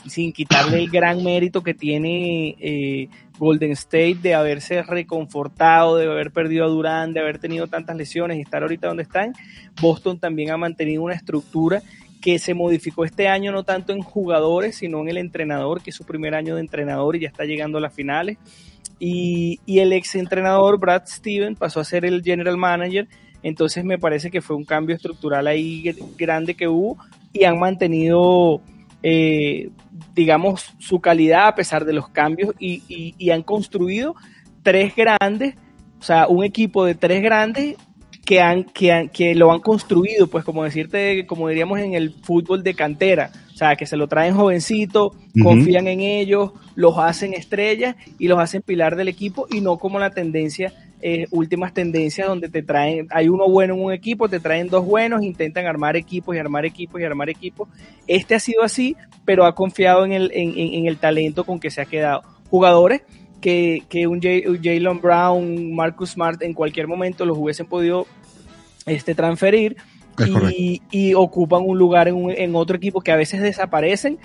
sin 0.07 0.31
quitarle 0.31 0.77
el 0.77 0.89
gran 0.89 1.21
mérito 1.25 1.61
que 1.61 1.73
tiene 1.73 2.55
eh, 2.57 3.09
Golden 3.37 3.71
State 3.71 4.19
de 4.21 4.33
haberse 4.33 4.81
reconfortado, 4.81 5.97
de 5.97 6.05
haber 6.05 6.31
perdido 6.31 6.63
a 6.63 6.69
Durán, 6.69 7.11
de 7.11 7.19
haber 7.19 7.37
tenido 7.37 7.67
tantas 7.67 7.97
lesiones 7.97 8.37
y 8.37 8.41
estar 8.41 8.61
ahorita 8.61 8.87
donde 8.87 9.03
están, 9.03 9.33
Boston 9.81 10.19
también 10.19 10.51
ha 10.51 10.57
mantenido 10.57 11.03
una 11.03 11.15
estructura 11.15 11.81
que 12.21 12.39
se 12.39 12.53
modificó 12.53 13.03
este 13.03 13.27
año 13.27 13.51
no 13.51 13.63
tanto 13.63 13.91
en 13.91 14.03
jugadores, 14.03 14.77
sino 14.77 15.01
en 15.01 15.09
el 15.09 15.17
entrenador, 15.17 15.81
que 15.81 15.89
es 15.89 15.95
su 15.97 16.05
primer 16.05 16.33
año 16.33 16.55
de 16.55 16.61
entrenador 16.61 17.17
y 17.17 17.21
ya 17.21 17.27
está 17.27 17.43
llegando 17.43 17.77
a 17.77 17.81
las 17.81 17.93
finales. 17.93 18.37
Y, 18.99 19.59
y 19.65 19.79
el 19.79 19.91
ex 19.91 20.15
entrenador 20.15 20.79
Brad 20.79 21.07
Steven 21.07 21.55
pasó 21.55 21.81
a 21.81 21.83
ser 21.83 22.05
el 22.05 22.23
general 22.23 22.55
manager, 22.55 23.09
entonces 23.43 23.83
me 23.83 23.97
parece 23.97 24.31
que 24.31 24.39
fue 24.39 24.55
un 24.55 24.63
cambio 24.63 24.95
estructural 24.95 25.47
ahí 25.47 25.93
grande 26.17 26.53
que 26.53 26.69
hubo 26.69 26.97
y 27.33 27.43
han 27.43 27.59
mantenido 27.59 28.61
eh, 29.03 29.69
digamos, 30.13 30.73
su 30.79 30.99
calidad 30.99 31.47
a 31.47 31.55
pesar 31.55 31.85
de 31.85 31.93
los 31.93 32.09
cambios 32.09 32.53
y, 32.59 33.29
han 33.31 33.43
construido 33.43 34.15
tres 34.63 34.95
grandes, 34.95 35.55
o 35.99 36.03
sea, 36.03 36.27
un 36.27 36.43
equipo 36.43 36.85
de 36.85 36.95
tres 36.95 37.23
grandes 37.23 37.77
que, 38.25 38.41
han, 38.41 38.65
que, 38.65 39.09
que 39.11 39.35
lo 39.35 39.51
han 39.51 39.59
construido, 39.59 40.27
pues 40.27 40.43
como 40.43 40.63
decirte, 40.63 41.25
como 41.25 41.47
diríamos 41.47 41.79
en 41.79 41.93
el 41.93 42.11
fútbol 42.11 42.61
de 42.63 42.73
cantera, 42.73 43.31
o 43.53 43.57
sea, 43.57 43.75
que 43.75 43.85
se 43.85 43.97
lo 43.97 44.07
traen 44.07 44.35
jovencito, 44.35 45.15
confían 45.41 45.87
en 45.87 46.01
ellos, 46.01 46.51
los 46.75 46.97
hacen 46.97 47.33
estrellas 47.33 47.95
y 48.19 48.27
los 48.27 48.39
hacen 48.39 48.61
pilar 48.61 48.95
del 48.95 49.07
equipo 49.07 49.47
y 49.49 49.61
no 49.61 49.77
como 49.77 49.99
la 49.99 50.11
tendencia 50.11 50.73
eh, 51.01 51.27
últimas 51.31 51.73
tendencias 51.73 52.27
donde 52.27 52.47
te 52.47 52.61
traen, 52.61 53.07
hay 53.09 53.27
uno 53.27 53.49
bueno 53.49 53.73
en 53.73 53.81
un 53.81 53.91
equipo, 53.91 54.29
te 54.29 54.39
traen 54.39 54.67
dos 54.67 54.85
buenos, 54.85 55.23
intentan 55.23 55.65
armar 55.65 55.95
equipos 55.95 56.35
y 56.35 56.39
armar 56.39 56.65
equipos 56.65 57.01
y 57.01 57.03
armar 57.03 57.29
equipos. 57.29 57.69
Este 58.07 58.35
ha 58.35 58.39
sido 58.39 58.63
así, 58.63 58.95
pero 59.25 59.45
ha 59.45 59.55
confiado 59.55 60.05
en 60.05 60.11
el, 60.11 60.31
en, 60.33 60.85
el 60.85 60.97
talento 60.97 61.43
con 61.43 61.59
que 61.59 61.71
se 61.71 61.81
ha 61.81 61.85
quedado. 61.85 62.21
Jugadores 62.49 63.01
que, 63.39 63.83
que 63.89 64.05
un 64.05 64.21
Jalen 64.21 65.01
Brown, 65.01 65.73
Marcus 65.73 66.11
Smart 66.11 66.41
en 66.43 66.53
cualquier 66.53 66.87
momento 66.87 67.25
los 67.25 67.37
hubiesen 67.37 67.65
podido 67.65 68.05
este, 68.85 69.15
transferir 69.15 69.77
y, 70.55 70.81
y, 70.91 71.13
ocupan 71.15 71.63
un 71.65 71.79
lugar 71.79 72.07
en, 72.07 72.15
un, 72.15 72.31
en 72.31 72.55
otro 72.55 72.77
equipo 72.77 73.01
que 73.01 73.11
a 73.11 73.15
veces 73.15 73.41
desaparecen 73.41 74.19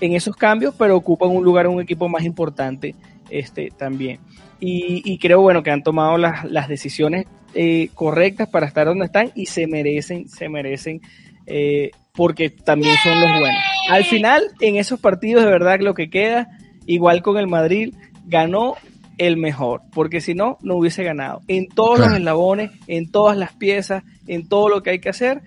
en 0.00 0.14
esos 0.14 0.34
cambios, 0.34 0.74
pero 0.76 0.96
ocupan 0.96 1.30
un 1.30 1.44
lugar 1.44 1.66
en 1.66 1.72
un 1.72 1.80
equipo 1.80 2.08
más 2.08 2.24
importante 2.24 2.96
este, 3.30 3.70
también 3.76 4.18
y, 4.60 5.18
creo 5.18 5.40
bueno 5.40 5.62
que 5.62 5.70
han 5.70 5.82
tomado 5.82 6.18
las, 6.18 6.44
las 6.44 6.68
decisiones 6.68 7.26
eh, 7.54 7.90
correctas 7.94 8.48
para 8.48 8.66
estar 8.66 8.86
donde 8.86 9.06
están 9.06 9.30
y 9.34 9.46
se 9.46 9.66
merecen, 9.66 10.28
se 10.28 10.48
merecen 10.48 11.00
eh, 11.46 11.90
porque 12.12 12.50
también 12.50 12.96
son 13.02 13.20
los 13.20 13.38
buenos. 13.38 13.62
Al 13.90 14.04
final, 14.04 14.42
en 14.60 14.76
esos 14.76 15.00
partidos 15.00 15.44
de 15.44 15.50
verdad 15.50 15.78
lo 15.80 15.94
que 15.94 16.10
queda, 16.10 16.48
igual 16.86 17.22
con 17.22 17.36
el 17.38 17.46
Madrid, 17.46 17.94
ganó 18.26 18.74
el 19.18 19.36
mejor, 19.36 19.82
porque 19.92 20.20
si 20.20 20.34
no, 20.34 20.58
no 20.62 20.76
hubiese 20.76 21.04
ganado. 21.04 21.40
En 21.48 21.68
todos 21.68 21.98
los 21.98 22.12
eslabones, 22.12 22.70
en 22.86 23.10
todas 23.10 23.36
las 23.36 23.52
piezas, 23.52 24.02
en 24.26 24.48
todo 24.48 24.68
lo 24.68 24.82
que 24.82 24.90
hay 24.90 24.98
que 24.98 25.08
hacer, 25.08 25.42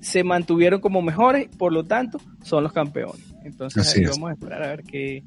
se 0.00 0.24
mantuvieron 0.24 0.80
como 0.80 1.02
mejores, 1.02 1.48
por 1.58 1.72
lo 1.72 1.84
tanto, 1.84 2.18
son 2.42 2.62
los 2.62 2.72
campeones. 2.72 3.34
Entonces, 3.44 4.10
vamos 4.10 4.30
a 4.30 4.32
esperar 4.32 4.62
a 4.62 4.68
ver 4.68 4.82
qué, 4.84 5.22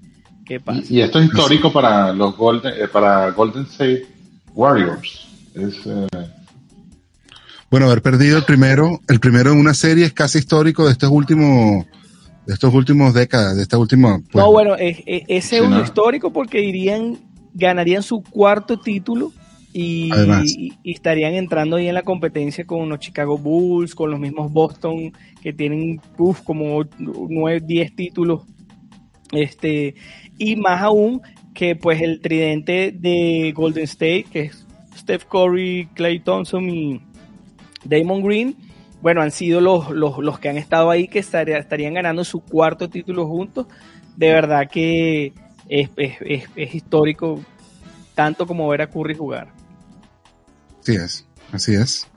y, 0.90 1.02
esto 1.02 1.20
es 1.20 1.26
histórico 1.26 1.72
para 1.72 2.14
los 2.14 2.36
Golden, 2.36 2.74
eh, 2.74 2.88
para 2.88 3.32
Golden 3.32 3.64
State 3.64 4.06
Warriors. 4.54 5.28
Eh, 5.56 6.08
bueno, 7.70 7.88
haber 7.88 8.02
perdido 8.02 8.38
el 8.38 8.44
primero, 8.44 9.00
el 9.08 9.20
primero 9.20 9.52
en 9.52 9.60
una 9.60 9.74
serie 9.74 10.06
es 10.06 10.14
casi 10.14 10.40
histórico 10.40 10.86
de 10.86 10.92
estos 10.92 11.10
últimos 11.10 11.86
de 12.46 12.54
estos 12.54 12.74
últimos 12.74 13.14
décadas, 13.14 13.56
de 13.56 13.64
esta 13.64 13.78
última. 13.78 14.20
Pues, 14.32 14.44
no, 14.44 14.52
bueno, 14.52 14.76
es, 14.76 14.98
ese 15.06 15.58
es 15.58 15.62
un 15.62 15.80
histórico 15.80 16.34
porque 16.34 16.62
irían, 16.62 17.18
ganarían 17.54 18.04
su 18.04 18.22
cuarto 18.22 18.80
título 18.80 19.32
y, 19.74 20.12
estarían 20.84 21.34
entrando 21.34 21.78
ahí 21.78 21.88
en 21.88 21.96
la 21.96 22.04
competencia 22.04 22.66
con 22.66 22.88
los 22.90 23.00
Chicago 23.00 23.38
Bulls, 23.38 23.96
con 23.96 24.12
los 24.12 24.20
mismos 24.20 24.52
Boston 24.52 25.12
que 25.42 25.54
tienen 25.54 26.00
como 26.46 26.84
9, 26.98 27.62
10 27.66 27.96
títulos. 27.96 28.42
Este, 29.32 29.96
y 30.38 30.56
más 30.56 30.82
aún 30.82 31.22
que 31.54 31.76
pues 31.76 32.02
el 32.02 32.20
tridente 32.22 32.92
de 32.92 33.54
Golden 33.56 33.84
State, 33.84 34.26
que 34.32 34.42
es 34.42 34.66
Steph 34.98 35.26
Curry, 35.26 35.90
Clay 35.94 36.20
Thompson 36.20 36.70
y 36.70 37.02
Damon 37.84 38.24
Green, 38.24 38.56
bueno, 39.02 39.22
han 39.22 39.32
sido 39.32 39.60
los, 39.60 39.90
los, 39.90 40.40
que 40.40 40.48
han 40.48 40.58
estado 40.58 40.90
ahí 40.90 41.10
que 41.10 41.20
estarían 41.20 41.94
ganando 41.94 42.24
su 42.24 42.40
cuarto 42.40 42.90
título 42.90 43.28
juntos. 43.28 43.68
De 44.16 44.32
verdad 44.32 44.70
que 44.72 45.34
es, 45.68 45.90
histórico 46.74 47.44
tanto 48.16 48.48
como 48.48 48.68
ver 48.70 48.82
a 48.82 48.90
Curry 48.90 49.16
jugar. 49.16 49.50
Así 50.82 50.96
es, 50.96 51.26
así 51.52 51.74
es. 51.76 52.08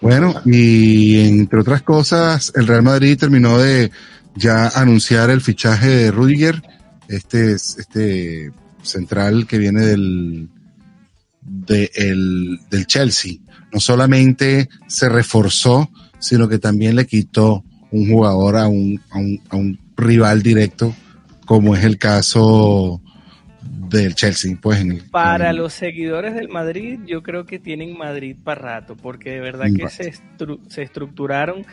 Bueno, 0.00 0.34
y 0.46 1.28
entre 1.28 1.60
otras 1.60 1.82
cosas, 1.82 2.52
el 2.54 2.66
Real 2.66 2.82
Madrid 2.82 3.18
terminó 3.18 3.58
de 3.58 3.90
ya 4.34 4.68
anunciar 4.68 5.28
el 5.28 5.42
fichaje 5.42 5.88
de 5.88 6.10
Rudiger, 6.10 6.62
este, 7.08 7.52
este 7.52 8.52
central 8.82 9.46
que 9.46 9.58
viene 9.58 9.82
del, 9.82 10.48
de 11.42 11.90
el, 11.94 12.58
del 12.70 12.86
Chelsea. 12.86 13.34
No 13.72 13.80
solamente 13.80 14.68
se 14.86 15.08
reforzó, 15.08 15.90
sino 16.18 16.48
que 16.48 16.58
también 16.58 16.96
le 16.96 17.06
quitó 17.06 17.64
un 17.90 18.08
jugador 18.08 18.56
a 18.56 18.68
un, 18.68 19.00
a 19.10 19.18
un, 19.18 19.40
a 19.50 19.56
un 19.56 19.78
rival 19.96 20.42
directo, 20.42 20.94
como 21.44 21.74
es 21.74 21.84
el 21.84 21.98
caso 21.98 23.00
del 23.62 24.14
Chelsea. 24.14 24.56
Pues 24.60 24.80
en 24.80 24.92
el, 24.92 25.02
para 25.10 25.52
los 25.52 25.72
seguidores 25.72 26.34
del 26.34 26.48
Madrid, 26.48 27.00
yo 27.06 27.22
creo 27.22 27.46
que 27.46 27.58
tienen 27.58 27.96
Madrid 27.96 28.36
para 28.42 28.60
rato, 28.60 28.96
porque 28.96 29.30
de 29.30 29.40
verdad 29.40 29.66
que 29.76 29.88
se, 29.88 30.12
se 30.68 30.82
estructuraron, 30.82 31.64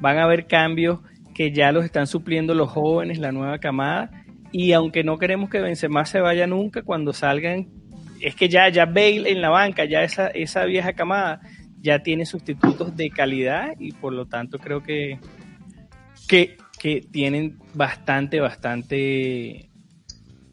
van 0.00 0.18
a 0.18 0.24
haber 0.24 0.46
cambios 0.46 1.00
que 1.34 1.52
ya 1.52 1.72
los 1.72 1.84
están 1.84 2.06
supliendo 2.06 2.54
los 2.54 2.70
jóvenes, 2.70 3.18
la 3.18 3.32
nueva 3.32 3.58
camada, 3.58 4.21
y 4.52 4.72
aunque 4.72 5.02
no 5.02 5.18
queremos 5.18 5.48
que 5.50 5.60
Benzema 5.60 6.04
se 6.04 6.20
vaya 6.20 6.46
nunca, 6.46 6.82
cuando 6.82 7.12
salgan, 7.12 7.68
es 8.20 8.36
que 8.36 8.48
ya, 8.48 8.68
ya 8.68 8.84
Bale 8.84 9.30
en 9.30 9.40
la 9.40 9.48
banca, 9.48 9.84
ya 9.86 10.02
esa, 10.02 10.28
esa 10.28 10.64
vieja 10.66 10.92
camada, 10.92 11.40
ya 11.80 12.00
tiene 12.02 12.26
sustitutos 12.26 12.94
de 12.94 13.10
calidad 13.10 13.74
y 13.78 13.92
por 13.92 14.12
lo 14.12 14.26
tanto 14.26 14.58
creo 14.58 14.82
que, 14.82 15.18
que, 16.28 16.56
que 16.78 17.00
tienen 17.10 17.58
bastante, 17.74 18.40
bastante 18.40 19.70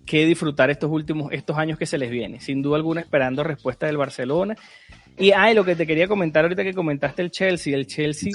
que 0.06 0.26
disfrutar 0.26 0.72
estos 0.72 0.89
últimos, 0.89 1.32
estos 1.32 1.58
años 1.58 1.78
que 1.78 1.86
se 1.86 2.00
les 2.00 2.10
viene. 2.10 2.39
Sin 2.39 2.64
duda 2.64 2.78
alguna 2.78 3.02
esperando 3.02 3.43
respuesta 3.43 3.86
del 3.86 3.97
Barcelona. 3.97 4.56
Y 5.20 5.34
ay, 5.34 5.54
lo 5.54 5.64
que 5.64 5.76
te 5.76 5.86
quería 5.86 6.08
comentar 6.08 6.45
ahorita 6.45 6.64
que 6.64 6.74
comentaste 6.74 7.22
el 7.22 7.30
Chelsea, 7.30 7.76
el 7.76 7.86
Chelsea 7.86 8.32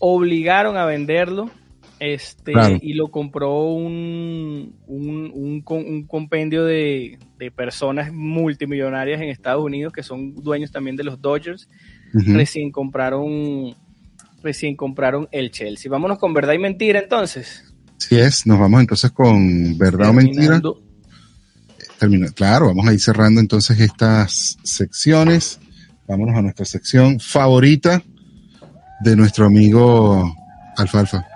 obligaron 0.00 0.76
a 0.76 0.84
venderlo 0.84 1.50
este, 2.00 2.52
y 2.80 2.94
lo 2.94 3.08
compró 3.08 3.72
un, 3.72 4.76
un, 4.86 5.62
un, 5.64 6.06
compendio 6.06 6.64
de, 6.64 7.18
personas 7.56 8.12
multimillonarias 8.12 9.20
en 9.20 9.28
Estados 9.28 9.64
Unidos 9.64 9.92
que 9.92 10.02
son 10.02 10.34
dueños 10.34 10.70
también 10.70 10.96
de 10.96 11.04
los 11.04 11.20
Dodgers. 11.20 11.68
Recién 12.12 12.70
compraron 12.70 13.76
recién 14.42 14.76
compraron 14.76 15.28
el 15.32 15.50
Chelsea. 15.50 15.90
Vámonos 15.90 16.18
con 16.18 16.32
verdad 16.32 16.54
y 16.54 16.58
mentira 16.58 17.00
entonces. 17.00 17.64
Sí 17.98 18.16
es, 18.16 18.46
nos 18.46 18.58
vamos 18.58 18.80
entonces 18.80 19.10
con 19.10 19.76
verdad 19.76 20.10
o 20.10 20.12
mentira. 20.12 20.60
Claro, 22.34 22.68
vamos 22.68 22.86
a 22.86 22.92
ir 22.92 23.00
cerrando 23.00 23.40
entonces 23.40 23.80
estas 23.80 24.56
secciones. 24.62 25.58
Vámonos 26.06 26.36
a 26.36 26.42
nuestra 26.42 26.64
sección 26.64 27.18
favorita 27.18 28.02
de 29.00 29.16
nuestro 29.16 29.46
amigo 29.46 30.32
Alfalfa. 30.76 31.26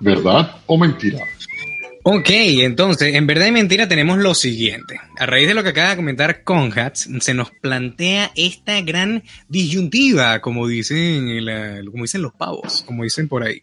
¿Verdad 0.00 0.56
o 0.66 0.76
mentira? 0.76 1.24
Ok, 2.04 2.30
entonces, 2.30 3.14
en 3.14 3.28
verdad 3.28 3.46
y 3.46 3.52
mentira 3.52 3.86
tenemos 3.86 4.18
lo 4.18 4.34
siguiente. 4.34 4.98
A 5.16 5.26
raíz 5.26 5.46
de 5.46 5.54
lo 5.54 5.62
que 5.62 5.68
acaba 5.68 5.90
de 5.90 5.96
comentar 5.96 6.42
Conhats, 6.42 7.08
se 7.20 7.32
nos 7.32 7.52
plantea 7.52 8.32
esta 8.34 8.80
gran 8.80 9.22
disyuntiva, 9.48 10.40
como 10.40 10.66
dicen, 10.66 11.28
como 11.88 12.02
dicen 12.02 12.22
los 12.22 12.32
pavos, 12.32 12.82
como 12.84 13.04
dicen 13.04 13.28
por 13.28 13.44
ahí. 13.44 13.62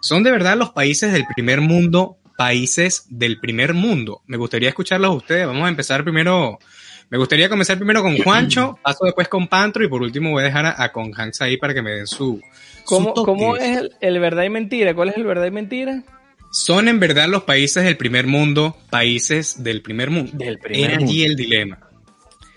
¿Son 0.00 0.22
de 0.22 0.30
verdad 0.30 0.56
los 0.56 0.70
países 0.70 1.12
del 1.12 1.24
primer 1.34 1.60
mundo 1.60 2.18
países 2.36 3.06
del 3.08 3.40
primer 3.40 3.74
mundo? 3.74 4.22
Me 4.26 4.36
gustaría 4.36 4.68
escucharlos 4.68 5.10
a 5.10 5.14
ustedes. 5.14 5.46
Vamos 5.46 5.64
a 5.64 5.68
empezar 5.68 6.04
primero 6.04 6.58
me 7.10 7.18
gustaría 7.18 7.48
comenzar 7.48 7.76
primero 7.76 8.02
con 8.02 8.16
Juancho, 8.18 8.78
paso 8.82 9.04
después 9.04 9.28
con 9.28 9.46
Pantro 9.46 9.84
y 9.84 9.88
por 9.88 10.02
último 10.02 10.30
voy 10.30 10.42
a 10.42 10.46
dejar 10.46 10.74
a, 10.76 10.92
con 10.92 11.12
Hans 11.16 11.40
ahí 11.42 11.56
para 11.56 11.74
que 11.74 11.82
me 11.82 11.92
den 11.92 12.06
su. 12.06 12.40
¿Cómo, 12.84 13.14
¿cómo 13.14 13.56
es 13.56 13.90
el, 14.00 14.18
verdad 14.18 14.44
y 14.44 14.50
mentira? 14.50 14.94
¿Cuál 14.94 15.10
es 15.10 15.16
el 15.16 15.24
verdad 15.24 15.46
y 15.46 15.50
mentira? 15.50 16.02
Son 16.50 16.88
en 16.88 17.00
verdad 17.00 17.28
los 17.28 17.44
países 17.44 17.84
del 17.84 17.96
primer 17.96 18.26
mundo, 18.26 18.76
países 18.90 19.62
del 19.62 19.82
primer 19.82 20.10
mundo. 20.10 20.32
Del 20.34 20.58
primer 20.58 20.90
Era 20.90 21.02
allí 21.02 21.24
el 21.24 21.36
dilema. 21.36 21.78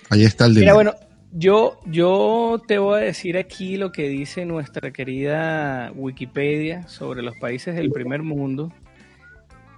Ahí 0.09 0.23
está 0.23 0.45
el 0.45 0.55
dilema. 0.55 0.73
Mira, 0.73 0.73
bueno, 0.73 0.95
yo, 1.31 1.79
yo 1.85 2.61
te 2.67 2.77
voy 2.77 2.99
a 2.99 3.03
decir 3.03 3.37
aquí 3.37 3.77
lo 3.77 3.91
que 3.91 4.09
dice 4.09 4.45
nuestra 4.45 4.91
querida 4.91 5.91
Wikipedia 5.95 6.87
sobre 6.87 7.21
los 7.21 7.35
países 7.37 7.75
del 7.75 7.91
primer 7.91 8.21
mundo 8.21 8.71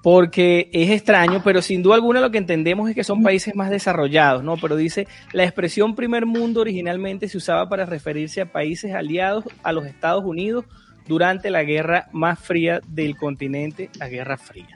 porque 0.01 0.69
es 0.71 0.89
extraño, 0.91 1.41
pero 1.43 1.61
sin 1.61 1.83
duda 1.83 1.95
alguna 1.95 2.21
lo 2.21 2.31
que 2.31 2.37
entendemos 2.37 2.89
es 2.89 2.95
que 2.95 3.03
son 3.03 3.23
países 3.23 3.55
más 3.55 3.69
desarrollados, 3.69 4.43
¿no? 4.43 4.57
Pero 4.57 4.75
dice, 4.75 5.07
la 5.33 5.43
expresión 5.43 5.95
primer 5.95 6.25
mundo 6.25 6.61
originalmente 6.61 7.27
se 7.27 7.37
usaba 7.37 7.67
para 7.67 7.85
referirse 7.85 8.41
a 8.41 8.51
países 8.51 8.93
aliados 8.93 9.45
a 9.63 9.71
los 9.71 9.85
Estados 9.85 10.23
Unidos 10.23 10.65
durante 11.07 11.49
la 11.49 11.63
guerra 11.63 12.07
más 12.11 12.39
fría 12.39 12.81
del 12.87 13.17
continente, 13.17 13.89
la 13.97 14.07
Guerra 14.07 14.37
Fría. 14.37 14.67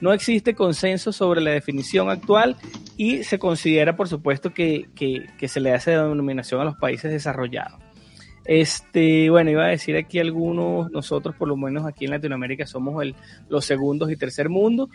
No 0.00 0.12
existe 0.12 0.54
consenso 0.54 1.12
sobre 1.12 1.40
la 1.40 1.50
definición 1.50 2.10
actual 2.10 2.56
y 2.96 3.22
se 3.24 3.38
considera, 3.38 3.94
por 3.94 4.08
supuesto, 4.08 4.52
que, 4.52 4.88
que, 4.94 5.48
se 5.48 5.60
le 5.60 5.72
hace 5.72 5.92
denominación 5.92 6.60
a 6.60 6.64
los 6.64 6.76
países 6.76 7.10
desarrollados. 7.10 7.80
Este, 8.44 9.30
bueno, 9.30 9.50
iba 9.50 9.66
a 9.66 9.70
decir 9.70 9.96
aquí 9.96 10.18
algunos, 10.18 10.90
nosotros 10.90 11.36
por 11.36 11.48
lo 11.48 11.56
menos 11.56 11.86
aquí 11.86 12.06
en 12.06 12.10
Latinoamérica 12.10 12.66
somos 12.66 13.02
el, 13.02 13.14
los 13.48 13.64
segundos 13.64 14.10
y 14.10 14.16
tercer 14.16 14.48
mundo, 14.48 14.88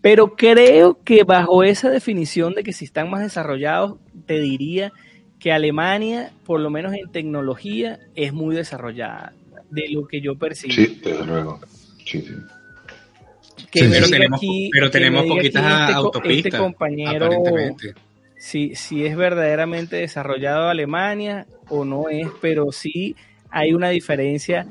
pero 0.00 0.34
creo 0.36 0.98
que 1.04 1.24
bajo 1.24 1.62
esa 1.62 1.90
definición 1.90 2.54
de 2.54 2.64
que 2.64 2.72
si 2.72 2.84
están 2.84 3.10
más 3.10 3.20
desarrollados, 3.20 3.98
te 4.26 4.40
diría 4.40 4.92
que 5.38 5.52
Alemania, 5.52 6.32
por 6.44 6.60
lo 6.60 6.70
menos 6.70 6.92
en 6.94 7.10
tecnología, 7.10 7.98
es 8.14 8.32
muy 8.32 8.56
desarrollada, 8.56 9.32
de 9.70 9.88
lo 9.90 10.06
que 10.06 10.20
yo 10.20 10.36
percibo. 10.36 10.72
Sí, 10.72 11.00
desde 11.02 11.24
luego. 11.24 11.60
Sí, 12.04 12.22
sí. 12.22 12.34
pero, 13.72 14.08
tenemos, 14.08 14.40
pero 14.72 14.90
tenemos 14.90 15.26
poquitas 15.26 15.80
este, 15.80 15.94
autopistas. 15.94 16.52
Este 16.52 16.58
compañero, 16.58 17.30
si, 18.38 18.74
si 18.74 19.04
es 19.04 19.16
verdaderamente 19.16 19.96
desarrollado 19.96 20.68
Alemania 20.68 21.46
o 21.68 21.84
no 21.84 22.08
es, 22.08 22.28
pero 22.40 22.72
sí 22.72 23.16
hay 23.50 23.74
una 23.74 23.88
diferencia 23.90 24.66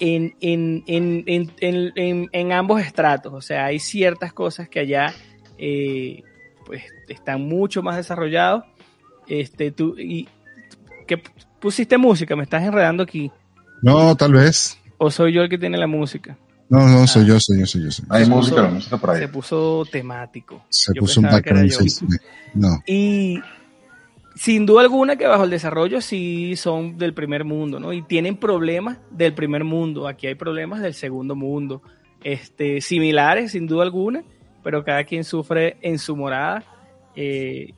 en, 0.00 0.34
en, 0.40 0.82
en, 0.86 2.28
en 2.32 2.52
ambos 2.52 2.80
estratos. 2.80 3.32
O 3.32 3.40
sea, 3.40 3.66
hay 3.66 3.78
ciertas 3.78 4.32
cosas 4.32 4.68
que 4.68 4.80
allá 4.80 5.14
eh, 5.64 6.24
pues, 6.66 6.82
están 7.08 7.42
mucho 7.42 7.82
más 7.82 7.96
desarrollados. 7.96 8.64
Este, 9.28 9.70
tú, 9.70 9.94
y, 9.96 10.28
¿qué, 11.06 11.22
pusiste 11.60 11.96
música? 11.98 12.34
Me 12.34 12.42
estás 12.42 12.64
enredando 12.64 13.04
aquí. 13.04 13.30
No, 13.82 14.16
tal 14.16 14.32
vez. 14.32 14.78
¿O 14.98 15.10
soy 15.10 15.32
yo 15.32 15.42
el 15.42 15.48
que 15.48 15.58
tiene 15.58 15.78
la 15.78 15.86
música? 15.86 16.36
No, 16.72 16.88
no, 16.88 17.06
soy 17.06 17.26
yo, 17.26 17.38
soy 17.38 17.58
yo, 17.58 17.66
soy 17.66 17.82
yo. 17.82 17.90
Hay 18.08 18.24
música, 18.24 18.62
música 18.62 18.96
por 18.96 19.10
ahí. 19.10 19.20
Se 19.20 19.28
puso 19.28 19.84
temático. 19.92 20.64
Se 20.70 20.94
puso 20.94 21.20
un 21.20 21.26
background. 21.26 21.70
No. 22.54 22.82
Y 22.86 23.40
sin 24.36 24.64
duda 24.64 24.80
alguna 24.80 25.16
que 25.16 25.26
bajo 25.26 25.44
el 25.44 25.50
desarrollo 25.50 26.00
sí 26.00 26.56
son 26.56 26.96
del 26.96 27.12
primer 27.12 27.44
mundo, 27.44 27.78
¿no? 27.78 27.92
Y 27.92 28.00
tienen 28.00 28.38
problemas 28.38 28.96
del 29.10 29.34
primer 29.34 29.64
mundo. 29.64 30.08
Aquí 30.08 30.26
hay 30.26 30.34
problemas 30.34 30.80
del 30.80 30.94
segundo 30.94 31.36
mundo. 31.36 31.82
Este, 32.24 32.80
similares, 32.80 33.52
sin 33.52 33.66
duda 33.66 33.82
alguna, 33.82 34.24
pero 34.64 34.82
cada 34.82 35.04
quien 35.04 35.24
sufre 35.24 35.76
en 35.82 35.98
su 35.98 36.16
morada. 36.16 36.64
Eh, 37.14 37.74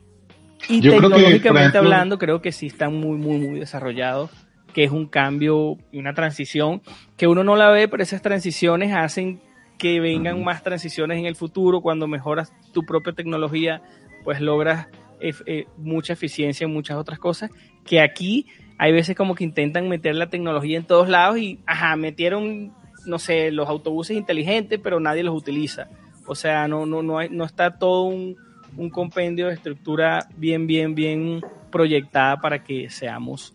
y 0.69 0.79
tecnológicamente 0.79 1.77
hablando, 1.77 2.17
creo 2.17 2.41
que 2.41 2.53
sí 2.53 2.67
están 2.67 2.95
muy, 2.95 3.17
muy, 3.17 3.39
muy 3.45 3.59
desarrollados 3.59 4.31
que 4.75 4.83
es 4.83 4.91
un 4.91 5.05
cambio 5.05 5.77
y 5.93 5.99
una 5.99 6.13
transición 6.13 6.81
que 7.15 7.27
uno 7.27 7.45
no 7.45 7.55
la 7.55 7.69
ve, 7.69 7.87
pero 7.87 8.03
esas 8.03 8.21
transiciones 8.21 8.93
hacen 8.93 9.39
que 9.77 10.01
vengan 10.01 10.43
más 10.43 10.63
transiciones 10.63 11.17
en 11.17 11.25
el 11.25 11.37
futuro. 11.37 11.79
Cuando 11.79 12.09
mejoras 12.09 12.51
tu 12.73 12.83
propia 12.83 13.13
tecnología, 13.13 13.81
pues 14.25 14.41
logras 14.41 14.87
eh, 15.21 15.65
mucha 15.77 16.11
eficiencia 16.11 16.65
en 16.65 16.73
muchas 16.73 16.97
otras 16.97 17.19
cosas, 17.19 17.51
que 17.85 18.01
aquí 18.01 18.47
hay 18.77 18.91
veces 18.91 19.15
como 19.15 19.33
que 19.33 19.45
intentan 19.45 19.87
meter 19.87 20.13
la 20.13 20.27
tecnología 20.27 20.75
en 20.75 20.83
todos 20.83 21.07
lados 21.07 21.37
y, 21.37 21.57
ajá, 21.65 21.95
metieron, 21.95 22.73
no 23.05 23.17
sé, 23.17 23.51
los 23.51 23.69
autobuses 23.69 24.17
inteligentes, 24.17 24.77
pero 24.83 24.99
nadie 24.99 25.23
los 25.23 25.37
utiliza. 25.37 25.87
O 26.27 26.35
sea, 26.35 26.67
no, 26.67 26.85
no, 26.85 27.01
no, 27.01 27.19
hay, 27.19 27.29
no 27.29 27.45
está 27.45 27.77
todo 27.77 28.03
un, 28.03 28.35
un 28.75 28.89
compendio 28.89 29.47
de 29.47 29.53
estructura 29.53 30.27
bien, 30.35 30.67
bien, 30.67 30.95
bien 30.95 31.39
proyectada 31.71 32.41
para 32.41 32.61
que 32.61 32.89
seamos. 32.89 33.54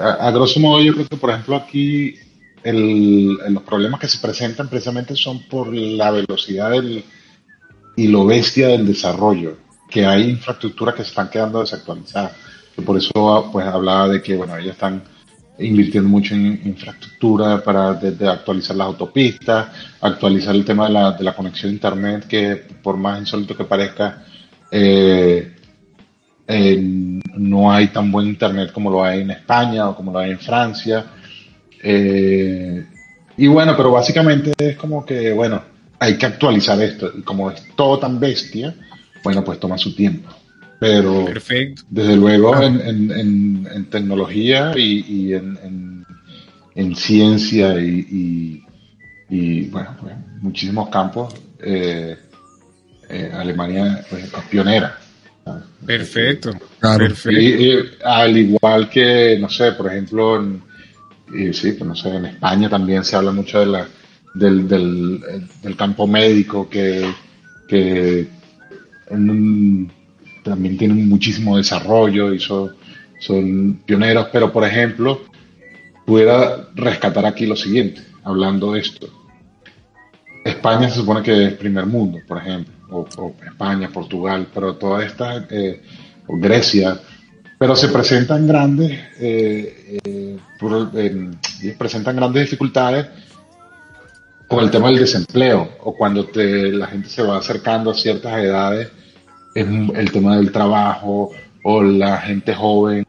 A, 0.00 0.30
grosso 0.30 0.60
modo, 0.60 0.80
yo 0.80 0.94
creo 0.94 1.06
que, 1.06 1.16
por 1.16 1.30
ejemplo, 1.30 1.56
aquí 1.56 2.14
los 2.64 3.62
problemas 3.64 4.00
que 4.00 4.08
se 4.08 4.18
presentan 4.18 4.68
precisamente 4.68 5.16
son 5.16 5.42
por 5.42 5.74
la 5.74 6.10
velocidad 6.10 6.70
del, 6.70 7.04
y 7.96 8.08
lo 8.08 8.24
bestia 8.24 8.68
del 8.68 8.86
desarrollo, 8.86 9.58
que 9.90 10.06
hay 10.06 10.30
infraestructuras 10.30 10.94
que 10.94 11.02
se 11.02 11.10
están 11.10 11.28
quedando 11.28 11.60
desactualizadas. 11.60 12.32
por 12.84 12.96
eso 12.96 13.48
pues 13.52 13.66
hablaba 13.66 14.08
de 14.08 14.22
que, 14.22 14.36
bueno, 14.36 14.56
ellos 14.56 14.72
están 14.72 15.02
invirtiendo 15.58 16.08
mucho 16.08 16.34
en 16.34 16.60
infraestructura 16.64 17.62
para 17.62 17.90
actualizar 17.90 18.76
las 18.76 18.86
autopistas, 18.86 19.68
actualizar 20.00 20.54
el 20.54 20.64
tema 20.64 20.86
de 20.86 20.92
la, 20.92 21.12
de 21.12 21.24
la 21.24 21.34
conexión 21.34 21.70
a 21.70 21.74
Internet, 21.74 22.26
que 22.26 22.56
por 22.82 22.96
más 22.96 23.20
insólito 23.20 23.56
que 23.56 23.64
parezca, 23.64 24.24
eh, 24.70 25.54
no 26.46 27.72
hay 27.72 27.88
tan 27.88 28.10
buen 28.12 28.26
Internet 28.26 28.72
como 28.72 28.90
lo 28.90 29.02
hay 29.02 29.22
en 29.22 29.30
España 29.30 29.88
o 29.88 29.96
como 29.96 30.12
lo 30.12 30.18
hay 30.18 30.32
en 30.32 30.38
Francia. 30.38 31.06
Eh, 31.82 32.84
y 33.36 33.46
bueno, 33.46 33.74
pero 33.76 33.90
básicamente 33.90 34.52
es 34.56 34.76
como 34.76 35.04
que, 35.04 35.32
bueno, 35.32 35.62
hay 35.98 36.16
que 36.16 36.26
actualizar 36.26 36.80
esto. 36.82 37.12
Y 37.16 37.22
como 37.22 37.50
es 37.50 37.62
todo 37.76 37.98
tan 37.98 38.20
bestia, 38.20 38.74
bueno, 39.22 39.44
pues 39.44 39.58
toma 39.58 39.78
su 39.78 39.94
tiempo. 39.94 40.30
Pero 40.78 41.26
desde 41.88 42.16
luego 42.16 42.60
en, 42.60 43.10
en, 43.10 43.86
tecnología 43.86 44.72
y, 44.76 45.32
en, 45.32 46.94
ciencia 46.96 47.78
y, 47.78 48.60
bueno, 49.70 49.96
pues, 50.00 50.14
muchísimos 50.40 50.90
campos, 50.90 51.34
eh, 51.60 52.16
eh, 53.08 53.30
Alemania 53.32 54.04
pues, 54.10 54.24
es 54.24 54.30
pionera. 54.50 54.98
Perfecto. 55.84 56.52
al 58.04 58.36
igual 58.36 58.88
que, 58.88 59.38
no 59.38 59.48
sé, 59.48 59.72
por 59.72 59.92
ejemplo, 59.92 60.36
en, 60.36 60.62
sí, 61.52 61.72
pues, 61.72 61.84
no 61.86 61.94
sé, 61.94 62.08
en 62.08 62.26
España 62.26 62.68
también 62.68 63.04
se 63.04 63.16
habla 63.16 63.32
mucho 63.32 63.60
de 63.60 63.66
la, 63.66 63.86
del, 64.34 64.68
del, 64.68 65.76
campo 65.76 66.06
médico 66.06 66.68
que, 66.68 67.12
que 67.68 68.28
también 70.42 70.76
tienen 70.76 71.08
muchísimo 71.08 71.56
desarrollo 71.56 72.32
y 72.32 72.40
son, 72.40 72.74
son 73.20 73.82
pioneros, 73.86 74.28
pero 74.32 74.52
por 74.52 74.64
ejemplo, 74.64 75.22
pudiera 76.04 76.68
rescatar 76.74 77.26
aquí 77.26 77.46
lo 77.46 77.56
siguiente, 77.56 78.02
hablando 78.24 78.72
de 78.72 78.80
esto. 78.80 79.08
España 80.44 80.88
se 80.88 80.96
supone 80.96 81.22
que 81.22 81.46
es 81.46 81.52
primer 81.54 81.86
mundo, 81.86 82.18
por 82.26 82.38
ejemplo, 82.38 82.73
o, 82.90 83.06
España, 83.44 83.90
Portugal, 83.92 84.48
pero 84.52 84.76
toda 84.76 85.04
esta, 85.04 85.46
eh, 85.50 85.82
o 86.26 86.36
Grecia, 86.38 86.98
pero 87.58 87.76
se 87.76 87.88
presentan 87.88 88.46
grandes, 88.46 88.92
eh, 89.20 89.98
eh, 90.04 90.38
presentan 91.78 92.16
grandes 92.16 92.42
dificultades 92.44 93.06
con 94.48 94.62
el 94.62 94.70
tema 94.70 94.88
del 94.88 94.98
desempleo 94.98 95.76
o 95.80 95.94
cuando 95.96 96.26
te, 96.26 96.72
la 96.72 96.86
gente 96.86 97.08
se 97.08 97.22
va 97.22 97.38
acercando 97.38 97.90
a 97.90 97.94
ciertas 97.94 98.38
edades 98.38 98.88
es 99.54 99.66
el 99.66 100.10
tema 100.10 100.36
del 100.36 100.50
trabajo 100.50 101.30
o 101.62 101.82
la 101.82 102.18
gente 102.18 102.54
joven 102.54 103.04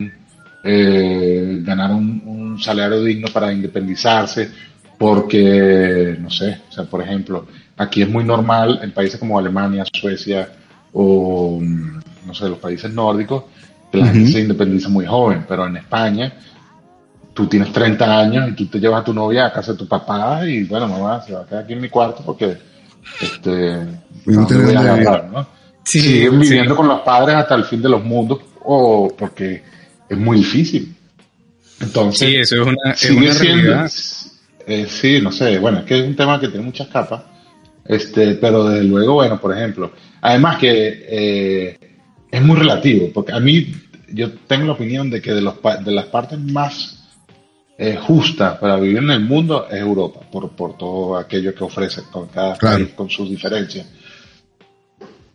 eh, 0.63 1.59
ganar 1.61 1.91
un, 1.91 2.57
salario 2.59 3.03
digno 3.03 3.28
para 3.34 3.51
independizarse, 3.51 4.49
porque, 4.97 6.15
no 6.17 6.30
sé, 6.30 6.61
o 6.69 6.71
sea, 6.71 6.86
por 6.86 7.01
ejemplo, 7.01 7.45
aquí 7.78 8.01
es 8.01 8.09
muy 8.09 8.23
normal 8.23 8.80
en 8.82 8.91
países 8.91 9.19
como 9.19 9.38
Alemania, 9.38 9.84
Suecia 9.91 10.49
o, 10.93 11.59
no 12.26 12.34
sé, 12.34 12.49
los 12.49 12.59
países 12.59 12.91
nórdicos, 12.91 13.43
que 13.91 13.97
la 13.97 14.07
gente 14.07 14.32
se 14.32 14.39
independiza 14.41 14.89
muy 14.89 15.05
joven, 15.05 15.45
pero 15.47 15.67
en 15.67 15.78
España 15.78 16.34
tú 17.34 17.47
tienes 17.47 17.71
30 17.71 18.19
años 18.19 18.49
y 18.49 18.53
tú 18.53 18.65
te 18.67 18.80
llevas 18.80 19.01
a 19.01 19.03
tu 19.03 19.13
novia 19.13 19.45
a 19.45 19.53
casa 19.53 19.73
de 19.73 19.78
tu 19.78 19.88
papá 19.88 20.47
y 20.47 20.63
bueno, 20.63 20.88
mamá, 20.88 21.21
se 21.21 21.34
va 21.34 21.41
a 21.41 21.45
quedar 21.45 21.63
aquí 21.63 21.73
en 21.73 21.82
mi 21.82 21.89
cuarto 21.89 22.23
porque 22.26 22.57
este, 23.21 23.86
no 24.26 24.47
voy 24.47 24.73
a 24.73 24.80
agarrar, 24.80 25.30
¿no? 25.30 25.47
siguen 25.84 26.39
viviendo 26.39 26.76
con 26.76 26.88
los 26.88 27.01
padres 27.01 27.36
hasta 27.36 27.55
el 27.55 27.65
fin 27.65 27.82
de 27.82 27.89
los 27.89 28.03
mundos 28.03 28.39
o 28.63 29.13
porque 29.17 29.63
es 30.09 30.17
muy 30.17 30.38
difícil. 30.38 30.95
Entonces, 31.80 32.28
sí, 32.28 32.36
eso 32.36 32.61
es 32.61 32.67
una, 32.67 32.91
es 32.91 33.39
realidad. 33.39 33.91
Eh, 34.67 34.88
sí, 34.89 35.21
no 35.21 35.32
sé, 35.32 35.59
bueno, 35.59 35.80
es 35.80 35.86
que 35.86 35.99
es 35.99 36.07
un 36.07 36.15
tema 36.15 36.39
que 36.39 36.47
tiene 36.47 36.65
muchas 36.65 36.88
capas, 36.88 37.21
este, 37.86 38.36
pero 38.36 38.65
desde 38.65 38.83
luego, 38.83 39.13
bueno, 39.15 39.39
por 39.39 39.55
ejemplo, 39.55 39.91
además 40.21 40.57
que 40.57 41.05
eh, 41.07 41.79
es 42.29 42.41
muy 42.41 42.57
relativo, 42.57 43.09
porque 43.13 43.31
a 43.31 43.39
mí 43.39 43.73
yo 44.11 44.31
tengo 44.47 44.65
la 44.65 44.73
opinión 44.73 45.09
de 45.09 45.21
que 45.21 45.33
de, 45.33 45.41
los, 45.41 45.55
de 45.83 45.91
las 45.91 46.05
partes 46.05 46.39
más 46.39 47.03
eh, 47.77 47.97
justas 48.01 48.57
para 48.57 48.77
vivir 48.77 48.97
en 48.97 49.11
el 49.11 49.21
mundo 49.21 49.67
es 49.69 49.79
Europa, 49.79 50.21
por, 50.31 50.51
por 50.51 50.77
todo 50.77 51.17
aquello 51.17 51.53
que 51.53 51.63
ofrece 51.63 52.01
con 52.11 52.27
cada 52.27 52.55
país, 52.55 52.89
con 52.89 53.09
sus 53.09 53.29
diferencias 53.29 53.86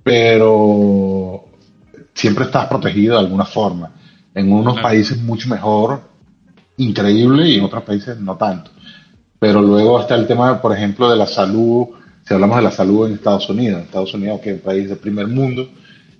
pero 0.02 1.44
siempre 2.14 2.44
estás 2.44 2.66
protegido 2.66 3.14
de 3.14 3.20
alguna 3.20 3.44
forma. 3.44 3.92
En 4.34 4.52
unos 4.52 4.80
países 4.80 5.20
mucho 5.20 5.48
mejor, 5.48 6.02
increíble, 6.76 7.48
y 7.48 7.58
en 7.58 7.64
otros 7.64 7.82
países 7.82 8.18
no 8.18 8.36
tanto. 8.36 8.70
Pero 9.38 9.62
luego 9.62 10.00
está 10.00 10.14
el 10.14 10.26
tema, 10.26 10.60
por 10.60 10.76
ejemplo, 10.76 11.10
de 11.10 11.16
la 11.16 11.26
salud. 11.26 11.88
Si 12.30 12.34
hablamos 12.34 12.58
de 12.58 12.62
la 12.62 12.70
salud 12.70 13.08
en 13.08 13.14
Estados 13.14 13.50
Unidos, 13.50 13.82
Estados 13.82 14.14
Unidos 14.14 14.40
que 14.40 14.50
es 14.50 14.54
un 14.54 14.62
país 14.62 14.88
de 14.88 14.94
primer 14.94 15.26
mundo, 15.26 15.68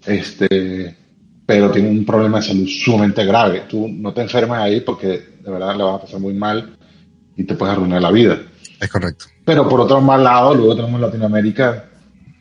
este, 0.04 0.96
pero 1.46 1.70
tiene 1.70 1.88
un 1.88 2.04
problema 2.04 2.40
de 2.40 2.48
salud 2.48 2.66
sumamente 2.66 3.24
grave. 3.24 3.62
Tú 3.68 3.86
no 3.86 4.12
te 4.12 4.22
enfermas 4.22 4.60
ahí 4.60 4.80
porque 4.80 5.06
de 5.08 5.50
verdad 5.52 5.76
le 5.76 5.84
vas 5.84 5.94
a 5.94 6.00
pasar 6.00 6.18
muy 6.18 6.34
mal 6.34 6.76
y 7.36 7.44
te 7.44 7.54
puedes 7.54 7.76
arruinar 7.76 8.02
la 8.02 8.10
vida. 8.10 8.40
Es 8.80 8.88
correcto. 8.88 9.26
Pero 9.44 9.68
por 9.68 9.82
otro 9.82 10.00
lado, 10.00 10.52
luego 10.52 10.74
tenemos 10.74 11.00
Latinoamérica, 11.00 11.84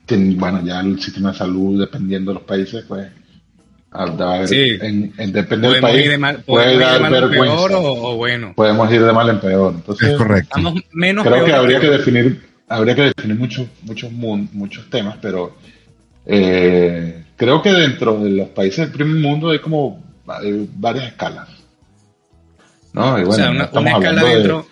bueno, 0.07 0.63
ya 0.65 0.79
el 0.79 0.99
sistema 0.99 1.31
de 1.31 1.37
salud, 1.37 1.79
dependiendo 1.79 2.31
de 2.31 2.39
los 2.39 2.43
países, 2.45 2.85
pues, 2.87 3.05
en, 3.93 5.31
depende 5.31 5.69
del 5.69 5.79
país, 5.79 6.09
puede 6.47 6.79
dar 6.79 7.11
vergüenza. 7.11 7.77
o, 7.77 8.15
bueno. 8.15 8.53
Podemos 8.55 8.91
ir 8.91 9.05
de 9.05 9.13
mal 9.13 9.29
en 9.29 9.39
peor. 9.39 9.73
Entonces, 9.75 10.09
es 10.09 10.17
correcto. 10.17 10.59
Menos 10.91 11.23
creo 11.23 11.45
que 11.45 11.53
habría 11.53 11.79
que 11.79 11.89
definir, 11.91 12.49
habría 12.69 12.95
que 12.95 13.01
definir 13.15 13.37
muchos, 13.37 13.67
muchos, 13.81 14.11
muchos 14.11 14.89
temas, 14.89 15.17
pero 15.21 15.57
eh, 16.25 17.23
creo 17.35 17.61
que 17.61 17.71
dentro 17.71 18.19
de 18.19 18.29
los 18.29 18.49
países 18.49 18.85
del 18.85 18.91
primer 18.91 19.21
mundo 19.21 19.49
hay 19.49 19.59
como 19.59 20.03
varias 20.75 21.07
escalas. 21.07 21.49
¿no? 22.93 23.15
o 23.15 23.33
sea, 23.33 23.51
una, 23.51 23.65
escala 23.65 24.23
dentro 24.23 24.65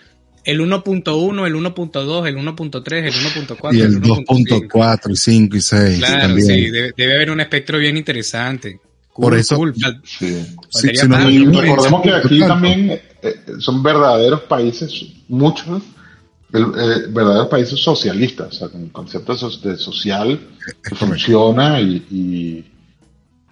el 0.47 0.61
1.1, 0.61 1.45
el 1.45 1.55
1.2, 1.55 2.27
el 2.27 2.37
1.3, 2.37 2.93
el 3.03 3.13
1.4. 3.13 3.75
Y 3.75 3.81
el, 3.81 4.01
2.4, 4.01 5.15
5 5.15 5.57
y 5.57 5.61
6. 5.61 5.97
Claro, 5.97 6.21
también. 6.21 6.47
sí, 6.47 6.71
debe, 6.71 7.15
haber 7.15 7.31
un 7.31 7.41
espectro 7.41 7.77
bien 7.77 7.97
interesante. 7.97 8.79
Por 9.13 9.35
eso, 9.35 9.59
sí. 10.05 10.45
Sí, 10.69 10.91
recordemos 10.95 12.01
que 12.01 12.11
aquí 12.13 12.39
también 12.39 12.91
eh, 12.91 13.01
eh, 13.21 13.35
son 13.59 13.83
verdaderos 13.83 14.41
países, 14.41 15.07
muchos, 15.27 15.83
eh, 16.53 17.07
verdaderos 17.09 17.47
países 17.47 17.79
socialistas, 17.79 18.47
o 18.47 18.51
sea, 18.51 18.69
con 18.69 18.87
conceptos 18.89 19.61
de 19.61 19.75
social 19.75 20.39
que 20.83 20.95
funciona 20.95 21.81
y, 21.81 22.65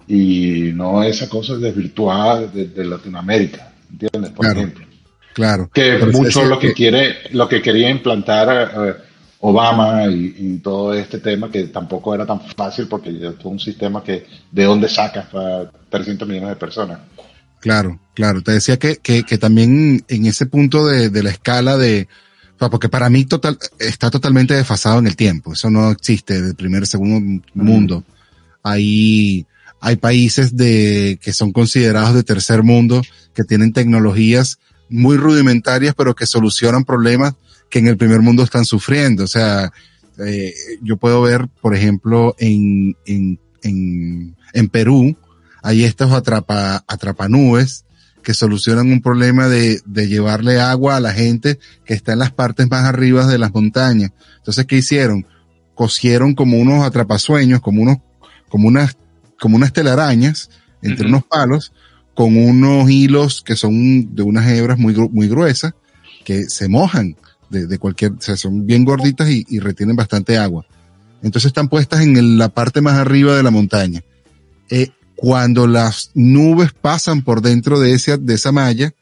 y, 0.08 0.72
no 0.74 1.04
esa 1.04 1.28
cosa 1.28 1.56
desvirtuada 1.58 2.48
de, 2.48 2.68
de 2.68 2.86
Latinoamérica, 2.86 3.74
¿entiendes? 3.92 4.32
Por 4.32 4.46
ejemplo. 4.46 4.86
Claro. 5.34 5.70
Que 5.74 5.98
mucho 5.98 6.46
lo 6.46 6.58
que 6.58 6.74
quiere, 6.74 7.18
lo 7.32 7.50
que 7.50 7.62
quería 7.62 7.90
implantar 7.90 8.72
eh, 8.74 8.94
Obama 9.42 10.06
y, 10.08 10.60
todo 10.60 10.94
este 10.94 11.20
tema, 11.20 11.52
que 11.52 11.66
tampoco 11.66 12.16
era 12.16 12.26
tan 12.26 12.40
fácil 12.40 12.88
porque 12.88 13.10
es 13.10 13.46
un 13.46 13.60
sistema 13.60 14.02
que 14.02 14.26
de 14.50 14.64
dónde 14.64 14.88
sacas 14.88 15.26
para 15.28 15.70
300 15.90 16.26
millones 16.28 16.50
de 16.52 16.56
personas. 16.56 17.00
Claro, 17.60 18.00
claro. 18.14 18.42
Te 18.42 18.54
decía 18.54 18.78
que, 18.78 18.96
que, 18.96 19.24
que 19.24 19.38
también 19.38 20.06
en 20.08 20.26
ese 20.26 20.46
punto 20.46 20.88
de, 20.88 21.10
de 21.10 21.24
la 21.24 21.32
escala 21.32 21.78
de, 21.78 22.08
porque 22.58 22.90
para 22.90 23.10
mí 23.10 23.26
total, 23.26 23.58
está 23.80 24.10
totalmente 24.10 24.54
desfasado 24.54 25.00
en 25.00 25.08
el 25.08 25.16
tiempo. 25.16 25.54
Eso 25.54 25.70
no 25.70 25.92
existe 25.92 26.42
de 26.42 26.54
primer, 26.54 26.88
segundo 26.88 27.44
mundo. 27.54 28.04
Hay, 28.64 29.46
hay 29.82 29.96
países 29.98 30.56
de, 30.56 31.20
que 31.22 31.34
son 31.34 31.52
considerados 31.52 32.14
de 32.14 32.24
tercer 32.24 32.64
mundo, 32.64 33.02
que 33.34 33.44
tienen 33.44 33.74
tecnologías 33.74 34.60
muy 34.90 35.18
rudimentarias, 35.18 35.96
pero 35.96 36.16
que 36.16 36.26
solucionan 36.26 36.86
problemas 36.86 37.34
que 37.70 37.80
en 37.80 37.88
el 37.88 37.98
primer 37.98 38.22
mundo 38.22 38.44
están 38.44 38.66
sufriendo. 38.66 39.24
O 39.24 39.28
sea, 39.28 39.72
eh, 40.26 40.54
yo 40.82 40.98
puedo 40.98 41.22
ver, 41.22 41.48
por 41.62 41.76
ejemplo, 41.76 42.36
en, 42.40 42.96
en, 43.06 43.40
en, 43.64 44.36
en 44.54 44.70
Perú, 44.70 45.18
hay 45.62 45.84
estos 45.84 46.12
atrapa, 46.12 46.84
atrapanubes 46.88 47.86
que 48.26 48.34
solucionan 48.34 48.92
un 48.92 49.02
problema 49.02 49.48
de, 49.48 49.80
de 49.86 50.08
llevarle 50.08 50.60
agua 50.60 50.98
a 50.98 51.00
la 51.00 51.14
gente 51.14 51.60
que 51.86 51.94
está 51.94 52.14
en 52.14 52.20
las 52.20 52.32
partes 52.32 52.68
más 52.70 52.84
arriba 52.84 53.28
de 53.28 53.38
las 53.38 53.54
montañas. 53.54 54.12
Entonces, 54.38 54.66
¿qué 54.66 54.78
hicieron? 54.78 55.28
Cosieron 55.76 56.34
como 56.34 56.58
unos 56.58 56.84
atrapasueños, 56.84 57.62
como 57.62 57.84
unos, 57.84 57.98
como 58.50 58.68
unas, 58.68 58.98
como 59.40 59.56
unas 59.58 59.72
telarañas 59.74 60.50
entre 60.82 61.08
unos 61.08 61.24
palos 61.24 61.72
con 62.16 62.36
unos 62.36 62.90
hilos 62.90 63.44
que 63.46 63.56
son 63.56 64.16
de 64.16 64.24
unas 64.24 64.48
hebras 64.48 64.80
muy, 64.80 64.96
muy 65.12 65.28
gruesas 65.28 65.74
que 66.24 66.46
se 66.46 66.68
mojan 66.68 67.16
de, 67.52 67.68
de 67.68 67.78
cualquier, 67.78 68.14
o 68.14 68.22
sea, 68.22 68.38
son 68.38 68.66
bien 68.66 68.86
gorditas 68.86 69.30
y, 69.30 69.46
y, 69.48 69.60
retienen 69.60 69.96
bastante 69.96 70.40
agua. 70.40 70.66
Entonces 71.22 71.50
están 71.50 71.68
puestas 71.68 72.02
en 72.02 72.40
la 72.40 72.50
parte 72.50 72.82
más 72.82 72.96
arriba 72.96 73.36
de 73.36 73.44
la 73.44 73.52
montaña. 73.52 74.02
Eh, 74.72 74.90
cuando 75.26 75.66
las 75.66 76.12
nubes 76.14 76.72
pasan 76.72 77.24
por 77.24 77.42
dentro 77.42 77.80
de, 77.80 77.94
ese, 77.94 78.20
de 78.20 78.36
esa 78.36 78.52
malla, 78.52 78.94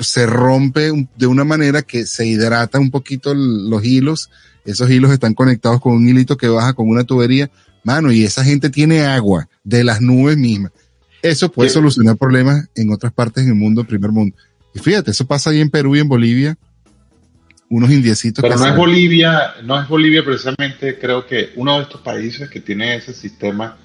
se 0.00 0.26
rompe 0.26 0.90
de 1.16 1.26
una 1.28 1.44
manera 1.44 1.82
que 1.82 2.04
se 2.04 2.26
hidrata 2.26 2.80
un 2.80 2.90
poquito 2.90 3.32
los 3.32 3.84
hilos. 3.84 4.28
Esos 4.64 4.90
hilos 4.90 5.12
están 5.12 5.34
conectados 5.34 5.80
con 5.80 5.92
un 5.92 6.08
hilito 6.08 6.36
que 6.36 6.48
baja 6.48 6.72
con 6.72 6.88
una 6.88 7.04
tubería. 7.04 7.48
Mano, 7.84 8.10
y 8.10 8.24
esa 8.24 8.42
gente 8.42 8.70
tiene 8.70 9.02
agua 9.04 9.48
de 9.62 9.84
las 9.84 10.00
nubes 10.00 10.36
mismas. 10.36 10.72
Eso 11.22 11.52
puede 11.52 11.70
sí. 11.70 11.74
solucionar 11.74 12.16
problemas 12.16 12.68
en 12.74 12.92
otras 12.92 13.12
partes 13.12 13.46
del 13.46 13.54
mundo, 13.54 13.84
primer 13.84 14.10
mundo. 14.10 14.34
Y 14.74 14.80
fíjate, 14.80 15.12
eso 15.12 15.28
pasa 15.28 15.50
ahí 15.50 15.60
en 15.60 15.70
Perú 15.70 15.94
y 15.94 16.00
en 16.00 16.08
Bolivia. 16.08 16.58
Unos 17.70 17.92
indiecitos. 17.92 18.42
Pero 18.42 18.56
no 18.56 18.66
es 18.66 18.76
Bolivia, 18.76 19.54
no 19.62 19.80
es 19.80 19.88
Bolivia 19.88 20.24
precisamente, 20.24 20.98
creo 20.98 21.24
que 21.24 21.52
uno 21.54 21.76
de 21.76 21.84
estos 21.84 22.00
países 22.00 22.50
que 22.50 22.58
tiene 22.58 22.96
ese 22.96 23.14
sistema 23.14 23.78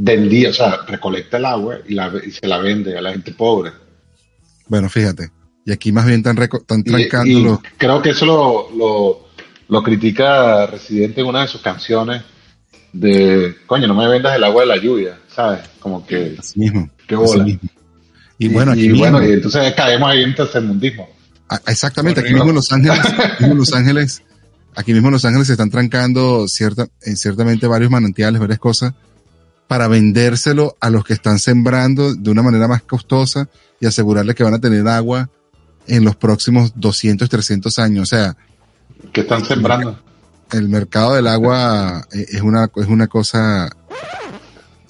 vendía, 0.00 0.50
o 0.50 0.52
sea, 0.52 0.80
recolecta 0.86 1.38
el 1.38 1.44
agua 1.44 1.78
y, 1.86 1.94
la, 1.94 2.12
y 2.24 2.30
se 2.30 2.46
la 2.46 2.58
vende 2.58 2.96
a 2.96 3.02
la 3.02 3.10
gente 3.10 3.32
pobre. 3.32 3.72
Bueno, 4.68 4.88
fíjate. 4.88 5.30
Y 5.66 5.72
aquí 5.72 5.90
más 5.92 6.06
bien 6.06 6.18
están, 6.18 6.38
están 6.40 6.84
trancando 6.84 7.60
y. 7.62 7.76
Creo 7.76 8.00
que 8.00 8.10
eso 8.10 8.24
lo, 8.24 8.70
lo, 8.76 9.28
lo 9.68 9.82
critica 9.82 10.66
Residente 10.66 11.20
en 11.20 11.26
una 11.26 11.42
de 11.42 11.48
sus 11.48 11.60
canciones 11.60 12.22
de, 12.92 13.56
coño, 13.66 13.86
no 13.86 13.94
me 13.94 14.08
vendas 14.08 14.36
el 14.36 14.44
agua 14.44 14.62
de 14.62 14.68
la 14.68 14.76
lluvia, 14.76 15.18
¿sabes? 15.28 15.60
Como 15.78 16.06
que... 16.06 16.36
Así 16.38 16.58
mismo. 16.58 16.88
Qué 17.06 17.16
bola. 17.16 17.42
Así 17.42 17.52
mismo. 17.52 17.68
Y, 18.38 18.48
bueno, 18.48 18.72
aquí 18.72 18.84
y, 18.84 18.88
mismo, 18.90 19.10
bueno, 19.10 19.28
y 19.28 19.32
entonces 19.32 19.74
caemos 19.74 20.08
ahí 20.08 20.22
en 20.22 20.34
tercermundismo. 20.34 21.08
Ah, 21.48 21.60
Exactamente, 21.66 22.20
aquí 22.20 22.32
mismo 22.32 22.48
en 22.48 22.54
Los 22.54 22.72
Ángeles, 22.72 23.00
aquí 23.18 23.42
mismo 23.42 23.52
en 23.52 23.58
Los 23.58 23.72
Ángeles, 23.72 24.22
aquí 24.76 24.92
mismo 24.92 25.08
en 25.08 25.12
Los 25.12 25.24
Ángeles 25.24 25.48
se 25.48 25.54
están 25.54 25.70
trancando 25.70 26.46
cierta, 26.46 26.86
en 27.02 27.16
ciertamente 27.16 27.66
varios 27.66 27.90
manantiales, 27.90 28.40
varias 28.40 28.60
cosas, 28.60 28.94
para 29.68 29.86
vendérselo 29.86 30.76
a 30.80 30.90
los 30.90 31.04
que 31.04 31.12
están 31.12 31.38
sembrando 31.38 32.14
de 32.14 32.30
una 32.30 32.42
manera 32.42 32.66
más 32.66 32.82
costosa 32.82 33.48
y 33.80 33.86
asegurarles 33.86 34.34
que 34.34 34.42
van 34.42 34.54
a 34.54 34.60
tener 34.60 34.88
agua 34.88 35.28
en 35.86 36.04
los 36.04 36.16
próximos 36.16 36.72
200, 36.74 37.28
300 37.28 37.78
años. 37.78 38.02
O 38.02 38.06
sea, 38.06 38.36
¿qué 39.12 39.20
están 39.20 39.44
sembrando? 39.44 40.00
El 40.50 40.68
mercado 40.70 41.14
del 41.14 41.26
agua 41.26 42.06
es 42.10 42.40
una, 42.40 42.70
es 42.74 42.86
una 42.86 43.06
cosa. 43.06 43.68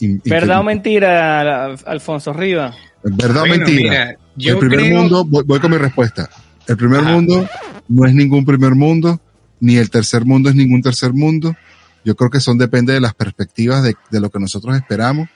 ¿Verdad 0.01 0.61
o 0.61 0.63
mentira, 0.63 1.75
Alfonso 1.85 2.33
Riva? 2.33 2.73
¿Verdad 3.03 3.41
bueno, 3.41 3.55
o 3.55 3.59
mentira? 3.59 4.17
Mira, 4.37 4.53
el 4.53 4.59
primer 4.59 4.79
creo... 4.79 5.01
mundo, 5.01 5.25
voy, 5.25 5.43
voy, 5.45 5.59
con 5.59 5.73
mi 5.73 5.79
respuesta. 5.79 6.31
El 6.69 6.77
primer 6.77 7.01
Ajá. 7.01 7.11
mundo 7.11 7.49
no 7.89 8.07
es 8.07 8.15
ningún 8.15 8.45
primer 8.45 8.77
mundo, 8.77 9.21
ni 9.59 9.77
el 9.77 9.91
tercer 9.91 10.25
mundo 10.25 10.49
es 10.51 10.55
ningún 10.55 10.83
tercer 10.83 11.13
mundo. 11.13 11.57
Yo 12.05 12.17
creo 12.17 12.31
que 12.31 12.41
son 12.41 12.59
depende 12.59 12.93
de 12.93 13.01
las 13.01 13.15
perspectivas 13.15 13.83
de, 13.83 13.97
de 14.11 14.21
lo 14.21 14.31
que 14.31 14.39
nosotros 14.39 14.77
esperamos, 14.77 15.29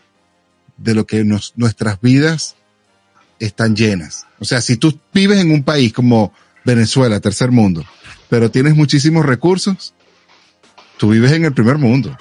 de 0.77 0.95
lo 0.95 1.07
que 1.07 1.25
nos, 1.25 1.53
nuestras 1.57 2.01
vidas 2.01 2.57
están 3.39 3.75
llenas. 3.77 4.27
O 4.39 4.45
sea, 4.45 4.61
si 4.61 4.77
tú 4.77 4.99
vives 5.13 5.39
en 5.39 5.51
un 5.51 5.63
país 5.65 5.93
como 5.93 6.33
Venezuela, 6.65 7.21
tercer 7.21 7.51
mundo, 7.51 7.85
pero 8.29 8.51
tienes 8.51 8.75
muchísimos 8.75 9.27
recursos, 9.27 9.95
tú 10.97 11.11
vives 11.11 11.33
en 11.33 11.45
el 11.45 11.53
primer 11.53 11.79
mundo. 11.79 12.17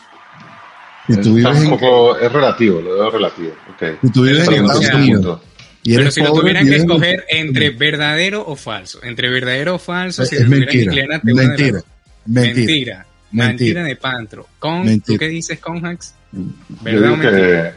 Si 1.08 1.18
tú 1.18 1.36
vives 1.36 1.64
en... 1.64 1.70
poco, 1.70 2.18
es 2.18 2.32
relativo, 2.32 2.82
lo 2.82 2.94
veo 2.96 3.10
relativo. 3.12 3.54
Okay. 3.76 3.98
Si 4.02 4.10
tú 4.10 4.24
vives 4.24 4.48
en 4.48 4.66
Estados 4.66 4.90
Unidos. 4.94 5.42
Y 5.84 5.96
Pero 5.96 6.12
si 6.12 6.22
pobre, 6.22 6.34
lo 6.34 6.40
tuvieran 6.42 6.66
que 6.68 6.76
escoger 6.76 7.26
en... 7.30 7.48
entre 7.48 7.70
verdadero 7.72 8.46
o 8.46 8.56
falso, 8.56 9.00
entre 9.04 9.30
verdadero 9.30 9.76
o 9.76 9.80
falso, 9.80 10.24
es, 10.24 10.30
si 10.30 10.36
es 10.36 10.48
mentira. 10.48 10.92
Mentira. 10.94 11.22
mentira. 11.24 11.84
mentira. 12.26 13.06
Mentira 13.32 13.84
de 13.84 13.96
Pantro. 13.96 14.48
Con, 14.60 14.86
mentira. 14.86 15.06
¿Tú 15.06 15.20
qué 15.20 15.28
dices, 15.30 15.60
Conhax? 15.60 16.16
¿Verdad 16.32 17.14
o 17.14 17.18
mentira? 17.18 17.72
Que, 17.72 17.74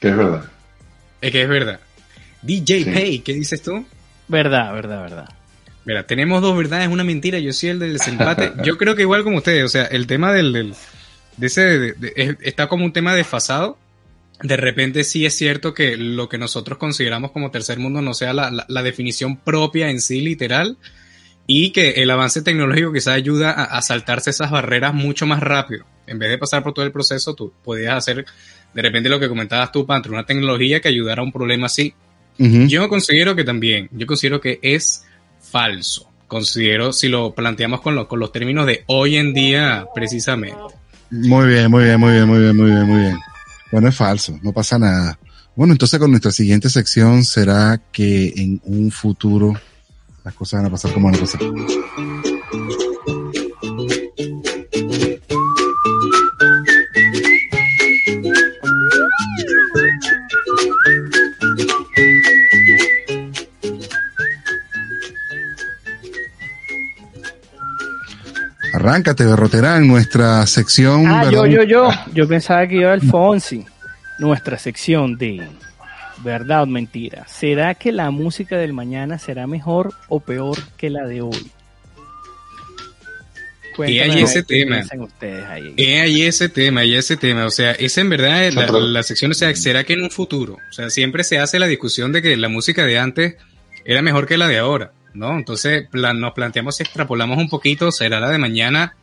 que, 0.00 0.08
es 0.08 0.16
verdad. 0.16 0.44
Es 1.20 1.32
que 1.32 1.42
es 1.42 1.48
verdad. 1.48 1.80
DJ 2.42 2.84
sí. 2.84 2.90
Pay, 2.90 3.18
¿qué 3.20 3.32
dices 3.34 3.62
tú? 3.62 3.84
Verdad, 4.28 4.72
verdad, 4.72 5.02
verdad. 5.02 5.28
Mira, 5.84 6.06
tenemos 6.06 6.40
dos 6.40 6.56
verdades, 6.56 6.88
una 6.88 7.04
mentira. 7.04 7.38
Yo 7.38 7.52
soy 7.52 7.70
el 7.70 7.78
del 7.78 7.94
desempate. 7.94 8.52
Yo 8.64 8.78
creo 8.78 8.94
que 8.94 9.02
igual 9.02 9.22
como 9.22 9.38
ustedes, 9.38 9.64
o 9.64 9.68
sea, 9.68 9.84
el 9.84 10.06
tema 10.06 10.32
del, 10.32 10.52
del 10.52 10.74
de 11.36 11.46
ese 11.46 11.78
de, 11.78 11.92
de, 11.92 12.36
está 12.42 12.68
como 12.68 12.84
un 12.84 12.92
tema 12.92 13.14
desfasado. 13.14 13.78
De 14.42 14.56
repente 14.56 15.04
sí 15.04 15.24
es 15.24 15.36
cierto 15.36 15.74
que 15.74 15.96
lo 15.96 16.28
que 16.28 16.38
nosotros 16.38 16.78
consideramos 16.78 17.30
como 17.30 17.50
tercer 17.50 17.78
mundo 17.78 18.02
no 18.02 18.14
sea 18.14 18.32
la, 18.32 18.50
la, 18.50 18.64
la 18.68 18.82
definición 18.82 19.36
propia 19.36 19.90
en 19.90 20.00
sí 20.00 20.20
literal 20.20 20.76
y 21.46 21.70
que 21.70 21.90
el 22.02 22.10
avance 22.10 22.42
tecnológico 22.42 22.92
quizá 22.92 23.12
ayuda 23.12 23.50
a, 23.50 23.64
a, 23.64 23.82
saltarse 23.82 24.30
esas 24.30 24.50
barreras 24.50 24.94
mucho 24.94 25.26
más 25.26 25.40
rápido. 25.40 25.84
En 26.06 26.18
vez 26.18 26.30
de 26.30 26.38
pasar 26.38 26.62
por 26.62 26.72
todo 26.74 26.84
el 26.84 26.92
proceso, 26.92 27.34
tú 27.34 27.52
podías 27.62 27.96
hacer 27.96 28.24
de 28.74 28.82
repente 28.82 29.08
lo 29.08 29.20
que 29.20 29.28
comentabas 29.28 29.70
tú, 29.72 29.86
Pantro, 29.86 30.12
una 30.12 30.26
tecnología 30.26 30.80
que 30.80 30.88
ayudara 30.88 31.22
a 31.22 31.24
un 31.24 31.32
problema 31.32 31.66
así. 31.66 31.94
Uh 32.38 32.44
-huh. 32.44 32.68
Yo 32.68 32.88
considero 32.88 33.36
que 33.36 33.44
también, 33.44 33.88
yo 33.92 34.06
considero 34.06 34.40
que 34.40 34.58
es 34.62 35.04
falso. 35.40 36.10
Considero, 36.26 36.92
si 36.92 37.08
lo 37.08 37.32
planteamos 37.32 37.80
con, 37.80 37.94
lo, 37.94 38.08
con 38.08 38.18
los 38.18 38.32
términos 38.32 38.66
de 38.66 38.82
hoy 38.86 39.16
en 39.16 39.32
día, 39.32 39.86
precisamente. 39.94 40.58
Muy 41.10 41.46
bien, 41.46 41.70
muy 41.70 41.84
bien, 41.84 42.00
muy 42.00 42.12
bien, 42.12 42.26
muy 42.26 42.40
bien, 42.40 42.56
muy 42.56 42.70
bien, 42.70 42.86
muy 42.86 43.00
bien. 43.02 43.18
Bueno, 43.70 43.88
es 43.88 43.94
falso, 43.94 44.38
no 44.42 44.52
pasa 44.52 44.78
nada. 44.78 45.18
Bueno, 45.54 45.72
entonces 45.74 46.00
con 46.00 46.10
nuestra 46.10 46.32
siguiente 46.32 46.68
sección 46.68 47.24
será 47.24 47.80
que 47.92 48.32
en 48.36 48.60
un 48.64 48.90
futuro 48.90 49.54
las 50.24 50.34
cosas 50.34 50.60
van 50.60 50.66
a 50.66 50.70
pasar 50.70 50.92
como 50.92 51.06
van 51.06 51.16
a 51.16 51.18
pasar. 51.18 51.40
Arráncate, 68.72 69.24
Berroterán, 69.24 69.86
nuestra 69.86 70.46
sección. 70.46 71.06
Ah, 71.06 71.30
yo, 71.30 71.46
yo, 71.46 71.62
yo. 71.62 71.88
Yo 72.12 72.26
pensaba 72.26 72.66
que 72.66 72.76
iba 72.76 72.92
Alfonsi. 72.92 73.64
Nuestra 74.18 74.58
sección 74.58 75.16
de 75.16 75.46
verdad 76.24 76.62
o 76.62 76.66
mentira. 76.66 77.26
¿Será 77.28 77.74
que 77.74 77.92
la 77.92 78.10
música 78.10 78.56
del 78.56 78.72
mañana 78.72 79.18
será 79.18 79.46
mejor 79.46 79.92
o 80.08 80.20
peor 80.20 80.58
que 80.76 80.90
la 80.90 81.06
de 81.06 81.22
hoy? 81.22 81.50
Y 83.86 83.98
hay 83.98 84.22
ese 84.22 84.42
tema. 84.42 84.82
Y 85.76 85.84
hay 85.84 86.22
ese 86.22 86.48
tema, 86.48 86.84
y 86.84 86.94
ese 86.94 87.16
tema. 87.16 87.44
O 87.44 87.50
sea, 87.50 87.72
esa 87.72 88.00
en 88.00 88.08
verdad 88.08 88.52
la, 88.52 88.66
la, 88.70 89.02
sección, 89.02 89.32
o 89.32 89.34
sea, 89.34 89.54
será 89.56 89.84
que 89.84 89.94
en 89.94 90.02
un 90.02 90.10
futuro. 90.10 90.58
O 90.70 90.72
sea, 90.72 90.90
siempre 90.90 91.24
se 91.24 91.38
hace 91.38 91.58
la 91.58 91.66
discusión 91.66 92.12
de 92.12 92.22
que 92.22 92.36
la 92.36 92.48
música 92.48 92.84
de 92.84 92.98
antes 92.98 93.36
era 93.84 94.00
mejor 94.00 94.26
que 94.26 94.38
la 94.38 94.48
de 94.48 94.58
ahora. 94.58 94.92
¿no? 95.14 95.36
Entonces 95.36 95.88
plan, 95.88 96.20
nos 96.20 96.34
planteamos, 96.34 96.80
extrapolamos 96.80 97.38
un 97.38 97.48
poquito, 97.48 97.90
será 97.90 98.20
la 98.20 98.30
de 98.30 98.38
mañana 98.38 98.96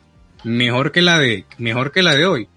mejor 0.43 0.91
que 0.91 1.01
la 1.01 1.17
de, 1.17 1.45
mejor 1.57 1.91
que 1.91 2.03
la 2.03 2.15
de 2.15 2.25
hoy. 2.25 2.49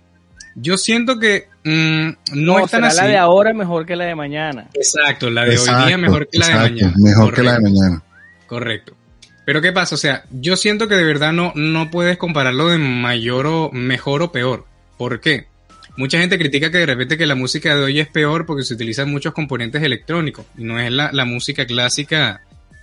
Yo 0.56 0.76
siento 0.76 1.18
que 1.18 1.48
mmm, 1.64 2.08
no, 2.34 2.58
no 2.58 2.58
es 2.64 2.70
tan 2.70 2.80
será 2.80 2.86
así. 2.88 2.96
la 2.98 3.06
de 3.06 3.18
ahora 3.18 3.52
mejor 3.52 3.86
que 3.86 3.96
la 3.96 4.04
de 4.04 4.14
mañana. 4.14 4.68
Exacto, 4.74 5.30
la 5.30 5.44
de 5.44 5.52
exacto, 5.54 5.80
hoy 5.80 5.86
día 5.88 5.98
mejor 5.98 6.28
que 6.28 6.38
la 6.38 6.46
exacto, 6.46 6.64
de 6.64 6.70
mañana. 6.70 6.94
Mejor 6.96 7.24
Correcto. 7.24 7.36
que 7.36 7.42
la 7.42 7.52
de 7.54 7.60
mañana. 7.60 8.02
Correcto. 8.46 8.96
Pero 9.44 9.60
¿qué 9.60 9.72
pasa? 9.72 9.94
O 9.94 9.98
sea, 9.98 10.24
yo 10.30 10.56
siento 10.56 10.88
que 10.88 10.94
de 10.94 11.04
verdad 11.04 11.32
no, 11.32 11.52
no 11.54 11.90
puedes 11.90 12.16
compararlo 12.16 12.68
de 12.68 12.78
mayor 12.78 13.46
o 13.46 13.70
mejor 13.72 14.22
o 14.22 14.32
peor. 14.32 14.64
¿Por 14.96 15.20
qué? 15.20 15.46
Mucha 15.96 16.18
gente 16.18 16.38
critica 16.38 16.70
que 16.70 16.78
de 16.78 16.86
repente 16.86 17.18
que 17.18 17.26
la 17.26 17.34
música 17.34 17.76
de 17.76 17.82
hoy 17.84 18.00
es 18.00 18.08
peor 18.08 18.46
porque 18.46 18.64
se 18.64 18.74
utilizan 18.74 19.10
muchos 19.10 19.32
componentes 19.32 19.82
electrónicos 19.82 20.46
y 20.56 20.64
no 20.64 20.80
es 20.80 20.90
la, 20.90 21.12
la 21.12 21.24
música 21.24 21.66
clásica 21.66 22.40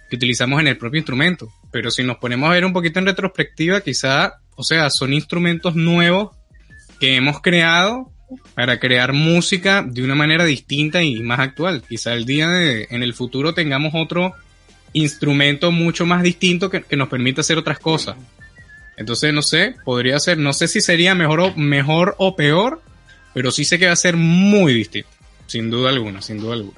que 0.09 0.15
utilizamos 0.15 0.61
en 0.61 0.67
el 0.67 0.77
propio 0.77 0.99
instrumento. 0.99 1.49
Pero 1.71 1.89
si 1.89 2.03
nos 2.03 2.17
ponemos 2.17 2.49
a 2.49 2.53
ver 2.53 2.63
un 2.63 2.73
poquito 2.73 2.99
en 2.99 3.05
retrospectiva, 3.05 3.81
quizá, 3.81 4.35
o 4.55 4.63
sea, 4.63 4.89
son 4.89 5.13
instrumentos 5.13 5.75
nuevos 5.75 6.31
que 6.99 7.15
hemos 7.15 7.41
creado 7.41 8.10
para 8.53 8.79
crear 8.79 9.13
música 9.13 9.83
de 9.87 10.03
una 10.03 10.15
manera 10.15 10.45
distinta 10.45 11.03
y 11.03 11.21
más 11.21 11.39
actual. 11.39 11.83
Quizá 11.87 12.13
el 12.13 12.25
día 12.25 12.49
de, 12.49 12.87
en 12.89 13.03
el 13.03 13.13
futuro 13.13 13.53
tengamos 13.53 13.93
otro 13.95 14.33
instrumento 14.93 15.71
mucho 15.71 16.05
más 16.05 16.23
distinto 16.23 16.69
que, 16.69 16.83
que 16.83 16.97
nos 16.97 17.09
permita 17.09 17.41
hacer 17.41 17.57
otras 17.57 17.79
cosas. 17.79 18.15
Entonces, 18.97 19.33
no 19.33 19.41
sé, 19.41 19.75
podría 19.83 20.19
ser, 20.19 20.37
no 20.37 20.53
sé 20.53 20.67
si 20.67 20.81
sería 20.81 21.15
mejor 21.15 21.39
o, 21.39 21.55
mejor 21.55 22.15
o 22.19 22.35
peor, 22.35 22.81
pero 23.33 23.51
sí 23.51 23.65
sé 23.65 23.79
que 23.79 23.87
va 23.87 23.93
a 23.93 23.95
ser 23.95 24.15
muy 24.15 24.73
distinto. 24.73 25.09
Sin 25.47 25.69
duda 25.69 25.89
alguna, 25.89 26.21
sin 26.21 26.39
duda 26.39 26.53
alguna. 26.53 26.77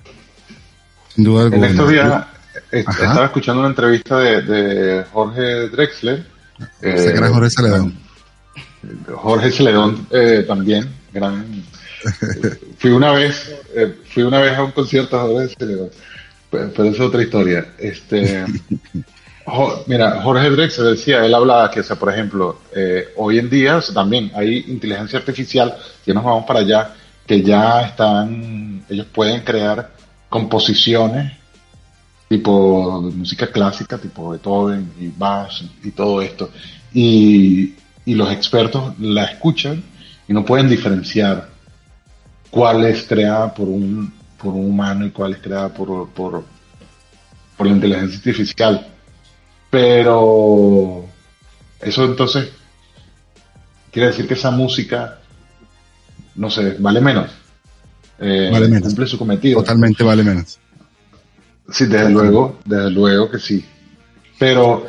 Sin 1.14 1.24
duda 1.24 1.44
alguna. 1.44 1.66
En 1.68 1.72
estos 1.72 1.90
días 1.90 2.26
estaba 2.72 3.26
escuchando 3.26 3.60
una 3.62 3.70
entrevista 3.70 4.20
de, 4.20 5.04
Jorge 5.12 5.70
Drexler. 5.70 6.26
Ese 6.82 7.14
eh, 7.14 7.18
Jorge 7.18 7.50
Celedón. 7.50 7.98
Jorge 9.14 9.52
Celedón 9.52 10.08
eh, 10.12 10.46
también, 10.48 10.90
gran. 11.14 11.64
fui 12.78 12.92
una 12.92 13.12
vez, 13.12 13.56
eh, 13.76 13.96
fui 14.10 14.24
una 14.24 14.40
vez 14.40 14.58
a 14.58 14.64
un 14.64 14.72
concierto 14.72 15.40
de 15.40 15.56
pero, 15.58 15.90
pero 16.50 16.90
es 16.90 17.00
otra 17.00 17.22
historia. 17.22 17.74
Este, 17.78 18.46
Mira, 19.88 20.22
Jorge 20.22 20.50
Drexler 20.50 20.92
decía, 20.92 21.26
él 21.26 21.34
hablaba 21.34 21.70
que, 21.70 21.82
o 21.82 21.84
sea, 21.84 21.98
por 21.98 22.12
ejemplo, 22.12 22.62
eh, 22.76 23.10
hoy 23.18 23.40
en 23.40 23.50
día 23.50 23.82
también 23.94 24.32
hay 24.34 24.66
inteligencia 24.68 25.20
artificial, 25.20 25.76
y 26.06 26.14
nos 26.14 26.24
vamos 26.24 26.46
para 26.46 26.60
allá, 26.60 26.94
que 27.26 27.42
ya 27.42 27.82
están, 27.82 28.86
ellos 28.90 29.08
pueden 29.12 29.42
crear 29.42 29.92
composiciones 30.30 31.34
tipo 32.30 33.02
música 33.02 33.48
clásica, 33.48 33.98
tipo 33.98 34.32
Beethoven 34.32 34.92
y 35.00 35.08
Bach 35.08 35.52
y 35.84 35.92
todo 35.92 36.22
esto, 36.22 36.50
y, 36.94 37.76
y 38.06 38.16
los 38.16 38.32
expertos 38.32 38.94
la 39.00 39.26
escuchan 39.26 39.84
y 40.28 40.34
no 40.34 40.46
pueden 40.46 40.70
diferenciar 40.70 41.50
cuál 42.50 42.86
es 42.86 43.04
creada 43.04 43.54
por 43.54 43.68
un, 43.68 44.14
por 44.38 44.54
un 44.54 44.70
humano 44.70 45.06
y 45.06 45.12
cuál 45.12 45.34
es 45.34 45.40
creada 45.40 45.70
por, 45.70 46.10
por, 46.10 46.44
por 47.58 47.68
la 47.68 47.74
inteligencia 47.74 48.18
artificial 48.18 48.88
pero 49.74 51.04
eso 51.82 52.06
entonces 52.06 52.50
quiere 53.90 54.10
decir 54.10 54.28
que 54.28 54.36
esa 54.36 54.52
música, 54.52 55.18
no 56.36 56.52
sé, 56.52 56.76
vale 56.78 57.02
menos. 57.02 57.32
Eh, 58.20 58.50
vale 58.52 58.68
menos. 58.68 58.84
Cumple 58.90 59.08
su 59.08 59.18
cometido. 59.18 59.62
Totalmente 59.62 60.04
vale 60.04 60.22
menos. 60.22 60.60
Sí, 61.72 61.88
desde 61.88 62.12
luego, 62.12 62.60
desde 62.66 62.92
luego 62.92 63.32
que 63.32 63.40
sí. 63.40 63.66
Pero 64.38 64.86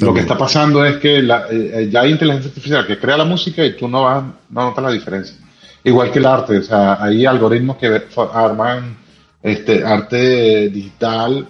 lo 0.00 0.14
que 0.14 0.20
está 0.20 0.38
pasando 0.38 0.84
es 0.84 0.96
que 0.96 1.22
la, 1.22 1.46
eh, 1.50 1.88
ya 1.90 2.00
hay 2.00 2.12
inteligencia 2.12 2.48
artificial 2.48 2.86
que 2.86 2.98
crea 2.98 3.18
la 3.18 3.24
música 3.24 3.64
y 3.64 3.76
tú 3.76 3.86
no, 3.86 4.04
vas, 4.04 4.24
no 4.48 4.62
notas 4.62 4.84
la 4.84 4.90
diferencia. 4.90 5.36
Igual 5.82 6.10
que 6.10 6.18
el 6.18 6.26
arte, 6.26 6.58
o 6.58 6.62
sea, 6.62 7.02
hay 7.02 7.26
algoritmos 7.26 7.76
que 7.76 8.02
arman 8.32 8.96
este 9.42 9.84
arte 9.84 10.70
digital 10.70 11.46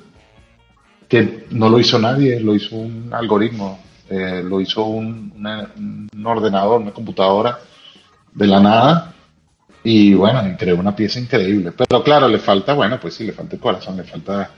que 1.08 1.46
no 1.50 1.68
lo 1.68 1.78
hizo 1.78 1.96
nadie, 2.00 2.40
lo 2.40 2.56
hizo 2.56 2.74
un 2.74 3.14
algoritmo, 3.14 3.78
eh, 4.10 4.42
lo 4.44 4.60
hizo 4.60 4.84
un, 4.84 5.32
ordenador, 6.24 6.80
una 6.80 6.90
computadora 6.90 7.60
de 8.32 8.46
la 8.48 8.58
nada 8.58 9.14
y 9.84 10.14
bueno, 10.14 10.42
creó 10.58 10.76
una 10.76 10.96
pieza 10.96 11.20
increíble. 11.20 11.70
Pero 11.70 12.02
claro, 12.02 12.26
le 12.26 12.40
falta, 12.40 12.74
bueno, 12.74 12.98
pues 13.00 13.14
sí, 13.14 13.24
le 13.24 13.32
falta 13.32 13.54
el 13.54 13.60
corazón, 13.60 13.96
le 13.96 14.02
falta... 14.02 14.50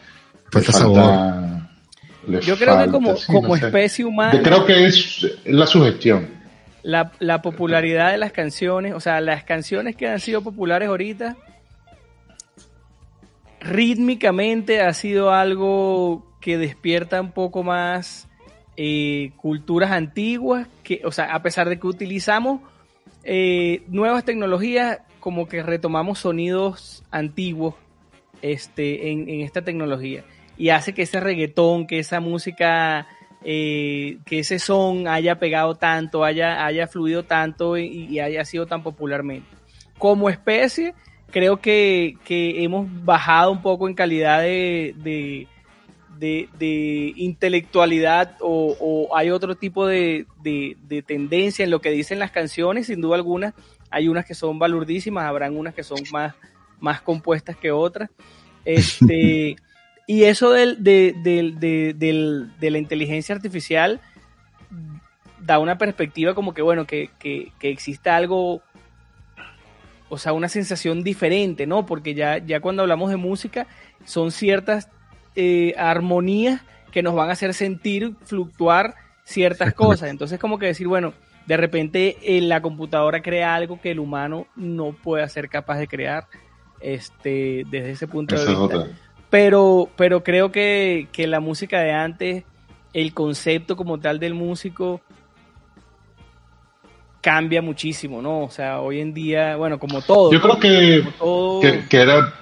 Yo 2.26 2.56
creo 2.56 2.78
que 2.84 2.90
como, 2.90 3.14
como 3.26 3.56
especie 3.56 4.04
humana... 4.04 4.32
Yo 4.32 4.42
creo 4.42 4.64
que 4.66 4.86
es 4.86 5.26
la 5.44 5.66
sugestión. 5.66 6.28
La, 6.82 7.12
la 7.18 7.42
popularidad 7.42 8.12
de 8.12 8.18
las 8.18 8.32
canciones, 8.32 8.94
o 8.94 9.00
sea, 9.00 9.20
las 9.20 9.44
canciones 9.44 9.96
que 9.96 10.08
han 10.08 10.20
sido 10.20 10.42
populares 10.42 10.88
ahorita, 10.88 11.36
rítmicamente 13.60 14.80
ha 14.80 14.92
sido 14.94 15.32
algo 15.32 16.26
que 16.40 16.58
despierta 16.58 17.20
un 17.20 17.32
poco 17.32 17.62
más 17.62 18.28
eh, 18.76 19.32
culturas 19.36 19.90
antiguas, 19.90 20.68
que, 20.82 21.02
o 21.04 21.10
sea, 21.10 21.34
a 21.34 21.42
pesar 21.42 21.68
de 21.68 21.80
que 21.80 21.86
utilizamos 21.86 22.60
eh, 23.24 23.82
nuevas 23.88 24.24
tecnologías, 24.24 25.00
como 25.18 25.48
que 25.48 25.62
retomamos 25.62 26.20
sonidos 26.20 27.02
antiguos 27.10 27.74
este, 28.42 29.10
en, 29.10 29.28
esta 29.40 29.62
tecnología. 29.62 30.24
Y 30.56 30.70
hace 30.70 30.94
que 30.94 31.02
ese 31.02 31.20
reggaetón, 31.20 31.86
que 31.86 31.98
esa 31.98 32.20
música, 32.20 33.06
eh, 33.44 34.18
que 34.24 34.40
ese 34.40 34.58
son 34.58 35.08
haya 35.08 35.38
pegado 35.38 35.74
tanto, 35.74 36.24
haya, 36.24 36.64
haya 36.64 36.86
fluido 36.86 37.24
tanto 37.24 37.76
y, 37.76 38.18
haya 38.20 38.44
sido 38.44 38.66
tan 38.66 38.82
popularmente. 38.82 39.48
Como 39.98 40.30
especie, 40.30 40.94
creo 41.30 41.58
que, 41.58 42.16
hemos 42.28 42.86
bajado 43.04 43.52
un 43.52 43.62
poco 43.62 43.88
en 43.88 43.94
calidad 43.94 44.40
de 44.42 45.46
de, 46.18 47.12
intelectualidad 47.16 48.36
o, 48.40 49.08
hay 49.14 49.30
otro 49.30 49.54
tipo 49.56 49.86
de, 49.86 50.26
tendencia 51.06 51.64
en 51.64 51.70
lo 51.70 51.80
que 51.80 51.90
dicen 51.90 52.18
las 52.18 52.30
canciones, 52.30 52.86
sin 52.86 53.00
duda 53.00 53.16
alguna. 53.16 53.54
Hay 53.90 54.08
unas 54.08 54.26
que 54.26 54.34
son 54.34 54.58
balurdísimas, 54.58 55.24
habrán 55.24 55.56
unas 55.56 55.74
que 55.74 55.82
son 55.82 55.98
más, 56.12 56.34
más 56.80 57.00
compuestas 57.00 57.56
que 57.56 57.70
otras. 57.70 58.10
Este, 58.66 59.54
y 60.06 60.24
eso 60.24 60.50
del, 60.50 60.82
de, 60.82 62.50
la 62.60 62.78
inteligencia 62.78 63.34
artificial 63.34 64.00
da 65.40 65.58
una 65.58 65.78
perspectiva 65.78 66.34
como 66.34 66.54
que, 66.54 66.62
bueno, 66.62 66.86
que, 66.86 67.10
que, 67.18 67.52
que 67.58 67.70
exista 67.70 68.16
algo 68.16 68.62
o 70.08 70.18
sea, 70.18 70.32
una 70.32 70.48
sensación 70.48 71.02
diferente, 71.02 71.66
¿no? 71.66 71.86
Porque 71.86 72.14
ya, 72.14 72.38
ya 72.38 72.60
cuando 72.60 72.82
hablamos 72.82 73.10
de 73.10 73.16
música, 73.16 73.66
son 74.04 74.30
ciertas 74.30 74.88
eh, 75.34 75.74
armonías 75.76 76.62
que 76.92 77.02
nos 77.02 77.14
van 77.14 77.28
a 77.28 77.32
hacer 77.32 77.54
sentir, 77.54 78.14
fluctuar 78.24 78.94
ciertas 79.24 79.74
cosas. 79.74 80.10
Entonces, 80.10 80.38
como 80.38 80.58
que 80.58 80.66
decir, 80.66 80.86
bueno, 80.86 81.12
de 81.46 81.56
repente 81.56 82.16
eh, 82.22 82.40
la 82.40 82.62
computadora 82.62 83.20
crea 83.20 83.54
algo 83.54 83.80
que 83.80 83.90
el 83.90 83.98
humano 83.98 84.46
no 84.54 84.92
puede 84.92 85.28
ser 85.28 85.48
capaz 85.48 85.78
de 85.78 85.88
crear, 85.88 86.26
este, 86.80 87.64
desde 87.70 87.90
ese 87.90 88.06
punto 88.06 88.36
de 88.36 88.46
vista. 88.46 88.86
Pero, 89.30 89.88
pero 89.96 90.22
creo 90.22 90.52
que, 90.52 91.08
que 91.12 91.26
la 91.26 91.40
música 91.40 91.80
de 91.80 91.92
antes, 91.92 92.44
el 92.92 93.12
concepto 93.12 93.76
como 93.76 93.98
tal 93.98 94.18
del 94.18 94.34
músico, 94.34 95.00
cambia 97.20 97.60
muchísimo, 97.60 98.22
¿no? 98.22 98.44
O 98.44 98.50
sea, 98.50 98.80
hoy 98.80 99.00
en 99.00 99.12
día, 99.12 99.56
bueno, 99.56 99.78
como 99.78 100.00
todo. 100.00 100.32
Yo 100.32 100.40
creo 100.40 100.60
que, 100.60 101.04
que, 101.88 101.96
era, 101.96 102.32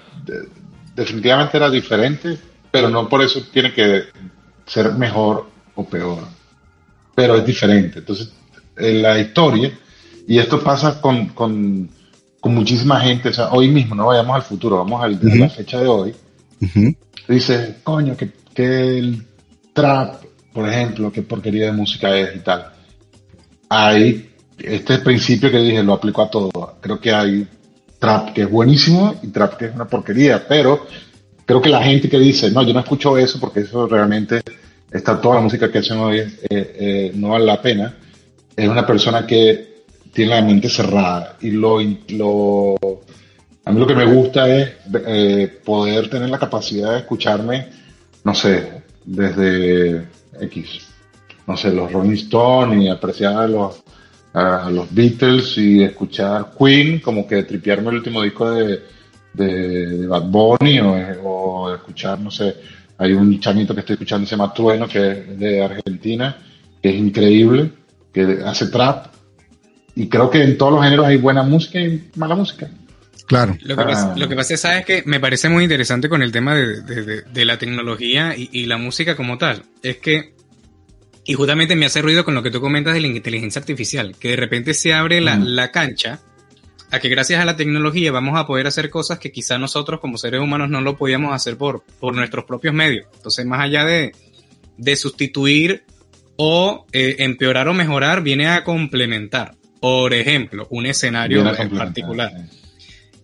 definitivamente 0.94 1.56
era 1.56 1.70
diferente 1.70 2.38
pero 2.74 2.90
no 2.90 3.08
por 3.08 3.22
eso 3.22 3.40
tiene 3.52 3.72
que 3.72 4.02
ser 4.66 4.94
mejor 4.94 5.46
o 5.76 5.84
peor, 5.84 6.24
pero 7.14 7.36
es 7.36 7.46
diferente. 7.46 8.00
Entonces, 8.00 8.32
en 8.76 9.00
la 9.00 9.16
historia, 9.16 9.70
y 10.26 10.38
esto 10.38 10.58
pasa 10.60 11.00
con, 11.00 11.28
con, 11.28 11.88
muchísima 12.42 12.98
gente, 12.98 13.28
o 13.28 13.32
sea, 13.32 13.50
hoy 13.52 13.68
mismo, 13.68 13.94
no 13.94 14.06
vayamos 14.06 14.34
al 14.34 14.42
futuro, 14.42 14.78
vamos 14.78 15.04
al, 15.04 15.14
a 15.14 15.34
la 15.36 15.48
fecha 15.48 15.78
de 15.80 15.86
hoy, 15.86 16.16
dice, 17.28 17.76
coño, 17.82 18.16
que, 18.16 18.30
que 18.54 18.98
el 18.98 19.26
trap, 19.72 20.22
por 20.52 20.68
ejemplo, 20.68 21.12
qué 21.12 21.22
porquería 21.22 21.66
de 21.66 21.72
música 21.72 22.16
es 22.16 22.36
y 22.36 22.38
tal. 22.40 22.72
Hay 23.68 24.30
este 24.58 24.98
principio 24.98 25.50
que 25.50 25.58
dije, 25.58 25.82
lo 25.82 25.94
aplico 25.94 26.22
a 26.22 26.30
todo. 26.30 26.50
Creo 26.80 27.00
que 27.00 27.12
hay 27.12 27.46
trap 27.98 28.32
que 28.32 28.42
es 28.42 28.50
buenísimo 28.50 29.14
y 29.22 29.28
trap 29.28 29.56
que 29.56 29.66
es 29.66 29.74
una 29.74 29.86
porquería, 29.86 30.46
pero 30.46 30.86
creo 31.44 31.60
que 31.60 31.68
la 31.68 31.82
gente 31.82 32.08
que 32.08 32.18
dice, 32.18 32.50
no, 32.50 32.62
yo 32.62 32.72
no 32.72 32.80
escucho 32.80 33.16
eso 33.18 33.38
porque 33.40 33.60
eso 33.60 33.86
realmente 33.86 34.42
está 34.90 35.20
toda 35.20 35.36
la 35.36 35.40
música 35.40 35.70
que 35.70 35.78
hacen 35.78 35.98
hoy, 35.98 36.18
eh, 36.18 36.36
eh, 36.48 37.12
no 37.14 37.30
vale 37.30 37.46
la 37.46 37.60
pena, 37.60 37.94
es 38.54 38.68
una 38.68 38.86
persona 38.86 39.26
que 39.26 39.84
tiene 40.12 40.34
la 40.36 40.42
mente 40.42 40.68
cerrada 40.68 41.36
y 41.40 41.50
lo 41.50 41.80
a 43.64 43.72
mí 43.72 43.80
lo 43.80 43.86
que 43.86 43.94
me 43.94 44.04
gusta 44.04 44.48
es 44.48 44.72
eh, 45.06 45.60
poder 45.64 46.10
tener 46.10 46.28
la 46.28 46.38
capacidad 46.38 46.92
de 46.92 46.98
escucharme, 46.98 47.68
no 48.22 48.34
sé, 48.34 48.82
desde 49.04 50.06
X, 50.40 50.86
no 51.46 51.56
sé, 51.56 51.72
los 51.72 51.90
Rolling 51.90 52.12
Stones 52.12 52.82
y 52.82 52.88
apreciar 52.88 53.36
a 53.36 53.48
los, 53.48 53.82
los 54.70 54.94
Beatles 54.94 55.56
y 55.56 55.82
escuchar 55.82 56.52
Queen, 56.58 57.00
como 57.00 57.26
que 57.26 57.44
tripearme 57.44 57.90
el 57.90 57.96
último 57.96 58.22
disco 58.22 58.50
de, 58.50 58.82
de, 59.32 60.06
Bad 60.06 60.24
Bunny 60.24 60.80
o, 61.22 61.74
escuchar, 61.74 62.20
no 62.20 62.30
sé, 62.30 62.56
hay 62.98 63.12
un 63.12 63.40
chamito 63.40 63.74
que 63.74 63.80
estoy 63.80 63.94
escuchando, 63.94 64.26
se 64.26 64.36
llama 64.36 64.52
Trueno, 64.52 64.86
que 64.86 65.10
es 65.10 65.38
de 65.38 65.64
Argentina, 65.64 66.36
que 66.82 66.90
es 66.90 66.96
increíble, 66.96 67.70
que 68.12 68.40
hace 68.44 68.66
trap. 68.66 69.06
Y 69.96 70.08
creo 70.08 70.28
que 70.28 70.42
en 70.42 70.58
todos 70.58 70.72
los 70.72 70.84
géneros 70.84 71.06
hay 71.06 71.16
buena 71.16 71.42
música 71.42 71.80
y 71.80 72.10
mala 72.16 72.34
música. 72.34 72.68
Claro. 73.26 73.56
Lo 73.62 73.76
que, 73.76 73.84
pasa, 73.84 74.14
lo 74.16 74.28
que 74.28 74.36
pasa, 74.36 74.56
¿sabes? 74.56 74.84
Que 74.84 75.02
me 75.06 75.18
parece 75.18 75.48
muy 75.48 75.64
interesante 75.64 76.08
con 76.08 76.22
el 76.22 76.30
tema 76.30 76.54
de, 76.54 77.44
la 77.44 77.58
tecnología 77.58 78.34
y, 78.36 78.66
la 78.66 78.76
música 78.76 79.16
como 79.16 79.38
tal. 79.38 79.62
Es 79.82 79.98
que, 79.98 80.34
y 81.24 81.34
justamente 81.34 81.74
me 81.74 81.86
hace 81.86 82.02
ruido 82.02 82.24
con 82.24 82.34
lo 82.34 82.42
que 82.42 82.50
tú 82.50 82.60
comentas 82.60 82.94
de 82.94 83.00
la 83.00 83.06
inteligencia 83.06 83.60
artificial, 83.60 84.14
que 84.18 84.30
de 84.30 84.36
repente 84.36 84.74
se 84.74 84.92
abre 84.92 85.20
la, 85.20 85.36
la 85.36 85.70
cancha 85.70 86.20
a 86.90 87.00
que 87.00 87.08
gracias 87.08 87.40
a 87.40 87.44
la 87.44 87.56
tecnología 87.56 88.12
vamos 88.12 88.38
a 88.38 88.46
poder 88.46 88.66
hacer 88.66 88.88
cosas 88.90 89.18
que 89.18 89.32
quizá 89.32 89.58
nosotros 89.58 90.00
como 90.00 90.18
seres 90.18 90.40
humanos 90.40 90.70
no 90.70 90.80
lo 90.80 90.96
podíamos 90.96 91.34
hacer 91.34 91.56
por, 91.56 91.82
por 91.98 92.14
nuestros 92.14 92.44
propios 92.44 92.74
medios. 92.74 93.06
Entonces, 93.14 93.44
más 93.46 93.60
allá 93.60 93.84
de, 93.84 94.12
de 94.76 94.96
sustituir 94.96 95.84
o 96.36 96.86
eh, 96.92 97.16
empeorar 97.20 97.68
o 97.68 97.74
mejorar, 97.74 98.22
viene 98.22 98.48
a 98.48 98.64
complementar. 98.64 99.54
Por 99.80 100.14
ejemplo, 100.14 100.66
un 100.70 100.86
escenario 100.86 101.40
en 101.56 101.70
particular. 101.70 102.32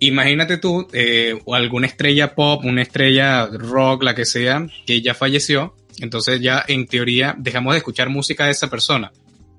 Imagínate 0.00 0.56
tú, 0.58 0.88
eh, 0.92 1.38
o 1.44 1.54
alguna 1.54 1.86
estrella 1.86 2.34
pop, 2.34 2.64
una 2.64 2.82
estrella 2.82 3.46
rock, 3.46 4.02
la 4.02 4.14
que 4.14 4.24
sea, 4.24 4.66
que 4.86 5.00
ya 5.00 5.14
falleció, 5.14 5.74
entonces 6.00 6.40
ya 6.40 6.64
en 6.66 6.86
teoría 6.86 7.34
dejamos 7.38 7.74
de 7.74 7.78
escuchar 7.78 8.08
música 8.08 8.46
de 8.46 8.52
esa 8.52 8.68
persona 8.68 9.12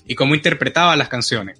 y 0.07 0.15
cómo 0.15 0.35
interpretaba 0.35 0.95
las 0.95 1.07
canciones. 1.09 1.59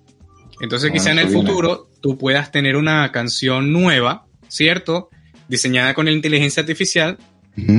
Entonces 0.59 0.89
Ah, 0.89 0.93
quizá 0.93 1.11
en 1.11 1.19
el 1.19 1.27
viene. 1.27 1.41
futuro 1.41 1.87
tú 2.01 2.17
puedas 2.17 2.51
tener 2.51 2.75
una 2.75 3.11
canción 3.11 3.71
nueva, 3.71 4.25
¿cierto? 4.47 5.09
Diseñada 5.47 5.93
con 5.93 6.05
la 6.05 6.11
inteligencia 6.11 6.61
artificial, 6.61 7.17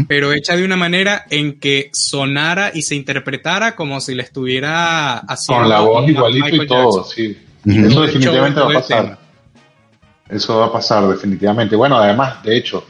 pero 0.06 0.32
hecha 0.32 0.54
de 0.54 0.64
una 0.64 0.76
manera 0.76 1.24
en 1.30 1.58
que 1.58 1.90
sonara 1.92 2.70
y 2.74 2.82
se 2.82 2.94
interpretara 2.94 3.74
como 3.74 4.00
si 4.00 4.14
le 4.14 4.22
estuviera 4.22 5.16
haciendo 5.18 5.62
Con 5.62 5.68
la 5.70 5.80
voz 5.80 6.08
igualito 6.08 6.62
y 6.62 6.66
todo, 6.66 7.04
Jackson. 7.06 7.14
sí. 7.14 7.38
Eso 7.64 8.02
definitivamente 8.02 8.60
va 8.60 8.70
a 8.70 8.72
pasar. 8.74 9.02
tema. 9.04 9.18
Eso 10.32 10.58
va 10.58 10.66
a 10.66 10.72
pasar 10.72 11.06
definitivamente. 11.08 11.76
Bueno, 11.76 11.96
además, 11.98 12.42
de 12.42 12.56
hecho, 12.56 12.84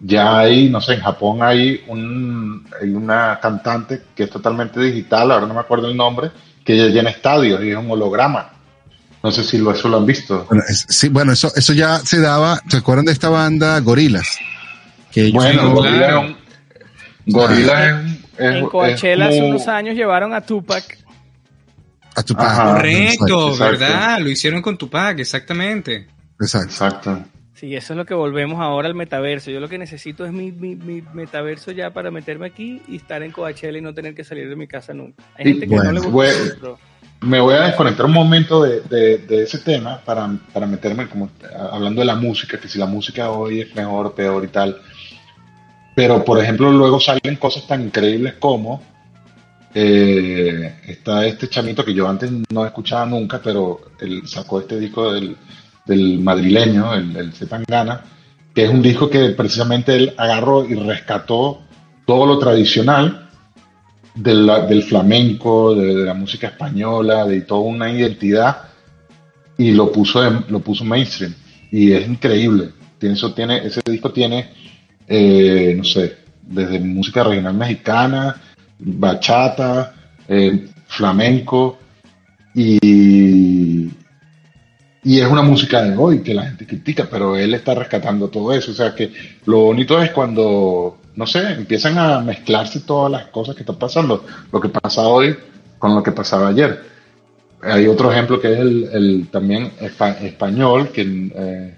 ya 0.00 0.38
hay, 0.38 0.68
no 0.68 0.80
sé, 0.80 0.94
en 0.94 1.00
Japón 1.00 1.42
hay, 1.42 1.82
un, 1.88 2.66
hay 2.80 2.90
una 2.90 3.38
cantante 3.42 4.02
que 4.14 4.24
es 4.24 4.30
totalmente 4.30 4.78
digital, 4.80 5.32
ahora 5.32 5.46
no 5.46 5.54
me 5.54 5.60
acuerdo 5.60 5.88
el 5.88 5.96
nombre, 5.96 6.30
que 6.64 6.76
ya 6.76 6.84
llena 6.86 7.10
estadios 7.10 7.62
y 7.64 7.70
es 7.70 7.76
un 7.76 7.90
holograma. 7.90 8.50
No 9.22 9.30
sé 9.32 9.42
si 9.42 9.58
lo, 9.58 9.72
eso 9.72 9.88
lo 9.88 9.96
han 9.96 10.06
visto. 10.06 10.44
Bueno, 10.48 10.62
es- 10.68 10.86
sí, 10.88 11.08
bueno, 11.08 11.32
eso, 11.32 11.50
eso 11.56 11.72
ya 11.72 11.98
se 11.98 12.20
daba. 12.20 12.60
¿Se 12.68 12.76
acuerdan 12.76 13.06
de 13.06 13.12
esta 13.12 13.28
banda 13.30 13.80
Gorilas? 13.80 14.38
Que 15.10 15.30
Bueno, 15.32 15.62
no- 15.62 15.70
Gorila 15.74 15.96
claro. 15.98 16.20
es 16.20 16.26
un- 17.26 17.32
Gorila 17.32 17.84
es, 17.88 18.06
es- 18.12 18.18
En 18.38 18.56
es 18.56 18.68
Coachella 18.68 19.26
hace 19.28 19.42
unos 19.42 19.66
años 19.68 19.94
llevaron 19.96 20.32
a 20.34 20.40
Tupac. 20.42 20.98
a 22.16 22.22
tu 22.22 22.34
Ajá. 22.38 22.46
padre. 22.74 22.74
Correcto, 22.74 23.24
Exacto, 23.24 23.48
exacto. 23.50 23.78
¿verdad? 23.80 24.18
Lo 24.20 24.28
hicieron 24.28 24.62
con 24.62 24.76
Tupac, 24.78 25.18
exactamente. 25.18 26.06
Exacto. 26.40 26.68
Exacto. 26.70 27.24
Sí, 27.54 27.76
eso 27.76 27.92
es 27.92 27.96
lo 27.96 28.04
que 28.04 28.14
volvemos 28.14 28.60
ahora 28.60 28.88
al 28.88 28.96
metaverso. 28.96 29.50
Yo 29.50 29.60
lo 29.60 29.68
que 29.68 29.78
necesito 29.78 30.26
es 30.26 30.32
mi, 30.32 30.50
mi, 30.50 30.74
mi 30.74 31.02
metaverso 31.14 31.70
ya 31.70 31.90
para 31.90 32.10
meterme 32.10 32.46
aquí 32.46 32.82
y 32.88 32.96
estar 32.96 33.22
en 33.22 33.30
Coachella 33.30 33.78
y 33.78 33.80
no 33.80 33.94
tener 33.94 34.14
que 34.14 34.24
salir 34.24 34.48
de 34.48 34.56
mi 34.56 34.66
casa 34.66 34.92
nunca. 34.92 35.22
Hay 35.36 35.44
gente 35.52 35.68
que 35.68 35.74
bueno, 35.76 35.92
no 35.92 36.00
le 36.00 36.00
gusta 36.00 36.12
Me 37.20 37.38
voy 37.40 37.54
a 37.54 37.60
desconectar 37.66 38.04
un 38.06 38.12
momento 38.12 38.62
de, 38.64 38.80
de- 38.80 39.18
de 39.18 39.42
ese 39.44 39.58
tema 39.60 40.00
para, 40.04 40.28
para 40.52 40.66
meterme 40.66 41.06
como 41.08 41.30
hablando 41.70 42.00
de 42.00 42.06
la 42.06 42.16
música, 42.16 42.58
que 42.58 42.68
si 42.68 42.78
la 42.78 42.86
música 42.86 43.30
hoy 43.30 43.60
es 43.60 43.74
mejor 43.76 44.06
o 44.06 44.14
peor 44.14 44.44
y 44.44 44.48
tal. 44.48 44.76
Pero, 45.94 46.24
por 46.24 46.42
ejemplo, 46.42 46.72
luego 46.72 46.98
salen 46.98 47.36
cosas 47.36 47.66
tan 47.68 47.82
increíbles 47.82 48.34
como 48.40 48.82
eh, 49.74 50.74
está 50.86 51.24
este 51.24 51.48
chamito 51.48 51.84
que 51.84 51.94
yo 51.94 52.08
antes 52.08 52.30
no 52.52 52.66
escuchaba 52.66 53.06
nunca, 53.06 53.40
pero 53.42 53.80
él 54.00 54.22
sacó 54.26 54.60
este 54.60 54.78
disco 54.78 55.12
del, 55.12 55.36
del 55.86 56.18
madrileño, 56.20 56.94
el, 56.94 57.16
el 57.16 57.32
que 58.54 58.64
es 58.64 58.70
un 58.70 58.82
disco 58.82 59.10
que 59.10 59.30
precisamente 59.30 59.94
él 59.96 60.14
agarró 60.16 60.64
y 60.68 60.74
rescató 60.74 61.62
todo 62.06 62.26
lo 62.26 62.38
tradicional 62.38 63.28
del 64.14 64.82
flamenco, 64.84 65.74
de, 65.74 65.94
de 65.94 66.04
la 66.04 66.14
música 66.14 66.48
española, 66.48 67.26
de 67.26 67.40
toda 67.42 67.60
una 67.62 67.90
identidad 67.90 68.58
y 69.58 69.72
lo 69.72 69.90
puso 69.90 70.24
en- 70.24 70.44
lo 70.48 70.60
puso 70.60 70.84
mainstream 70.84 71.34
y 71.70 71.92
es 71.92 72.06
increíble. 72.08 72.70
Tiene, 72.98 73.14
eso 73.16 73.34
tiene, 73.34 73.66
ese 73.66 73.80
disco 73.84 74.12
tiene, 74.12 74.50
eh, 75.08 75.74
no 75.76 75.84
sé, 75.84 76.16
desde 76.42 76.78
música 76.78 77.24
regional 77.24 77.54
mexicana, 77.54 78.36
bachata, 78.78 79.94
eh, 80.28 80.68
flamenco 80.86 81.78
y, 82.54 83.90
y 85.04 85.20
es 85.20 85.26
una 85.28 85.42
música 85.42 85.82
de 85.82 85.96
hoy 85.96 86.20
que 86.22 86.34
la 86.34 86.44
gente 86.46 86.66
critica, 86.66 87.06
pero 87.10 87.36
él 87.36 87.52
está 87.54 87.74
rescatando 87.74 88.28
todo 88.28 88.52
eso. 88.52 88.70
O 88.70 88.74
sea 88.74 88.94
que 88.94 89.12
lo 89.44 89.58
bonito 89.60 90.00
es 90.02 90.10
cuando, 90.10 90.98
no 91.14 91.26
sé, 91.26 91.40
empiezan 91.52 91.98
a 91.98 92.20
mezclarse 92.20 92.80
todas 92.80 93.12
las 93.12 93.26
cosas 93.26 93.54
que 93.54 93.62
están 93.62 93.76
pasando. 93.76 94.24
Lo 94.50 94.60
que 94.60 94.70
pasa 94.70 95.02
hoy 95.02 95.36
con 95.78 95.94
lo 95.94 96.02
que 96.02 96.12
pasaba 96.12 96.48
ayer. 96.48 96.82
Hay 97.62 97.86
otro 97.86 98.10
ejemplo 98.10 98.40
que 98.40 98.52
es 98.52 98.58
el, 98.58 99.28
también 99.30 99.72
espa- 99.80 100.18
español, 100.22 100.88
que 100.88 101.02
eh, 101.02 101.74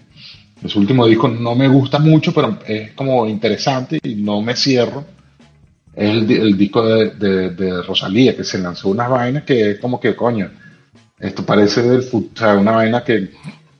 en 0.62 0.68
su 0.68 0.78
último 0.78 1.06
disco 1.06 1.28
no 1.28 1.54
me 1.54 1.68
gusta 1.68 1.98
mucho, 1.98 2.32
pero 2.32 2.58
es 2.66 2.92
como 2.92 3.26
interesante 3.26 3.98
y 4.02 4.14
no 4.16 4.40
me 4.42 4.54
cierro. 4.56 5.04
Es 5.94 6.10
el, 6.10 6.26
di- 6.26 6.34
el 6.34 6.56
disco 6.56 6.86
de- 6.86 7.50
de 7.50 7.82
Rosalía, 7.82 8.36
que 8.36 8.44
se 8.44 8.58
lanzó 8.58 8.88
unas 8.90 9.08
vainas 9.10 9.42
que 9.44 9.72
es 9.72 9.78
como 9.80 9.98
que, 9.98 10.14
coño, 10.14 10.50
esto 11.18 11.44
parece 11.44 11.82
del 11.82 12.02
fut- 12.02 12.30
o 12.34 12.38
sea, 12.38 12.54
una 12.54 12.72
vaina 12.72 13.02
que, 13.04 13.30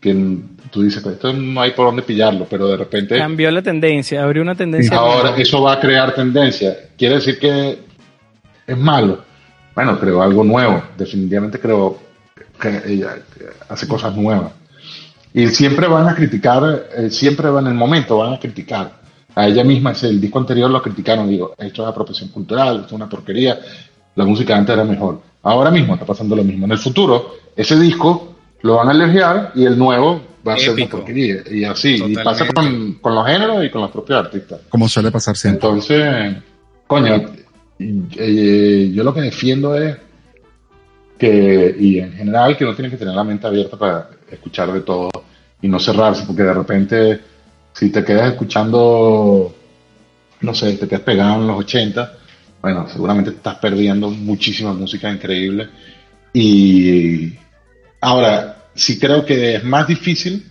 que 0.01 0.39
tú 0.71 0.83
dices, 0.83 1.03
"Pues 1.03 1.17
esto 1.17 1.33
no 1.33 1.61
hay 1.61 1.73
por 1.73 1.87
dónde 1.87 2.03
pillarlo, 2.03 2.47
pero 2.49 2.69
de 2.69 2.77
repente 2.77 3.17
Cambió 3.19 3.51
la 3.51 3.63
tendencia, 3.63 4.23
abrió 4.23 4.43
una 4.43 4.55
tendencia. 4.55 4.97
ahora 4.97 5.23
nueva. 5.31 5.37
eso 5.39 5.63
va 5.63 5.73
a 5.75 5.81
crear 5.81 6.15
tendencia. 6.15 6.77
¿Quiere 6.97 7.17
decir 7.17 7.39
que 7.39 7.79
es 8.67 8.79
malo? 8.79 9.25
Bueno, 9.75 9.99
creo 9.99 10.23
algo 10.23 10.43
nuevo. 10.45 10.83
Definitivamente 10.97 11.59
creo 11.61 11.99
que 12.61 12.83
ella 12.87 13.17
hace 13.69 13.87
cosas 13.87 14.17
nuevas. 14.17 14.53
Y 15.35 15.49
siempre 15.49 15.87
van 15.87 16.09
a 16.09 16.15
criticar, 16.15 16.87
eh, 16.97 17.11
siempre 17.11 17.51
van 17.51 17.67
en 17.67 17.73
el 17.73 17.79
momento, 17.79 18.17
van 18.17 18.33
a 18.33 18.39
criticar. 18.41 18.93
A 19.35 19.47
ella 19.47 19.63
misma, 19.65 19.93
el 20.03 20.19
disco 20.19 20.39
anterior 20.39 20.71
lo 20.71 20.81
criticaron, 20.81 21.29
digo, 21.29 21.55
esto 21.59 21.83
es 21.83 21.89
apropiación 21.89 22.31
cultural, 22.31 22.77
esto 22.77 22.87
es 22.87 22.93
una 22.93 23.07
porquería, 23.09 23.59
la 24.15 24.25
música 24.25 24.57
antes 24.57 24.73
era 24.73 24.85
mejor. 24.85 25.21
Ahora 25.47 25.71
mismo 25.71 25.95
está 25.95 26.05
pasando 26.05 26.35
lo 26.35 26.43
mismo. 26.43 26.65
En 26.65 26.73
el 26.73 26.79
futuro, 26.79 27.37
ese 27.55 27.79
disco 27.79 28.35
lo 28.63 28.77
van 28.77 28.89
a 28.89 28.93
elogiar 28.93 29.53
y 29.55 29.65
el 29.65 29.79
nuevo 29.79 30.21
va 30.47 30.55
a 30.55 30.59
ser 30.59 30.71
una 30.71 30.83
Épico. 30.83 30.97
porquería. 30.97 31.37
Y 31.49 31.63
así, 31.63 32.03
y 32.05 32.15
pasa 32.17 32.47
con 32.53 33.15
los 33.15 33.27
géneros 33.27 33.65
y 33.65 33.71
con 33.71 33.83
los 33.83 33.93
propios 33.93 34.19
artistas. 34.25 34.63
Como 34.69 34.89
suele 34.89 35.13
pasar 35.13 35.37
siempre. 35.37 35.65
Entonces, 35.65 36.37
coño, 36.89 37.27
eh, 37.79 38.91
yo 38.93 39.05
lo 39.05 39.15
que 39.15 39.21
defiendo 39.21 39.77
es 39.77 39.97
que, 41.17 41.77
y 41.79 42.01
en 42.01 42.13
general, 42.15 42.57
que 42.57 42.65
no 42.65 42.75
tienen 42.75 42.91
que 42.91 42.97
tener 42.97 43.15
la 43.15 43.23
mente 43.23 43.47
abierta 43.47 43.77
para 43.77 44.11
escuchar 44.29 44.73
de 44.73 44.81
todo 44.81 45.11
y 45.63 45.69
no 45.69 45.79
cerrarse, 45.79 46.25
porque 46.27 46.43
de 46.43 46.55
repente, 46.55 47.21
si 47.73 47.91
te 47.91 48.03
quedas 48.03 48.33
escuchando, 48.33 49.55
no 50.41 50.55
sé, 50.55 50.73
te 50.73 50.89
quedas 50.89 51.03
pegado 51.03 51.41
en 51.41 51.47
los 51.47 51.61
80, 51.61 52.19
bueno, 52.67 52.89
seguramente 52.89 53.31
te 53.31 53.37
estás 53.37 53.59
perdiendo 53.59 54.11
muchísima 54.11 54.73
música 54.73 55.09
increíble. 55.09 55.69
Y 56.33 57.33
ahora, 58.01 58.71
sí 58.75 58.99
creo 58.99 59.25
que 59.25 59.55
es 59.55 59.63
más 59.63 59.87
difícil 59.87 60.45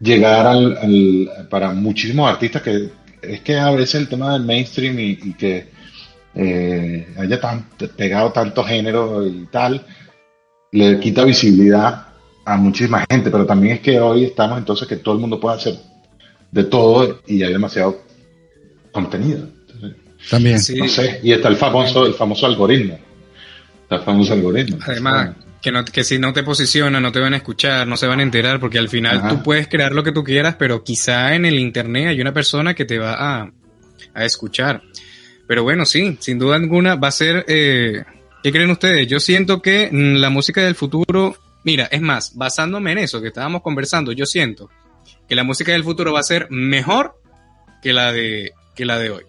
llegar 0.00 0.46
al, 0.46 1.28
para 1.50 1.74
muchísimos 1.74 2.30
artistas 2.30 2.62
que 2.62 2.88
es 3.20 3.40
que 3.42 3.58
a 3.58 3.70
veces 3.72 3.96
el 3.96 4.08
tema 4.08 4.32
del 4.32 4.44
mainstream 4.44 4.98
y, 4.98 5.10
y 5.24 5.34
que 5.34 5.68
eh, 6.34 7.06
haya 7.18 7.38
tan, 7.38 7.66
pegado 7.94 8.32
tanto 8.32 8.64
género 8.64 9.26
y 9.26 9.46
tal, 9.52 9.84
le 10.72 10.98
quita 11.00 11.22
visibilidad 11.22 12.06
a 12.46 12.56
muchísima 12.56 13.04
gente, 13.10 13.30
pero 13.30 13.44
también 13.44 13.74
es 13.74 13.80
que 13.80 14.00
hoy 14.00 14.24
estamos 14.24 14.56
entonces 14.56 14.88
que 14.88 14.96
todo 14.96 15.16
el 15.16 15.20
mundo 15.20 15.38
puede 15.38 15.56
hacer 15.56 15.74
de 16.50 16.64
todo 16.64 17.20
y 17.26 17.42
hay 17.42 17.52
demasiado 17.52 17.98
contenido. 18.90 19.57
También. 20.30 20.60
Sí. 20.60 20.76
no 20.76 20.88
sé, 20.88 21.20
y 21.22 21.32
está 21.32 21.48
el 21.48 21.56
famoso, 21.56 22.06
el 22.06 22.14
famoso 22.14 22.46
algoritmo. 22.46 22.98
Está 23.82 23.96
el 23.96 24.02
famoso 24.02 24.32
algoritmo. 24.34 24.78
Además, 24.86 25.30
que, 25.62 25.72
no, 25.72 25.84
que 25.84 26.04
si 26.04 26.18
no 26.18 26.32
te 26.32 26.42
posicionan, 26.42 27.02
no 27.02 27.12
te 27.12 27.20
van 27.20 27.34
a 27.34 27.38
escuchar, 27.38 27.86
no 27.86 27.96
se 27.96 28.06
van 28.06 28.20
a 28.20 28.22
enterar, 28.22 28.60
porque 28.60 28.78
al 28.78 28.88
final 28.88 29.18
Ajá. 29.18 29.28
tú 29.28 29.42
puedes 29.42 29.68
crear 29.68 29.92
lo 29.92 30.02
que 30.02 30.12
tú 30.12 30.24
quieras, 30.24 30.56
pero 30.58 30.84
quizá 30.84 31.34
en 31.34 31.44
el 31.44 31.58
internet 31.58 32.08
hay 32.08 32.20
una 32.20 32.32
persona 32.32 32.74
que 32.74 32.84
te 32.84 32.98
va 32.98 33.14
a, 33.14 33.52
a 34.14 34.24
escuchar. 34.24 34.82
Pero 35.46 35.62
bueno, 35.62 35.86
sí, 35.86 36.16
sin 36.20 36.38
duda 36.38 36.56
alguna 36.56 36.94
va 36.96 37.08
a 37.08 37.12
ser... 37.12 37.44
Eh, 37.48 38.04
¿Qué 38.42 38.52
creen 38.52 38.70
ustedes? 38.70 39.08
Yo 39.08 39.18
siento 39.18 39.60
que 39.60 39.88
mm, 39.90 40.16
la 40.16 40.30
música 40.30 40.62
del 40.62 40.74
futuro... 40.74 41.36
Mira, 41.64 41.88
es 41.90 42.00
más, 42.00 42.36
basándome 42.36 42.92
en 42.92 42.98
eso 42.98 43.20
que 43.20 43.28
estábamos 43.28 43.62
conversando, 43.62 44.12
yo 44.12 44.26
siento 44.26 44.70
que 45.28 45.34
la 45.34 45.44
música 45.44 45.72
del 45.72 45.84
futuro 45.84 46.12
va 46.12 46.20
a 46.20 46.24
ser 46.24 46.48
mejor 46.50 47.20
que 47.82 47.92
la 47.92 48.12
de, 48.12 48.52
que 48.74 48.84
la 48.84 48.98
de 48.98 49.10
hoy. 49.10 49.24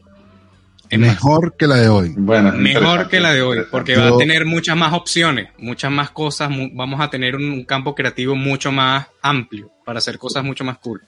Mejor 0.98 1.56
que 1.58 1.68
la 1.68 1.76
de 1.76 1.88
hoy. 1.90 2.14
Bueno, 2.18 2.52
mejor 2.54 3.08
que 3.10 3.20
la 3.20 3.34
de 3.34 3.42
hoy, 3.42 3.60
porque 3.70 3.96
va 3.96 4.08
a 4.10 4.18
tener 4.18 4.46
muchas 4.46 4.76
más 4.76 4.94
opciones, 4.94 5.50
muchas 5.58 5.92
más 5.92 6.10
cosas, 6.12 6.50
mu- 6.50 6.70
vamos 6.74 7.00
a 7.02 7.10
tener 7.10 7.36
un, 7.36 7.44
un 7.52 7.64
campo 7.64 7.94
creativo 7.94 8.36
mucho 8.36 8.72
más 8.72 9.06
amplio 9.22 9.72
para 9.86 10.00
hacer 10.00 10.18
cosas 10.18 10.44
mucho 10.44 10.64
más 10.64 10.78
cool. 10.80 11.02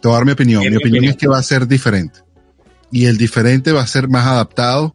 Te 0.00 0.08
voy 0.08 0.12
a 0.12 0.16
dar 0.18 0.26
mi 0.26 0.32
opinión. 0.32 0.62
Mi 0.62 0.70
mi 0.70 0.76
opinión 0.76 0.92
opinión. 0.98 1.10
es 1.12 1.16
que 1.16 1.28
va 1.28 1.38
a 1.38 1.42
ser 1.42 1.66
diferente. 1.66 2.20
Y 2.90 3.06
el 3.06 3.16
diferente 3.16 3.72
va 3.72 3.80
a 3.82 3.86
ser 3.86 4.08
más 4.08 4.26
adaptado 4.26 4.94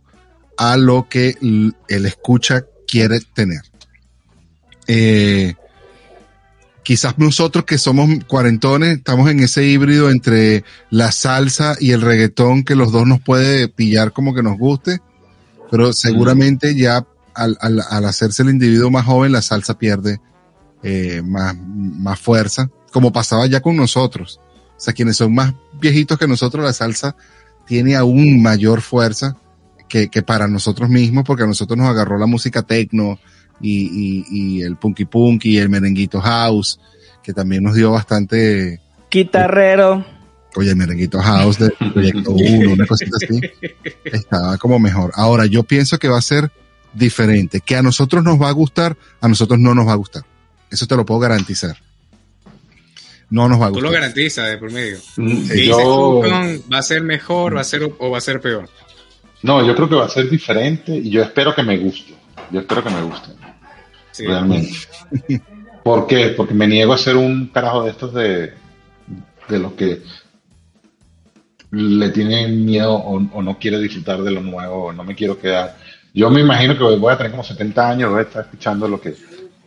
a 0.57 0.77
lo 0.77 1.07
que 1.09 1.35
el 1.41 2.05
escucha 2.05 2.63
quiere 2.87 3.19
tener. 3.33 3.61
Eh, 4.87 5.55
quizás 6.87 7.17
nosotros 7.17 7.65
que 7.65 7.77
somos 7.77 8.07
cuarentones 8.27 8.99
estamos 8.99 9.29
en 9.29 9.41
ese 9.41 9.65
híbrido 9.65 10.09
entre 10.09 10.63
la 10.89 11.11
salsa 11.11 11.75
y 11.81 11.91
el 11.91 11.99
reggaetón 11.99 12.63
que 12.63 12.75
los 12.75 12.93
dos 12.93 13.05
nos 13.05 13.19
puede 13.19 13.67
pillar 13.67 14.13
como 14.13 14.33
que 14.33 14.41
nos 14.41 14.57
guste, 14.57 15.01
pero 15.69 15.91
seguramente 15.91 16.75
ya 16.75 17.05
al, 17.35 17.57
al- 17.59 17.83
al 17.89 18.05
hacerse 18.05 18.43
el 18.43 18.51
individuo 18.51 18.89
más 18.89 19.03
joven 19.05 19.33
la 19.33 19.41
salsa 19.41 19.77
pierde 19.77 20.21
eh, 20.81 21.21
más, 21.25 21.57
más 21.59 22.17
fuerza. 22.21 22.69
como 22.93 23.11
pasaba 23.11 23.45
ya 23.47 23.59
con 23.59 23.75
nosotros. 23.75 24.39
O 24.77 24.79
sea, 24.79 24.93
quienes 24.93 25.17
son 25.17 25.35
más 25.35 25.53
viejitos 25.81 26.17
que 26.17 26.25
nosotros, 26.27 26.63
la 26.63 26.71
salsa 26.71 27.17
tiene 27.65 27.97
aún 27.97 28.41
mayor 28.41 28.79
fuerza 28.79 29.35
que, 29.89 30.07
que 30.07 30.21
para 30.21 30.47
nosotros 30.47 30.87
mismos, 30.89 31.25
porque 31.25 31.43
a 31.43 31.47
nosotros 31.47 31.77
nos 31.77 31.89
agarró 31.89 32.17
la 32.17 32.27
música 32.27 32.61
techno 32.61 33.19
y, 33.61 33.85
y, 33.85 34.25
y 34.29 34.61
el 34.61 34.75
punky 34.77 35.05
punky 35.05 35.55
y 35.55 35.57
el 35.57 35.69
merenguito 35.69 36.21
house, 36.21 36.79
que 37.23 37.33
también 37.33 37.63
nos 37.63 37.75
dio 37.75 37.91
bastante... 37.91 38.81
Guitarrero. 39.09 40.05
Oye, 40.55 40.71
el 40.71 40.75
merenguito 40.75 41.19
house 41.19 41.59
del 41.59 41.73
proyecto 41.93 42.31
1, 42.33 42.71
una 42.71 42.85
cosita 42.85 43.17
así, 43.17 43.39
estaba 44.05 44.57
como 44.57 44.79
mejor. 44.79 45.11
Ahora, 45.15 45.45
yo 45.45 45.63
pienso 45.63 45.97
que 45.99 46.07
va 46.07 46.17
a 46.17 46.21
ser 46.21 46.51
diferente, 46.93 47.61
que 47.61 47.75
a 47.75 47.83
nosotros 47.83 48.23
nos 48.23 48.41
va 48.41 48.49
a 48.49 48.53
gustar, 48.53 48.97
a 49.21 49.27
nosotros 49.27 49.59
no 49.59 49.75
nos 49.75 49.87
va 49.87 49.93
a 49.93 49.97
gustar. 49.97 50.23
Eso 50.71 50.87
te 50.87 50.95
lo 50.95 51.05
puedo 51.05 51.19
garantizar 51.19 51.77
no 53.29 53.49
nos 53.49 53.59
va 53.59 53.65
a 53.65 53.69
gustar. 53.69 53.81
Tú 53.81 53.85
lo 53.85 53.91
garantizas 53.91 54.49
de 54.49 54.57
por 54.57 54.71
medio. 54.71 54.97
Mm, 55.17 55.51
yo... 55.65 56.21
¿Va 56.71 56.79
a 56.79 56.83
ser 56.83 57.03
mejor 57.03 57.55
va 57.55 57.61
a 57.61 57.63
ser, 57.63 57.83
o 57.83 58.09
va 58.09 58.17
a 58.17 58.21
ser 58.21 58.39
peor? 58.39 58.69
No, 59.43 59.65
yo 59.65 59.75
creo 59.75 59.89
que 59.89 59.95
va 59.95 60.05
a 60.05 60.09
ser 60.09 60.29
diferente 60.29 60.95
y 60.95 61.09
yo 61.09 61.21
espero 61.21 61.53
que 61.53 61.63
me 61.63 61.77
guste. 61.77 62.15
Yo 62.51 62.61
espero 62.61 62.83
que 62.83 62.89
me 62.89 63.01
guste. 63.01 63.31
Realmente. 64.19 64.73
¿Por 65.83 66.07
qué? 66.07 66.29
Porque 66.35 66.53
me 66.53 66.67
niego 66.67 66.93
a 66.93 66.97
ser 66.97 67.15
un 67.15 67.47
carajo 67.47 67.83
de 67.83 67.91
estos 67.91 68.13
de, 68.13 68.53
de 69.47 69.59
los 69.59 69.73
que 69.73 70.01
le 71.71 72.09
tienen 72.09 72.65
miedo 72.65 72.93
o, 72.93 73.41
no 73.41 73.57
quiere 73.57 73.79
disfrutar 73.79 74.21
de 74.21 74.31
lo 74.31 74.41
nuevo, 74.41 74.85
o 74.85 74.93
no 74.93 75.03
me 75.03 75.15
quiero 75.15 75.39
quedar. 75.39 75.77
Yo 76.13 76.29
me 76.29 76.41
imagino 76.41 76.77
que 76.77 76.83
voy 76.83 77.13
a 77.13 77.17
tener 77.17 77.31
como 77.31 77.43
70 77.43 77.89
años, 77.89 78.09
voy 78.09 78.19
a 78.19 78.23
estar 78.23 78.43
escuchando 78.45 78.87
lo 78.87 78.99
que 78.99 79.15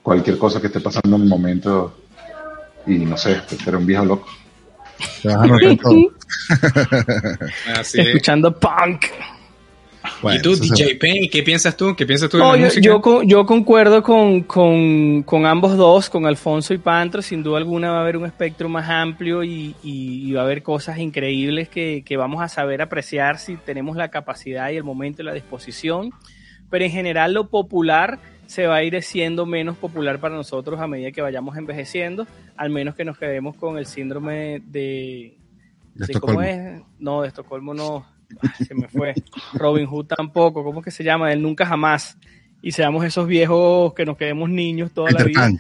cualquier 0.03 0.39
cosa 0.39 0.61
que 0.61 0.69
esté 0.69 0.81
pasando 0.81 1.17
en 1.17 1.23
el 1.23 1.29
momento 1.29 1.97
y 2.87 2.99
no 2.99 3.17
sé, 3.17 3.41
era 3.67 3.79
un 3.79 3.87
viejo 3.87 4.05
loco. 4.05 4.29
Escuchando 7.95 8.59
punk. 8.59 9.07
¿Y 10.23 10.43
tú, 10.43 10.55
DJ 10.55 10.97
Penny, 10.97 11.29
qué 11.29 11.43
piensas 11.43 11.77
tú? 11.77 11.95
¿Qué 11.97 12.05
piensas 12.05 12.29
tú 12.29 12.37
de 12.37 12.45
la 12.45 12.57
yo, 12.57 12.65
música? 12.65 12.81
Yo, 12.83 13.23
yo, 13.23 13.47
concuerdo 13.47 14.03
con, 14.03 14.43
con, 14.43 15.23
con, 15.23 15.47
ambos 15.47 15.77
dos, 15.77 16.11
con 16.11 16.27
Alfonso 16.27 16.75
y 16.75 16.79
Pantro. 16.79 17.23
Sin 17.23 17.43
duda 17.43 17.59
alguna 17.59 17.91
va 17.91 17.99
a 17.99 18.01
haber 18.03 18.17
un 18.17 18.27
espectro 18.27 18.69
más 18.69 18.89
amplio 18.89 19.43
y, 19.43 19.75
y, 19.83 20.33
va 20.33 20.43
a 20.43 20.45
haber 20.45 20.63
cosas 20.63 20.99
increíbles 20.99 21.69
que, 21.69 22.03
que, 22.05 22.17
vamos 22.17 22.43
a 22.43 22.49
saber 22.49 22.83
apreciar 22.83 23.39
si 23.39 23.57
tenemos 23.57 23.97
la 23.97 24.09
capacidad 24.09 24.71
y 24.71 24.77
el 24.77 24.85
momento 24.85 25.23
y 25.23 25.25
la 25.25 25.33
disposición. 25.33 26.13
Pero 26.69 26.85
en 26.85 26.91
general 26.91 27.33
lo 27.33 27.49
popular 27.49 28.19
se 28.47 28.67
va 28.67 28.77
a 28.77 28.83
ir 28.83 29.01
siendo 29.03 29.47
menos 29.47 29.77
popular 29.77 30.19
para 30.19 30.35
nosotros 30.35 30.81
a 30.81 30.87
medida 30.87 31.13
que 31.13 31.23
vayamos 31.23 31.57
envejeciendo, 31.57 32.27
al 32.57 32.71
menos 32.71 32.95
que 32.95 33.05
nos 33.05 33.17
quedemos 33.17 33.57
con 33.57 33.79
el 33.79 33.87
síndrome 33.87 34.61
de... 34.67 35.37
¿De, 35.95 36.15
¿Cómo 36.21 36.41
es? 36.43 36.83
No, 36.99 37.23
de 37.23 37.29
Estocolmo 37.29 37.75
no, 37.75 38.07
se 38.67 38.75
me 38.75 38.89
fue. 38.89 39.15
Robin 39.55 39.87
Hood 39.87 40.07
tampoco, 40.07 40.65
¿cómo 40.65 40.81
es 40.81 40.85
que 40.85 40.91
se 40.91 41.05
llama? 41.05 41.33
El 41.33 41.43
nunca 41.43 41.67
jamás. 41.67 42.17
Y 42.63 42.73
seamos 42.73 43.05
esos 43.05 43.27
viejos 43.27 43.95
que 43.95 44.05
nos 44.05 44.17
quedemos 44.17 44.51
niños 44.51 44.93
toda 44.93 45.11
la 45.11 45.25
vida. 45.25 45.51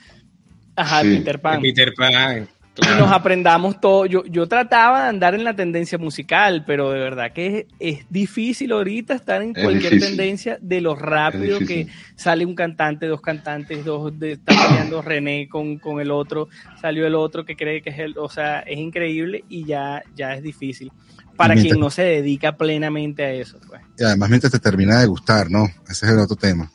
Ajá, 0.76 1.02
Peter 1.02 1.40
Pan. 1.40 1.60
Peter 1.60 1.92
Pan 1.94 2.48
y 2.76 2.98
nos 2.98 3.10
aprendamos 3.10 3.80
todo. 3.80 4.06
Yo, 4.06 4.24
yo 4.24 4.46
trataba 4.46 5.02
de 5.02 5.08
andar 5.08 5.34
en 5.34 5.44
la 5.44 5.54
tendencia 5.54 5.98
musical, 5.98 6.64
pero 6.66 6.90
de 6.90 7.00
verdad 7.00 7.32
que 7.32 7.66
es, 7.78 8.06
difícil 8.10 8.72
ahorita 8.72 9.14
estar 9.14 9.42
en 9.42 9.54
cualquier 9.54 9.98
tendencia 9.98 10.58
de 10.60 10.80
lo 10.80 10.94
rápido 10.94 11.58
que 11.58 11.88
sale 12.14 12.46
un 12.46 12.54
cantante, 12.54 13.06
dos 13.06 13.20
cantantes, 13.20 13.84
dos 13.84 14.18
de, 14.18 14.32
está 14.32 14.54
peleando 14.54 15.02
René 15.02 15.48
con, 15.48 15.78
con, 15.78 16.00
el 16.00 16.10
otro, 16.10 16.48
salió 16.80 17.06
el 17.06 17.14
otro 17.14 17.44
que 17.44 17.56
cree 17.56 17.82
que 17.82 17.90
es 17.90 17.98
el, 17.98 18.18
o 18.18 18.28
sea, 18.28 18.60
es 18.60 18.78
increíble 18.78 19.44
y 19.48 19.64
ya, 19.64 20.02
ya 20.14 20.34
es 20.34 20.42
difícil 20.42 20.92
para 21.40 21.54
quien 21.54 21.80
no 21.80 21.90
se 21.90 22.02
dedica 22.02 22.56
plenamente 22.56 23.24
a 23.24 23.32
eso. 23.32 23.58
Pues. 23.66 23.80
Y 23.98 24.04
además 24.04 24.28
mientras 24.28 24.52
te 24.52 24.58
termina 24.58 25.00
de 25.00 25.06
gustar, 25.06 25.50
¿no? 25.50 25.64
Ese 25.88 26.04
es 26.04 26.12
el 26.12 26.18
otro 26.18 26.36
tema. 26.36 26.70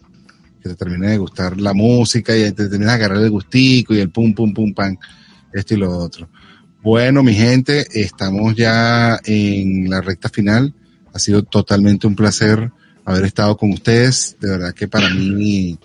Que 0.60 0.70
te 0.70 0.76
termine 0.76 1.12
de 1.12 1.18
gustar 1.20 1.62
la 1.62 1.74
música 1.76 2.36
y 2.36 2.52
te 2.52 2.68
termina 2.68 2.92
de 2.92 2.96
agarrar 2.96 3.20
el 3.20 3.30
gustico 3.30 3.94
y 3.94 4.00
el 4.00 4.10
pum, 4.10 4.34
pum, 4.34 4.54
pum, 4.54 4.74
pan 4.74 4.98
esto 5.54 5.76
y 5.76 5.78
lo 5.78 5.96
otro. 5.96 6.28
Bueno, 6.82 7.22
mi 7.22 7.36
gente, 7.36 7.86
estamos 7.92 8.56
ya 8.56 9.20
en 9.24 9.88
la 9.88 10.02
recta 10.02 10.30
final. 10.30 10.74
Ha 11.14 11.20
sido 11.20 11.44
totalmente 11.44 12.08
un 12.08 12.16
placer 12.16 12.72
haber 13.06 13.26
estado 13.26 13.56
con 13.58 13.72
ustedes. 13.72 14.36
De 14.40 14.50
verdad 14.50 14.74
que 14.74 14.88
para 14.88 15.10
mí 15.10 15.78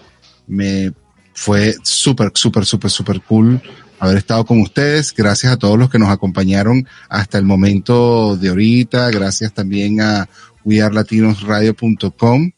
me 0.47 0.91
fue 1.35 1.74
súper, 1.83 2.33
súper, 2.35 2.64
súper, 2.64 2.91
súper 2.91 3.20
cool 3.20 3.61
haber 4.01 4.18
estado 4.18 4.44
con 4.44 4.61
ustedes. 4.61 5.14
Gracias 5.14 5.53
a 5.53 5.57
todos 5.57 5.78
los 5.78 5.90
que 5.90 5.98
nos 5.98 6.09
acompañaron 6.09 6.88
hasta 7.09 7.38
el 7.38 7.44
momento 7.44 8.36
de 8.36 8.48
ahorita. 8.48 9.11
Gracias 9.11 9.53
también 9.53 10.01
a 10.01 10.28
wearlatinosradio.com. 10.64 12.51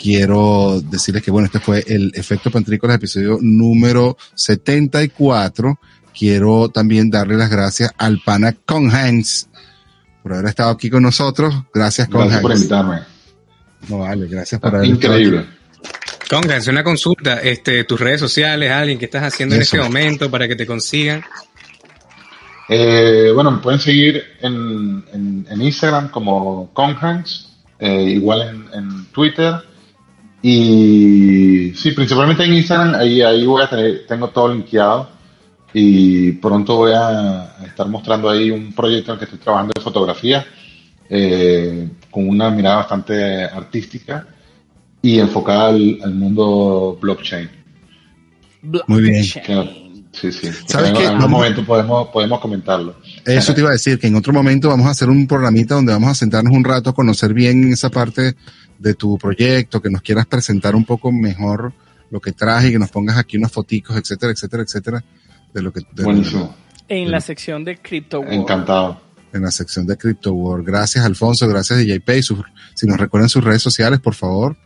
Quiero 0.00 0.80
decirles 0.80 1.22
que 1.22 1.30
bueno, 1.30 1.46
este 1.46 1.60
fue 1.60 1.84
el 1.86 2.12
efecto 2.14 2.50
pantrícola, 2.50 2.94
episodio 2.94 3.38
número 3.40 4.16
74 4.34 5.78
quiero 6.12 6.68
también 6.68 7.10
darle 7.10 7.36
las 7.36 7.50
gracias 7.50 7.92
al 7.98 8.20
pana 8.20 8.52
Conhans 8.52 9.48
por 10.22 10.34
haber 10.34 10.46
estado 10.46 10.70
aquí 10.70 10.88
con 10.88 11.02
nosotros. 11.02 11.54
Gracias, 11.74 12.08
Conhans. 12.08 12.30
Gracias 12.30 12.42
por 12.42 12.56
invitarme. 12.56 13.00
No 13.88 13.98
vale, 13.98 14.28
gracias 14.28 14.60
por 14.60 14.76
haber 14.76 14.88
Increíble. 14.88 15.46
Conhans, 16.32 16.66
una 16.68 16.82
consulta, 16.82 17.40
este, 17.42 17.84
tus 17.84 18.00
redes 18.00 18.18
sociales, 18.18 18.72
alguien 18.72 18.98
que 18.98 19.04
estás 19.04 19.22
haciendo 19.22 19.54
en 19.54 19.60
este 19.60 19.78
momento 19.78 20.30
para 20.30 20.48
que 20.48 20.56
te 20.56 20.64
consigan. 20.64 21.22
Eh, 22.70 23.30
bueno, 23.34 23.50
me 23.50 23.58
pueden 23.58 23.78
seguir 23.78 24.24
en, 24.40 25.04
en, 25.12 25.60
Instagram 25.60 26.08
como 26.08 26.72
Conhans, 26.72 27.50
eh, 27.78 28.04
igual 28.04 28.66
en, 28.72 29.04
Twitter. 29.12 29.56
Y 30.40 31.74
sí, 31.76 31.90
principalmente 31.90 32.44
en 32.44 32.54
Instagram, 32.54 32.94
ahí, 32.94 33.20
ahí 33.20 33.44
voy 33.44 33.62
a 33.62 33.68
tener, 33.68 34.06
tengo 34.06 34.28
todo 34.28 34.54
linkeado 34.54 35.10
y 35.74 36.32
pronto 36.32 36.76
voy 36.76 36.92
a 36.94 37.56
estar 37.66 37.86
mostrando 37.88 38.30
ahí 38.30 38.50
un 38.50 38.72
proyecto 38.72 39.12
en 39.12 39.16
el 39.16 39.18
que 39.18 39.24
estoy 39.26 39.38
trabajando 39.38 39.72
de 39.76 39.82
fotografía 39.82 40.46
eh, 41.10 41.90
con 42.10 42.26
una 42.26 42.48
mirada 42.48 42.76
bastante 42.76 43.44
artística 43.44 44.28
y 45.02 45.18
enfocada 45.18 45.68
al, 45.68 46.14
mundo 46.14 46.96
blockchain. 47.00 47.50
Muy 48.86 49.02
bien. 49.02 49.24
Sí, 49.24 50.30
sí. 50.30 50.50
¿Sabes 50.66 50.90
en 50.90 51.06
algún 51.06 51.30
momento 51.30 51.64
podemos, 51.64 52.08
podemos 52.08 52.38
comentarlo. 52.38 52.96
Eso 53.24 53.54
te 53.54 53.60
iba 53.60 53.70
a 53.70 53.72
decir, 53.72 53.98
que 53.98 54.06
en 54.06 54.14
otro 54.14 54.32
momento 54.32 54.68
vamos 54.68 54.86
a 54.86 54.90
hacer 54.90 55.08
un 55.08 55.26
programita 55.26 55.74
donde 55.74 55.92
vamos 55.92 56.10
a 56.10 56.14
sentarnos 56.14 56.54
un 56.54 56.62
rato 56.62 56.90
a 56.90 56.94
conocer 56.94 57.32
bien 57.32 57.72
esa 57.72 57.90
parte 57.90 58.36
de 58.78 58.94
tu 58.94 59.16
proyecto, 59.16 59.80
que 59.80 59.90
nos 59.90 60.02
quieras 60.02 60.26
presentar 60.26 60.74
un 60.76 60.84
poco 60.84 61.10
mejor 61.10 61.72
lo 62.10 62.20
que 62.20 62.32
traje, 62.32 62.70
que 62.70 62.78
nos 62.78 62.90
pongas 62.90 63.16
aquí 63.16 63.38
unos 63.38 63.50
foticos, 63.50 63.96
etcétera, 63.96 64.32
etcétera, 64.32 64.62
etcétera 64.62 65.04
de 65.52 65.62
lo 65.62 65.72
que... 65.72 65.80
en 66.88 67.10
la 67.10 67.20
sección 67.20 67.64
de 67.64 67.78
Crypto 67.78 68.20
World. 68.20 68.34
Encantado. 68.34 69.00
En 69.32 69.42
la 69.42 69.50
sección 69.50 69.86
de 69.86 69.96
Crypto 69.96 70.32
World. 70.32 70.66
Gracias, 70.66 71.04
Alfonso. 71.04 71.48
Gracias, 71.48 71.78
DJ 71.78 72.00
Pay. 72.00 72.22
si 72.22 72.86
nos 72.86 72.98
recuerdan 72.98 73.30
sus 73.30 73.42
redes 73.42 73.62
sociales, 73.62 73.98
por 74.00 74.14
favor. 74.14 74.56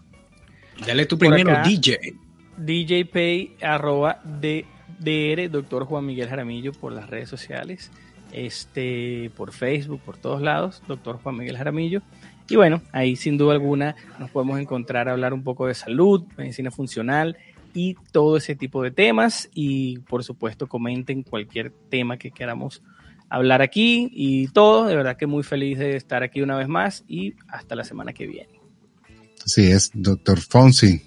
Dale 0.85 1.07
tu 1.07 1.19
primero, 1.19 1.62
DJ. 1.65 2.15
DJ 2.59 3.05
Pay, 3.05 3.57
arroba 3.61 4.20
DR, 4.24 5.51
doctor 5.51 5.85
Juan 5.85 6.07
Miguel 6.07 6.28
Jaramillo, 6.28 6.73
por 6.73 6.93
las 6.93 7.09
redes 7.09 7.28
sociales. 7.28 7.90
Este, 8.32 9.31
por 9.36 9.53
Facebook, 9.53 10.01
por 10.01 10.16
todos 10.16 10.43
lados, 10.43 10.82
doctor 10.89 11.19
Juan 11.23 11.36
Miguel 11.36 11.57
Jaramillo. 11.57 12.03
Y 12.48 12.57
bueno, 12.57 12.82
ahí 12.93 13.16
sin 13.16 13.39
duda 13.39 13.55
alguna 13.55 13.97
nos 14.19 14.31
podemos 14.31 14.59
encontrar 14.61 15.09
a 15.09 15.12
hablar 15.12 15.32
un 15.35 15.43
poco 15.43 15.66
de 15.66 15.74
salud, 15.74 16.24
medicina 16.36 16.70
funcional, 16.70 17.36
y 17.74 17.94
todo 18.12 18.36
ese 18.36 18.55
tipo 18.55 18.82
de 18.82 18.90
temas. 18.90 19.51
Y 19.55 19.98
por 20.01 20.24
supuesto, 20.24 20.66
comenten 20.66 21.23
cualquier 21.23 21.73
tema 21.90 22.16
que 22.16 22.31
queramos 22.31 22.82
hablar 23.28 23.62
aquí 23.62 24.11
y 24.12 24.48
todo. 24.48 24.86
De 24.86 24.97
verdad 24.97 25.16
que 25.16 25.27
muy 25.27 25.43
feliz 25.43 25.78
de 25.78 25.97
estar 25.97 26.23
aquí 26.23 26.40
una 26.40 26.57
vez 26.57 26.69
más 26.69 27.05
y 27.09 27.35
hasta 27.48 27.74
la 27.74 27.85
semana 27.85 28.12
que 28.12 28.27
viene. 28.27 28.56
Así 29.47 29.70
es, 29.70 29.90
doctor 29.94 30.40
Fonsi. 30.40 31.01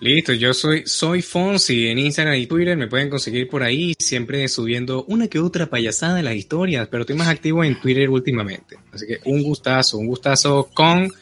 Listo, 0.00 0.32
yo 0.32 0.52
soy, 0.54 0.82
soy 0.86 1.22
Fonsi 1.22 1.86
en 1.86 1.98
Instagram 1.98 2.34
y 2.34 2.46
Twitter, 2.46 2.76
me 2.76 2.88
pueden 2.88 3.10
conseguir 3.10 3.48
por 3.48 3.62
ahí, 3.62 3.94
siempre 3.98 4.48
subiendo 4.48 5.04
una 5.04 5.28
que 5.28 5.38
otra 5.38 5.66
payasada 5.68 6.16
de 6.16 6.22
las 6.22 6.34
historias, 6.34 6.88
pero 6.88 7.02
estoy 7.02 7.16
más 7.16 7.28
activo 7.28 7.62
en 7.62 7.78
Twitter 7.78 8.08
últimamente. 8.08 8.76
Así 8.92 9.06
que 9.06 9.20
un 9.26 9.42
gustazo, 9.42 9.98
un 9.98 10.06
gustazo 10.06 10.70
con 10.74 11.12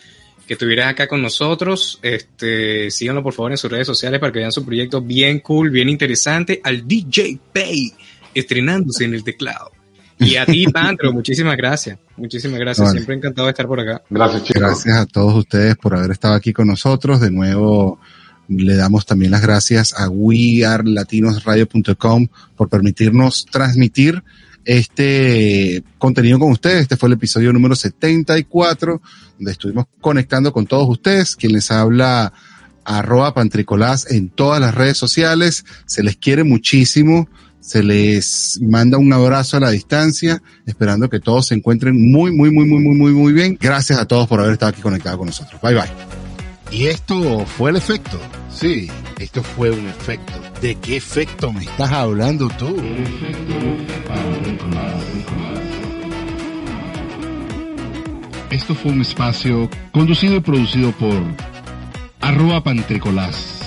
que 0.47 0.55
estuvieras 0.55 0.93
acá 0.93 1.07
con 1.07 1.21
nosotros. 1.21 1.99
Este, 2.03 2.91
síganlo 2.91 3.23
por 3.23 3.35
favor 3.35 3.51
en 3.51 3.59
sus 3.59 3.71
redes 3.71 3.87
sociales 3.87 4.19
para 4.19 4.33
que 4.33 4.39
vean 4.39 4.53
su 4.53 4.65
proyecto 4.65 5.03
bien 5.03 5.41
cool, 5.41 5.71
bien 5.71 5.89
interesante, 5.89 6.61
al 6.65 6.89
DJ 6.89 7.39
Pay, 7.53 7.93
estrenándose 8.33 9.05
en 9.05 9.15
el 9.15 9.23
teclado. 9.23 9.73
Y 10.21 10.37
a 10.37 10.47
ti, 10.47 10.67
Pantro, 10.67 11.13
muchísimas 11.13 11.57
gracias. 11.57 11.99
Muchísimas 12.17 12.59
gracias. 12.59 12.91
Siempre 12.93 13.15
encantado 13.15 13.47
de 13.47 13.53
estar 13.53 13.67
por 13.67 13.81
acá. 13.81 14.03
Gracias, 14.11 14.45
chicos. 14.45 14.61
Gracias 14.61 14.97
a 14.97 15.07
todos 15.07 15.35
ustedes 15.35 15.77
por 15.77 15.95
haber 15.95 16.11
estado 16.11 16.35
aquí 16.35 16.53
con 16.53 16.67
nosotros. 16.67 17.21
De 17.21 17.31
nuevo, 17.31 18.01
Le 18.49 18.77
damos 18.77 19.05
también 19.05 19.31
las 19.31 19.43
gracias 19.43 19.93
a 19.95 20.09
wearlatinosradio.com 20.09 22.29
por 22.57 22.71
permitirnos 22.71 23.45
transmitir 23.45 24.25
este 24.65 25.85
contenido 25.99 26.39
con 26.39 26.53
ustedes. 26.53 26.81
Este 26.83 26.97
fue 26.97 27.09
el 27.09 27.15
episodio 27.15 27.53
número 27.53 27.75
74, 27.77 29.03
donde 29.39 29.53
estuvimos 29.53 29.87
conectando 30.01 30.53
con 30.53 30.67
todos 30.67 30.89
ustedes. 30.89 31.37
Quien 31.37 31.53
les 31.53 31.71
habla, 31.71 32.33
arroba 32.85 33.35
pantricolás 33.35 34.11
en 34.11 34.31
todas 34.31 34.61
las 34.61 34.75
redes 34.75 34.97
sociales. 34.97 35.65
Se 35.87 36.03
les 36.03 36.17
quiere 36.17 36.43
muchísimo. 36.43 37.29
Se 37.61 37.83
les 37.83 38.59
manda 38.63 38.99
un 38.99 39.13
abrazo 39.13 39.57
a 39.57 39.61
la 39.61 39.71
distancia, 39.71 40.43
esperando 40.65 41.11
que 41.11 41.21
todos 41.21 41.47
se 41.49 41.55
encuentren 41.55 42.11
muy, 42.11 42.33
muy, 42.33 42.51
muy, 42.51 42.67
muy, 42.67 42.81
muy, 42.81 42.97
muy, 42.97 43.13
muy 43.13 43.33
bien. 43.33 43.59
Gracias 43.61 43.99
a 43.99 44.07
todos 44.07 44.27
por 44.27 44.41
haber 44.41 44.53
estado 44.53 44.71
aquí 44.71 44.81
conectados 44.81 45.19
con 45.19 45.27
nosotros. 45.27 45.61
Bye, 45.61 45.75
bye. 45.75 45.91
Y 46.71 46.87
esto 46.87 47.45
fue 47.47 47.71
el 47.71 47.77
efecto. 47.77 48.19
Sí, 48.51 48.89
esto 49.19 49.43
fue 49.43 49.71
un 49.71 49.87
efecto. 49.89 50.33
¿De 50.61 50.75
qué 50.77 50.97
efecto 50.97 51.53
me 51.53 51.65
estás 51.65 51.91
hablando 51.91 52.49
tú? 52.59 52.77
Esto 58.51 58.75
fue 58.75 58.93
un 58.93 59.03
espacio 59.03 59.69
conducido 59.93 60.37
y 60.37 60.41
producido 60.41 60.93
por 60.93 61.23
arroba 62.21 62.63
pantricolás 62.63 63.58